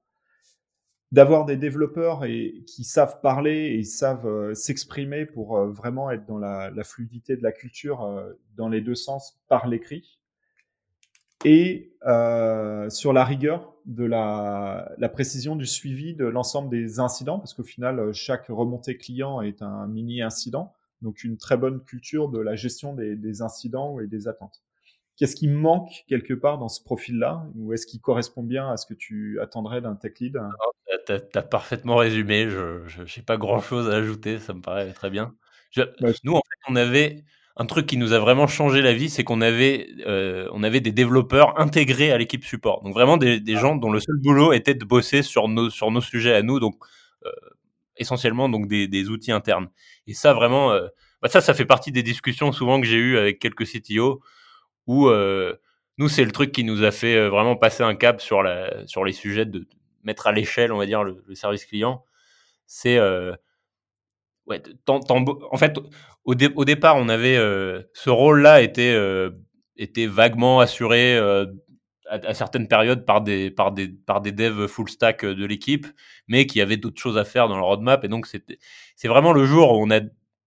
D'avoir 1.13 1.45
des 1.45 1.55
développeurs 1.55 2.25
et, 2.25 2.63
qui 2.67 2.83
savent 2.83 3.21
parler 3.21 3.77
et 3.77 3.83
savent 3.83 4.27
euh, 4.27 4.53
s'exprimer 4.53 5.25
pour 5.25 5.57
euh, 5.57 5.71
vraiment 5.71 6.11
être 6.11 6.25
dans 6.25 6.37
la, 6.37 6.71
fluidité 6.83 7.37
de 7.37 7.43
la 7.43 7.53
culture 7.53 8.25
dans 8.57 8.67
les 8.67 8.81
deux 8.81 8.95
sens 8.95 9.39
par 9.47 9.67
l'écrit 9.67 10.19
et 11.45 11.93
euh, 12.05 12.89
sur 12.89 13.13
la 13.13 13.23
rigueur 13.23 13.73
de 13.85 14.03
la, 14.03 14.95
précision 15.13 15.55
du 15.55 15.65
suivi 15.65 16.13
de 16.13 16.25
l'ensemble 16.25 16.69
des 16.69 16.99
incidents, 16.99 17.39
parce 17.39 17.53
qu'au 17.53 17.63
final, 17.63 18.13
chaque 18.13 18.47
remontée 18.47 18.97
client 18.97 19.41
est 19.41 19.61
un 19.61 19.87
mini 19.87 20.21
incident, 20.21 20.73
donc 21.01 21.23
une 21.23 21.37
très 21.37 21.57
bonne 21.57 21.81
culture 21.83 22.29
de 22.29 22.39
la 22.39 22.55
gestion 22.55 22.93
des 22.93 23.41
incidents 23.41 23.99
et 23.99 24.07
des 24.07 24.27
attentes. 24.27 24.61
Qu'est-ce 25.17 25.35
qui 25.35 25.47
manque 25.47 26.05
quelque 26.07 26.35
part 26.35 26.59
dans 26.59 26.69
ce 26.69 26.83
profil-là, 26.83 27.43
ou 27.55 27.73
est-ce 27.73 27.87
qu'il 27.87 27.99
correspond 27.99 28.43
bien 28.43 28.69
à 28.69 28.77
ce 28.77 28.85
que 28.85 28.93
tu 28.93 29.39
attendrais 29.41 29.81
d'un 29.81 29.95
tech 29.95 30.13
lead? 30.19 30.39
Tu 31.07 31.11
as, 31.11 31.41
parfaitement 31.41 31.95
résumé, 31.95 32.49
je 32.49 33.01
n'ai 33.01 33.23
pas 33.25 33.37
grand-chose 33.37 33.89
à 33.89 33.95
ajouter, 33.95 34.37
ça 34.39 34.53
me 34.53 34.61
paraît 34.61 34.93
très 34.93 35.09
bien. 35.09 35.33
nous, 36.23 36.33
en 36.33 36.41
fait, 36.41 36.71
on 36.71 36.75
avait 36.75 37.23
un 37.59 37.65
truc 37.65 37.87
qui 37.87 37.97
nous 37.97 38.13
a 38.13 38.19
vraiment 38.19 38.45
changé 38.45 38.81
la 38.81 38.93
vie, 38.93 39.09
c'est 39.09 39.23
qu'on 39.23 39.41
avait, 39.41 39.87
euh, 40.05 40.47
on 40.53 40.61
avait 40.61 40.79
des 40.79 40.91
développeurs 40.91 41.59
intégrés 41.59 42.11
à 42.11 42.17
l'équipe 42.17 42.45
support. 42.45 42.83
Donc 42.83 42.93
vraiment 42.93 43.17
des, 43.17 43.39
des, 43.39 43.55
ah. 43.55 43.59
gens 43.59 43.75
dont 43.75 43.91
le 43.91 43.99
seul 43.99 44.15
boulot 44.21 44.53
était 44.53 44.75
de 44.75 44.85
bosser 44.85 45.23
sur 45.23 45.47
nos, 45.47 45.71
sur 45.71 45.89
nos 45.89 46.01
sujets 46.01 46.35
à 46.35 46.43
nous, 46.43 46.59
donc 46.59 46.75
euh, 47.25 47.31
essentiellement 47.97 48.47
donc 48.47 48.67
des, 48.67 48.87
des, 48.87 49.09
outils 49.09 49.31
internes. 49.31 49.69
Et 50.05 50.13
ça 50.13 50.33
vraiment, 50.33 50.71
euh, 50.71 50.87
bah 51.23 51.29
ça, 51.29 51.41
ça 51.41 51.55
fait 51.55 51.65
partie 51.65 51.91
des 51.91 52.03
discussions 52.03 52.51
souvent 52.51 52.79
que 52.79 52.85
j'ai 52.85 52.97
eues 52.97 53.17
avec 53.17 53.39
quelques 53.39 53.65
CTO 53.65 54.21
où 54.87 55.07
euh, 55.07 55.55
nous, 55.97 56.09
c'est 56.09 56.25
le 56.25 56.31
truc 56.31 56.51
qui 56.51 56.63
nous 56.63 56.83
a 56.83 56.91
fait 56.91 57.15
euh, 57.15 57.29
vraiment 57.29 57.55
passer 57.55 57.83
un 57.83 57.95
cap 57.95 58.21
sur, 58.21 58.41
la, 58.43 58.87
sur 58.87 59.05
les 59.05 59.13
sujets 59.13 59.45
de 59.45 59.67
mettre 60.03 60.27
à 60.27 60.31
l'échelle, 60.31 60.71
on 60.71 60.77
va 60.77 60.85
dire, 60.85 61.03
le, 61.03 61.23
service 61.35 61.65
client. 61.65 62.03
C'est 62.65 62.99
ouais, 64.47 64.61
en 64.87 65.57
fait, 65.57 65.77
au, 66.25 66.33
au, 66.33 66.65
départ, 66.65 66.97
on 66.97 67.09
avait 67.09 67.37
euh, 67.37 67.83
ce 67.93 68.09
rôle-là 68.09 68.61
était 68.61 68.93
euh, 68.93 69.31
était 69.77 70.07
vaguement 70.07 70.59
assuré 70.59 71.15
euh, 71.17 71.45
à, 72.09 72.33
certaines 72.33 72.67
périodes 72.67 73.05
par 73.05 73.21
des 73.21 73.51
par 73.51 73.71
des 73.71 73.89
par 73.89 74.21
des 74.21 74.31
devs 74.31 74.67
full 74.67 74.89
stack 74.89 75.25
de 75.25 75.45
l'équipe, 75.45 75.87
mais 76.27 76.45
qui 76.47 76.61
avaient 76.61 76.77
d'autres 76.77 77.01
choses 77.01 77.17
à 77.17 77.25
faire 77.25 77.47
dans 77.47 77.57
le 77.57 77.63
roadmap. 77.63 78.03
Et 78.03 78.07
donc 78.07 78.27
c'est 78.27 79.07
vraiment 79.07 79.33
le 79.33 79.45
jour 79.45 79.73
où 79.73 79.85
on 79.85 79.91
a 79.91 80.01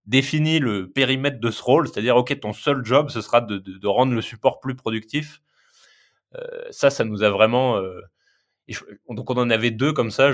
défini 0.07 0.59
le 0.59 0.91
périmètre 0.91 1.41
de 1.41 1.51
ce 1.51 1.63
rôle, 1.63 1.89
c'est-à-dire 1.89 2.17
ok, 2.17 2.39
ton 2.41 2.53
seul 2.53 2.85
job, 2.85 3.11
ce 3.11 3.21
sera 3.21 3.41
de, 3.41 3.59
de, 3.59 3.87
rendre 3.87 4.15
le 4.15 4.23
support 4.23 4.61
plus 4.61 4.75
productif. 4.75 5.41
ça, 6.71 6.91
ça 6.91 7.05
nous 7.05 7.23
a 7.23 7.31
vraiment 7.31 7.81
donc 9.09 9.31
on 9.31 9.37
en 9.37 9.51
avait 9.51 9.71
deux 9.71 9.93
comme 9.93 10.11
ça. 10.11 10.33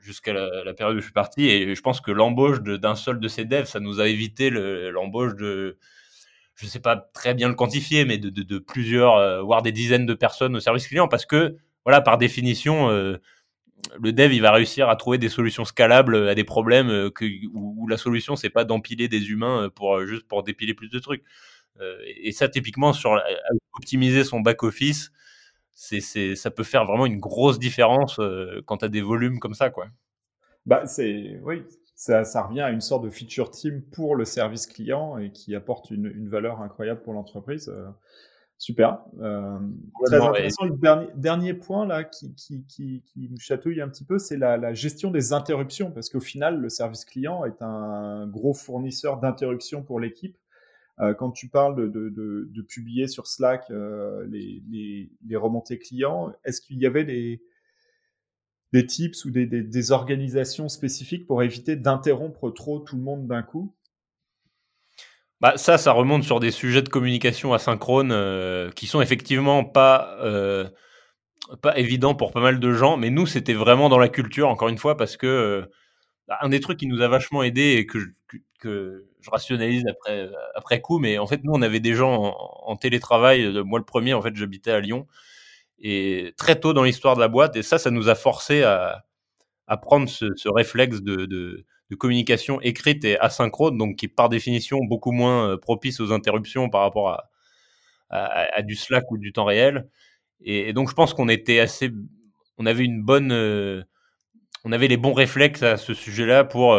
Jusqu'à 0.00 0.32
la, 0.32 0.72
période 0.74 0.96
où 0.96 1.00
je 1.00 1.04
suis 1.04 1.12
parti. 1.12 1.48
Et 1.48 1.74
je 1.74 1.80
pense 1.82 2.00
que 2.00 2.10
l'embauche 2.10 2.62
d'un 2.62 2.94
seul 2.94 3.20
de 3.20 3.28
ces 3.28 3.44
devs, 3.44 3.66
ça 3.66 3.80
nous 3.80 4.00
a 4.00 4.08
évité 4.08 4.48
l'embauche 4.50 5.34
de, 5.34 5.76
je 6.54 6.64
ne 6.64 6.70
sais 6.70 6.80
pas 6.80 6.96
très 6.96 7.34
bien 7.34 7.48
le 7.48 7.54
quantifier, 7.54 8.04
mais 8.04 8.16
de, 8.16 8.30
de, 8.30 8.58
plusieurs, 8.58 9.16
euh, 9.16 9.42
voire 9.42 9.60
des 9.60 9.72
dizaines 9.72 10.06
de 10.06 10.14
personnes 10.14 10.56
au 10.56 10.60
service 10.60 10.88
client, 10.88 11.08
parce 11.08 11.26
que, 11.26 11.56
voilà, 11.84 12.00
par 12.00 12.16
définition, 12.16 12.90
euh, 12.90 13.18
le 14.00 14.12
dev, 14.12 14.32
il 14.32 14.42
va 14.42 14.52
réussir 14.52 14.88
à 14.88 14.96
trouver 14.96 15.18
des 15.18 15.28
solutions 15.28 15.64
scalables 15.64 16.28
à 16.28 16.34
des 16.34 16.44
problèmes 16.44 16.90
euh, 16.90 17.10
où, 17.52 17.86
la 17.88 17.96
solution, 17.96 18.36
c'est 18.36 18.50
pas 18.50 18.64
d'empiler 18.64 19.08
des 19.08 19.30
humains 19.30 19.70
pour 19.74 20.04
juste 20.04 20.26
pour 20.26 20.42
dépiler 20.42 20.74
plus 20.74 20.88
de 20.88 20.98
trucs. 20.98 21.24
et 22.04 22.32
ça, 22.32 22.48
typiquement, 22.48 22.92
sur 22.92 23.20
optimiser 23.72 24.24
son 24.24 24.40
back 24.40 24.62
office, 24.62 25.12
ça 25.78 26.50
peut 26.50 26.64
faire 26.64 26.84
vraiment 26.84 27.06
une 27.06 27.20
grosse 27.20 27.58
différence 27.58 28.18
euh, 28.18 28.62
quand 28.66 28.78
tu 28.78 28.84
as 28.84 28.88
des 28.88 29.00
volumes 29.00 29.38
comme 29.38 29.54
ça, 29.54 29.70
quoi. 29.70 29.86
Bah, 30.66 30.86
c'est, 30.86 31.40
oui, 31.44 31.62
ça, 31.94 32.22
revient 32.42 32.62
à 32.62 32.70
une 32.70 32.80
sorte 32.80 33.04
de 33.04 33.10
feature 33.10 33.50
team 33.50 33.82
pour 33.82 34.16
le 34.16 34.24
service 34.24 34.66
client 34.66 35.18
et 35.18 35.30
qui 35.30 35.54
apporte 35.54 35.90
une 35.90 36.28
valeur 36.28 36.60
incroyable 36.60 37.00
pour 37.02 37.14
l'entreprise. 37.14 37.72
Super. 38.58 39.04
Euh, 39.20 39.56
très 40.04 40.20
intéressant. 40.20 40.64
Le 40.64 40.76
dernier, 40.76 41.06
dernier, 41.14 41.54
point 41.54 41.86
là 41.86 42.02
qui, 42.02 42.34
qui, 42.34 42.64
qui, 42.66 43.04
qui, 43.06 43.28
me 43.28 43.38
chatouille 43.38 43.80
un 43.80 43.88
petit 43.88 44.04
peu, 44.04 44.18
c'est 44.18 44.36
la, 44.36 44.56
la, 44.56 44.74
gestion 44.74 45.12
des 45.12 45.32
interruptions, 45.32 45.92
parce 45.92 46.10
qu'au 46.10 46.20
final, 46.20 46.60
le 46.60 46.68
service 46.68 47.04
client 47.04 47.44
est 47.44 47.62
un 47.62 48.26
gros 48.26 48.54
fournisseur 48.54 49.20
d'interruptions 49.20 49.84
pour 49.84 50.00
l'équipe. 50.00 50.36
Euh, 51.00 51.14
quand 51.14 51.30
tu 51.30 51.48
parles 51.48 51.76
de, 51.76 51.86
de, 51.86 52.48
de, 52.50 52.62
publier 52.62 53.06
sur 53.06 53.28
Slack 53.28 53.70
euh, 53.70 54.26
les, 54.28 54.60
les, 54.68 55.08
les, 55.24 55.36
remontées 55.36 55.78
clients, 55.78 56.32
est-ce 56.44 56.60
qu'il 56.60 56.78
y 56.78 56.86
avait 56.86 57.04
des, 57.04 57.40
des 58.72 58.84
tips 58.84 59.24
ou 59.24 59.30
des, 59.30 59.46
des, 59.46 59.62
des 59.62 59.92
organisations 59.92 60.68
spécifiques 60.68 61.28
pour 61.28 61.44
éviter 61.44 61.76
d'interrompre 61.76 62.50
trop 62.50 62.80
tout 62.80 62.96
le 62.96 63.02
monde 63.02 63.28
d'un 63.28 63.42
coup? 63.42 63.76
Bah, 65.40 65.56
ça, 65.56 65.78
ça 65.78 65.92
remonte 65.92 66.24
sur 66.24 66.40
des 66.40 66.50
sujets 66.50 66.82
de 66.82 66.88
communication 66.88 67.54
asynchrone 67.54 68.10
euh, 68.12 68.70
qui 68.72 68.86
sont 68.86 69.00
effectivement 69.00 69.64
pas 69.64 70.16
euh, 70.20 70.68
pas 71.62 71.78
évidents 71.78 72.14
pour 72.14 72.32
pas 72.32 72.40
mal 72.40 72.60
de 72.60 72.72
gens, 72.72 72.96
mais 72.96 73.10
nous, 73.10 73.26
c'était 73.26 73.54
vraiment 73.54 73.88
dans 73.88 73.98
la 73.98 74.08
culture, 74.08 74.48
encore 74.48 74.68
une 74.68 74.78
fois, 74.78 74.96
parce 74.96 75.16
que 75.16 75.68
bah, 76.28 76.38
un 76.42 76.50
des 76.50 76.60
trucs 76.60 76.78
qui 76.78 76.86
nous 76.86 77.00
a 77.02 77.08
vachement 77.08 77.42
aidé 77.42 77.76
et 77.78 77.86
que, 77.86 77.98
que, 78.28 78.36
que 78.60 79.06
je 79.20 79.30
rationalise 79.30 79.84
après, 79.88 80.28
après 80.54 80.80
coup, 80.80 80.98
mais 80.98 81.18
en 81.18 81.26
fait, 81.26 81.42
nous, 81.44 81.52
on 81.54 81.62
avait 81.62 81.80
des 81.80 81.94
gens 81.94 82.34
en, 82.66 82.76
télétravail. 82.76 83.44
Euh, 83.44 83.64
moi, 83.64 83.78
le 83.78 83.84
premier, 83.84 84.14
en 84.14 84.22
fait, 84.22 84.36
j'habitais 84.36 84.70
à 84.72 84.80
Lyon. 84.80 85.06
Et 85.80 86.34
très 86.36 86.60
tôt 86.60 86.72
dans 86.74 86.84
l'histoire 86.84 87.16
de 87.16 87.20
la 87.20 87.28
boîte, 87.28 87.56
et 87.56 87.62
ça, 87.62 87.78
ça 87.78 87.90
nous 87.90 88.08
a 88.08 88.14
forcé 88.16 88.62
à, 88.64 89.04
à 89.68 89.76
prendre 89.78 90.08
ce, 90.08 90.26
ce 90.36 90.48
réflexe 90.48 91.02
de, 91.02 91.26
de, 91.26 91.66
de, 91.90 91.96
communication 91.96 92.60
écrite 92.60 93.04
et 93.04 93.18
asynchrone, 93.18 93.78
donc 93.78 93.96
qui 93.96 94.06
est 94.06 94.08
par 94.08 94.28
définition 94.28 94.78
beaucoup 94.84 95.12
moins 95.12 95.50
euh, 95.50 95.56
propice 95.56 96.00
aux 96.00 96.12
interruptions 96.12 96.68
par 96.68 96.82
rapport 96.82 97.10
à, 97.10 97.30
à, 98.10 98.58
à 98.58 98.62
du 98.62 98.74
Slack 98.74 99.10
ou 99.10 99.18
du 99.18 99.32
temps 99.32 99.44
réel. 99.44 99.88
Et, 100.40 100.72
donc, 100.72 100.88
je 100.88 100.94
pense 100.94 101.14
qu'on 101.14 101.28
était 101.28 101.60
assez, 101.60 101.90
on 102.58 102.66
avait 102.66 102.84
une 102.84 103.02
bonne, 103.02 103.32
euh, 103.32 103.82
on 104.64 104.72
avait 104.72 104.88
les 104.88 104.96
bons 104.96 105.14
réflexes 105.14 105.62
à 105.62 105.76
ce 105.76 105.94
sujet-là 105.94 106.44
pour 106.44 106.74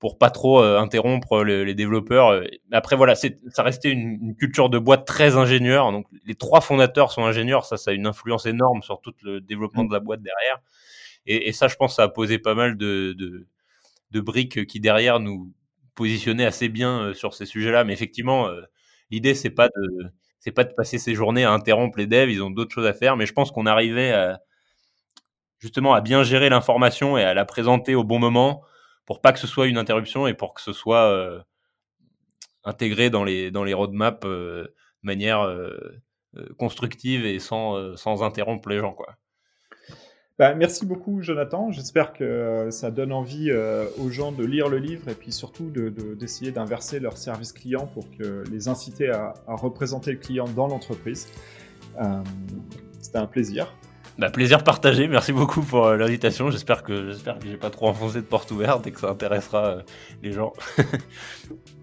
pour 0.00 0.16
pas 0.16 0.30
trop 0.30 0.62
euh, 0.62 0.80
interrompre 0.80 1.44
les, 1.44 1.74
développeurs. 1.74 2.30
Euh, 2.30 2.44
après 2.72 2.96
voilà, 2.96 3.14
ça 3.14 3.28
restait 3.58 3.90
une, 3.90 4.34
culture 4.34 4.70
de 4.70 4.78
boîte 4.78 5.06
très 5.06 5.36
ingénieur. 5.36 5.92
Donc 5.92 6.06
les 6.26 6.34
trois 6.34 6.62
fondateurs 6.62 7.12
sont 7.12 7.24
ingénieurs, 7.24 7.66
ça 7.66 7.76
ça 7.76 7.92
a 7.92 7.94
une 7.94 8.06
influence 8.06 8.46
énorme 8.46 8.82
sur 8.82 9.00
tout 9.02 9.12
le 9.22 9.40
développement 9.40 9.84
de 9.84 9.92
la 9.92 10.00
boîte 10.00 10.22
derrière. 10.22 10.58
Et, 11.26 11.48
et 11.48 11.52
ça, 11.52 11.68
je 11.68 11.76
pense, 11.76 11.96
ça 11.96 12.04
a 12.04 12.08
posé 12.08 12.38
pas 12.38 12.54
mal 12.54 12.78
de, 12.78 13.14
de, 13.16 13.46
de 14.10 14.20
briques 14.20 14.66
qui 14.66 14.80
derrière 14.80 15.20
nous 15.20 15.52
positionnaient 15.94 16.46
assez 16.46 16.68
bien 16.68 17.00
euh, 17.00 17.14
sur 17.14 17.34
ces 17.34 17.46
sujets-là. 17.46 17.84
Mais 17.84 17.92
effectivement, 17.92 18.48
l'idée 19.10 19.34
c'est 19.34 19.50
pas 19.50 19.68
de 19.68 20.10
c'est 20.40 20.52
pas 20.52 20.64
de 20.64 20.72
passer 20.72 20.98
ses 20.98 21.14
journées 21.14 21.44
à 21.44 21.52
interrompre 21.52 21.98
les 21.98 22.06
devs, 22.06 22.30
ils 22.30 22.42
ont 22.42 22.50
d'autres 22.50 22.74
choses 22.74 22.86
à 22.86 22.94
faire, 22.94 23.16
mais 23.16 23.26
je 23.26 23.34
pense 23.34 23.50
qu'on 23.50 23.66
arrivait 23.66 24.12
à, 24.12 24.40
justement 25.58 25.94
à 25.94 26.00
bien 26.00 26.24
gérer 26.24 26.48
l'information 26.48 27.16
et 27.18 27.22
à 27.22 27.34
la 27.34 27.44
présenter 27.44 27.94
au 27.94 28.04
bon 28.04 28.18
moment 28.18 28.64
pour 29.06 29.20
pas 29.20 29.32
que 29.32 29.38
ce 29.38 29.46
soit 29.46 29.66
une 29.66 29.78
interruption 29.78 30.26
et 30.26 30.34
pour 30.34 30.54
que 30.54 30.60
ce 30.60 30.72
soit 30.72 31.10
euh, 31.10 31.40
intégré 32.64 33.10
dans 33.10 33.24
les, 33.24 33.50
dans 33.50 33.64
les 33.64 33.74
roadmaps 33.74 34.24
euh, 34.24 34.64
de 34.64 34.74
manière 35.02 35.42
euh, 35.42 35.98
constructive 36.58 37.26
et 37.26 37.38
sans, 37.38 37.96
sans 37.96 38.22
interrompre 38.22 38.68
les 38.68 38.78
gens. 38.78 38.92
Quoi. 38.92 39.16
Bah, 40.40 40.54
merci 40.54 40.86
beaucoup, 40.86 41.20
Jonathan. 41.20 41.70
J'espère 41.70 42.14
que 42.14 42.68
ça 42.70 42.90
donne 42.90 43.12
envie 43.12 43.52
aux 43.52 44.08
gens 44.08 44.32
de 44.32 44.42
lire 44.42 44.70
le 44.70 44.78
livre 44.78 45.06
et 45.10 45.14
puis 45.14 45.32
surtout 45.32 45.70
d'essayer 46.18 46.50
de, 46.50 46.56
d'inverser 46.56 46.98
leur 46.98 47.18
service 47.18 47.52
client 47.52 47.86
pour 47.86 48.06
les 48.50 48.66
inciter 48.68 49.10
à, 49.10 49.34
représenter 49.46 50.12
le 50.12 50.16
client 50.16 50.46
dans 50.48 50.66
l'entreprise. 50.66 51.28
C'était 53.02 53.18
un 53.18 53.26
plaisir. 53.26 53.70
Bah, 54.20 54.28
plaisir 54.28 54.62
partagé. 54.64 55.08
Merci 55.08 55.32
beaucoup 55.32 55.62
pour 55.62 55.86
euh, 55.86 55.96
l'invitation. 55.96 56.50
J'espère 56.50 56.82
que 56.82 57.10
j'espère 57.10 57.38
que 57.38 57.46
j'ai 57.46 57.56
pas 57.56 57.70
trop 57.70 57.88
enfoncé 57.88 58.16
de 58.16 58.26
porte 58.26 58.50
ouverte 58.50 58.86
et 58.86 58.92
que 58.92 59.00
ça 59.00 59.08
intéressera 59.08 59.66
euh, 59.66 59.82
les 60.22 60.32
gens. 60.32 60.52